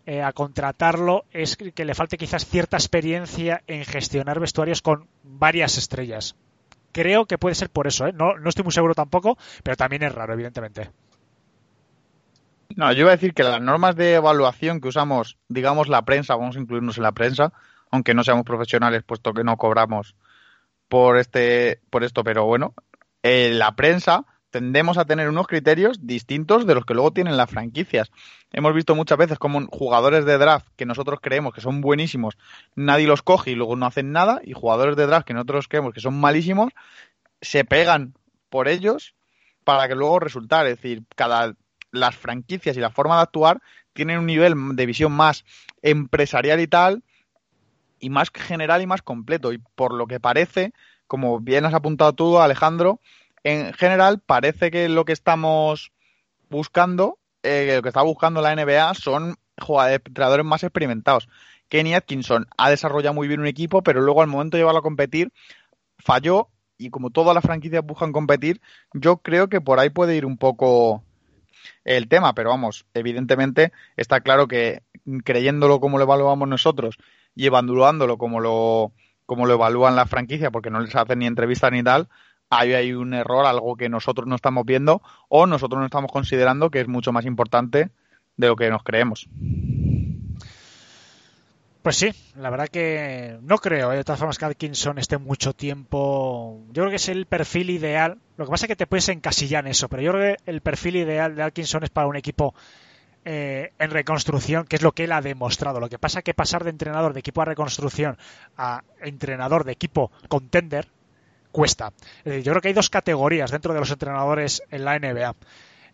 [0.07, 5.07] eh, a contratarlo, es que que le falte quizás cierta experiencia en gestionar vestuarios con
[5.23, 6.35] varias estrellas.
[6.93, 8.15] Creo que puede ser por eso, ¿eh?
[8.15, 10.91] no, no estoy muy seguro tampoco, pero también es raro, evidentemente.
[12.75, 16.37] No, yo iba a decir que las normas de evaluación que usamos, digamos la prensa,
[16.37, 17.53] vamos a incluirnos en la prensa,
[17.91, 20.15] aunque no seamos profesionales, puesto que no cobramos
[20.89, 22.75] por este, por esto, pero bueno,
[23.23, 27.51] en la prensa tendemos a tener unos criterios distintos de los que luego tienen las
[27.51, 28.11] franquicias.
[28.53, 32.39] Hemos visto muchas veces como jugadores de draft que nosotros creemos que son buenísimos,
[32.75, 35.93] nadie los coge y luego no hacen nada, y jugadores de draft que nosotros creemos
[35.93, 36.73] que son malísimos,
[37.43, 38.15] se pegan
[38.49, 39.15] por ellos
[39.65, 40.67] para que luego resultar.
[40.67, 41.55] Es decir, cada
[41.91, 43.61] las franquicias y la forma de actuar
[43.93, 45.45] tienen un nivel de visión más
[45.83, 47.03] empresarial y tal,
[48.01, 49.53] y más general y más completo.
[49.53, 50.73] Y por lo que parece,
[51.07, 53.01] como bien has apuntado tú, Alejandro,
[53.45, 55.93] en general parece que lo que estamos
[56.51, 61.29] buscando, eh, lo que está buscando la NBA son jugadores, entrenadores más experimentados.
[61.69, 64.83] Kenny Atkinson ha desarrollado muy bien un equipo, pero luego al momento de llevarlo a
[64.83, 65.33] competir,
[65.99, 66.49] falló.
[66.81, 68.61] Y como todas las franquicias buscan competir,
[68.93, 71.03] yo creo que por ahí puede ir un poco
[71.85, 74.83] el tema, pero vamos, evidentemente está claro que
[75.25, 76.99] creyéndolo como lo evaluamos nosotros
[77.39, 78.91] y evaluándolo como lo,
[79.25, 82.09] como lo evalúan la franquicia, porque no les hacen ni entrevistas ni tal,
[82.51, 86.69] ahí hay un error, algo que nosotros no estamos viendo o nosotros no estamos considerando
[86.69, 87.91] que es mucho más importante
[88.37, 89.29] de lo que nos creemos.
[91.81, 93.99] Pues sí, la verdad que no creo, ¿eh?
[93.99, 96.61] de todas formas, que Atkinson esté mucho tiempo.
[96.73, 98.19] Yo creo que es el perfil ideal.
[98.37, 100.61] Lo que pasa es que te puedes encasillar en eso, pero yo creo que el
[100.61, 102.53] perfil ideal de Atkinson es para un equipo
[103.31, 105.81] eh, en reconstrucción, que es lo que él ha demostrado.
[105.81, 108.17] Lo que pasa es que pasar de entrenador de equipo a reconstrucción
[108.57, 110.89] a entrenador de equipo contender
[111.53, 111.93] cuesta.
[112.25, 115.37] Yo creo que hay dos categorías dentro de los entrenadores en la NBA.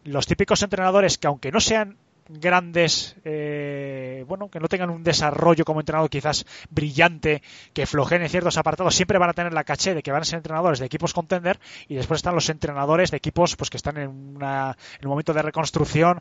[0.04, 1.96] Los típicos entrenadores que aunque no sean
[2.28, 7.42] grandes, eh, bueno, que no tengan un desarrollo como entrenador quizás brillante,
[7.72, 10.24] que flojeen en ciertos apartados, siempre van a tener la caché de que van a
[10.24, 13.98] ser entrenadores de equipos contender y después están los entrenadores de equipos pues que están
[13.98, 16.20] en, una, en un momento de reconstrucción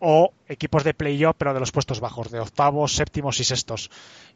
[0.00, 3.90] o equipos de playoff pero de los puestos bajos, de octavos, séptimos y sextos.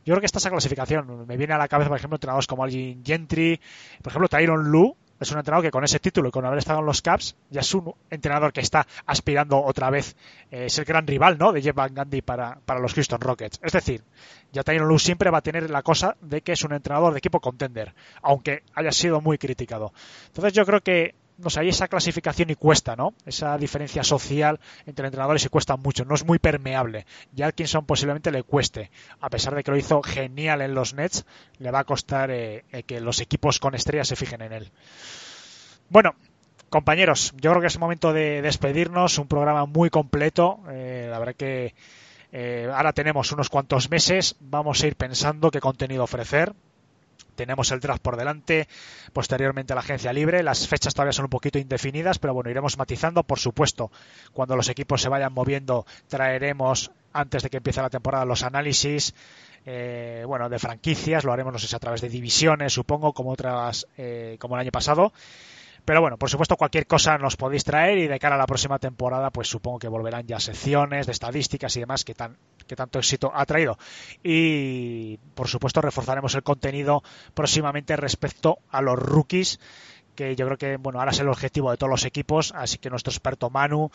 [0.04, 1.26] Yo creo que está esa clasificación.
[1.26, 3.60] Me viene a la cabeza, por ejemplo, entrenadores como Algin Gentry,
[4.02, 6.80] por ejemplo, Tyron Lu, es un entrenador que con ese título y con haber estado
[6.80, 10.16] en los Caps ya es un entrenador que está aspirando otra vez
[10.50, 11.52] eh, es el gran rival ¿no?
[11.52, 13.60] de Jeff Van Gundy para, para los Houston Rockets.
[13.62, 14.02] Es decir,
[14.52, 17.18] ya Tyron Lue siempre va a tener la cosa de que es un entrenador de
[17.18, 19.92] equipo contender, aunque haya sido muy criticado.
[20.28, 23.14] Entonces yo creo que no sé, hay esa clasificación y cuesta, ¿no?
[23.24, 27.06] Esa diferencia social entre entrenadores y cuesta mucho, no es muy permeable.
[27.34, 28.90] Y a Atkinson posiblemente le cueste,
[29.20, 31.24] a pesar de que lo hizo genial en los Nets,
[31.58, 34.72] le va a costar eh, eh, que los equipos con estrellas se fijen en él.
[35.88, 36.16] Bueno,
[36.70, 41.34] compañeros, yo creo que es momento de despedirnos, un programa muy completo, eh, la verdad
[41.36, 41.74] que
[42.74, 46.52] ahora tenemos unos cuantos meses, vamos a ir pensando qué contenido ofrecer,
[47.38, 48.66] tenemos el draft por delante,
[49.12, 53.22] posteriormente la agencia libre, las fechas todavía son un poquito indefinidas, pero bueno, iremos matizando,
[53.22, 53.92] por supuesto,
[54.32, 59.14] cuando los equipos se vayan moviendo, traeremos antes de que empiece la temporada los análisis,
[59.66, 63.86] eh, bueno, de franquicias, lo haremos no sé a través de divisiones, supongo, como otras,
[63.96, 65.12] eh, como el año pasado.
[65.84, 68.78] Pero bueno, por supuesto, cualquier cosa nos podéis traer y de cara a la próxima
[68.78, 72.36] temporada, pues supongo que volverán ya secciones de estadísticas y demás que, tan,
[72.66, 73.78] que tanto éxito ha traído.
[74.22, 77.02] Y por supuesto, reforzaremos el contenido
[77.34, 79.60] próximamente respecto a los rookies,
[80.14, 82.90] que yo creo que bueno, ahora es el objetivo de todos los equipos, así que
[82.90, 83.90] nuestro experto Manu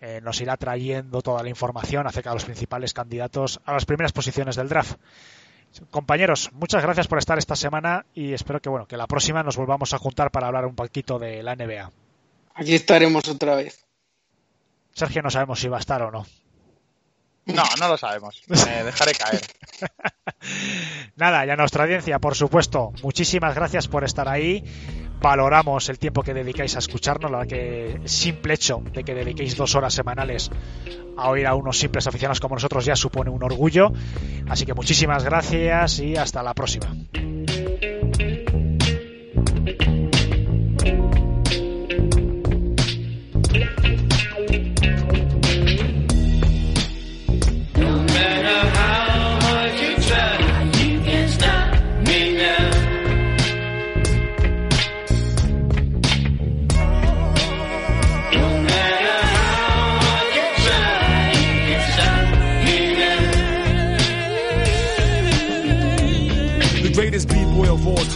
[0.00, 4.12] eh, nos irá trayendo toda la información acerca de los principales candidatos a las primeras
[4.12, 4.98] posiciones del draft.
[5.90, 9.56] Compañeros, muchas gracias por estar esta semana y espero que bueno, que la próxima nos
[9.56, 11.90] volvamos a juntar para hablar un poquito de la NBA.
[12.54, 13.84] Aquí estaremos otra vez.
[14.92, 16.26] Sergio no sabemos si va a estar o no.
[17.54, 18.42] No, no lo sabemos.
[18.48, 19.40] Me dejaré caer.
[21.16, 24.64] Nada, ya nuestra audiencia, por supuesto, muchísimas gracias por estar ahí.
[25.20, 29.74] Valoramos el tiempo que dedicáis a escucharnos, la que simple hecho de que dediquéis dos
[29.74, 30.50] horas semanales
[31.16, 33.90] a oír a unos simples aficionados como nosotros ya supone un orgullo.
[34.48, 36.94] Así que muchísimas gracias y hasta la próxima.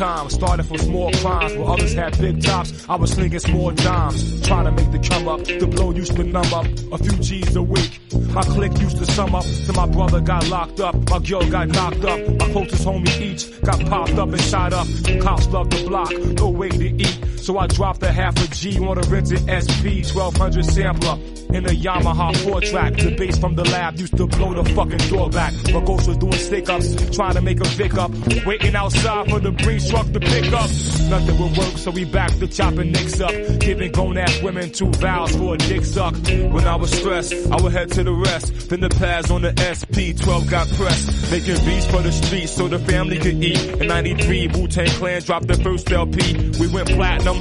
[0.02, 0.28] Time.
[0.30, 2.70] Started from small crimes where others had big tops.
[2.88, 5.44] I was slinging small dimes, trying to make the come up.
[5.44, 8.00] The blow used to numb up a few G's a week.
[8.34, 10.94] My clique used to sum up till my brother got locked up.
[11.10, 12.18] My girl got knocked up.
[12.40, 14.86] My closest homie each got popped up and shot up.
[15.20, 16.10] Cops love the block,
[16.40, 17.21] no way to eat.
[17.42, 21.18] So I dropped a half a G on a rented SP 1200 sampler
[21.52, 22.94] in a Yamaha 4 track.
[22.94, 25.52] The bass from the lab used to blow the fucking door back.
[25.72, 28.12] My ghost was doing stick ups, trying to make a pick up.
[28.46, 30.70] Waiting outside for the breeze truck to pick up.
[31.10, 33.32] Nothing would work, so we back to chopping nicks up.
[33.58, 36.14] Giving grown ass women two vows for a dick suck.
[36.14, 38.70] When I was stressed, I would head to the rest.
[38.70, 41.32] Then the pads on the SP 12 got pressed.
[41.32, 43.58] Making beats for the streets so the family could eat.
[43.80, 46.52] In 93, Wu Tang Clan dropped their first LP.
[46.60, 47.31] We went platinum.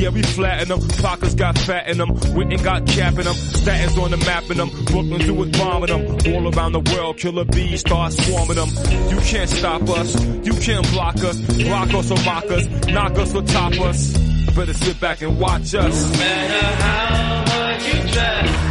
[0.00, 0.80] Yeah, we flatten them.
[1.02, 2.10] Pockets got fat in them.
[2.10, 3.34] Witten got cap them.
[3.34, 4.70] Statins on the map in them.
[4.86, 6.34] Brooklyn do it bombing them.
[6.34, 8.70] All around the world, killer bees start swarming them.
[9.10, 10.24] You can't stop us.
[10.42, 11.38] You can't block us.
[11.68, 12.66] Rock us or mock us.
[12.86, 14.16] Knock us or top us.
[14.56, 16.12] Better sit back and watch us.
[16.12, 18.69] No matter how hard you try,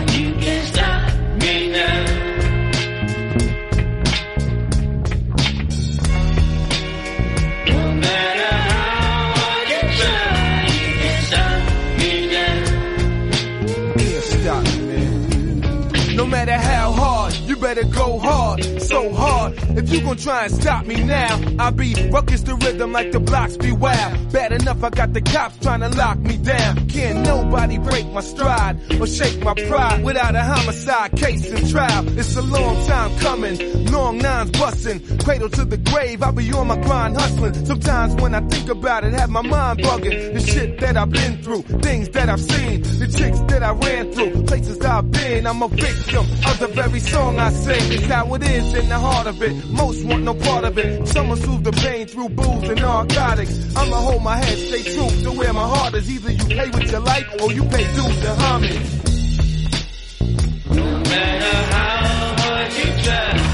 [17.99, 19.58] go hard, so hard.
[19.77, 23.19] If you gon' try and stop me now, I'll be ruckus the rhythm like the
[23.19, 24.31] blocks be wild.
[24.33, 26.87] Bad enough, I got the cops trying to lock me down.
[26.89, 32.17] Can't nobody break my stride or shake my pride without a homicide case and trial.
[32.17, 36.23] It's a long time coming, long nines busting, cradle to the grave.
[36.23, 37.53] I be on my grind hustling.
[37.65, 40.33] Sometimes when I think about it, have my mind bugging.
[40.33, 44.11] The shit that I've been through, things that I've seen, the chicks that I ran
[44.13, 45.45] through, places I've been.
[45.45, 47.93] I'm a victim of the very song I sing.
[47.93, 49.58] It's how it is in the heart of it.
[49.67, 51.07] Most want no part of it.
[51.07, 53.75] Some will soothe the pain through booze and narcotics.
[53.75, 56.09] I'ma hold my head, stay true to where my heart is.
[56.09, 58.79] Either you pay with your life or you pay dues to homage.
[60.69, 63.48] No matter how hard you try.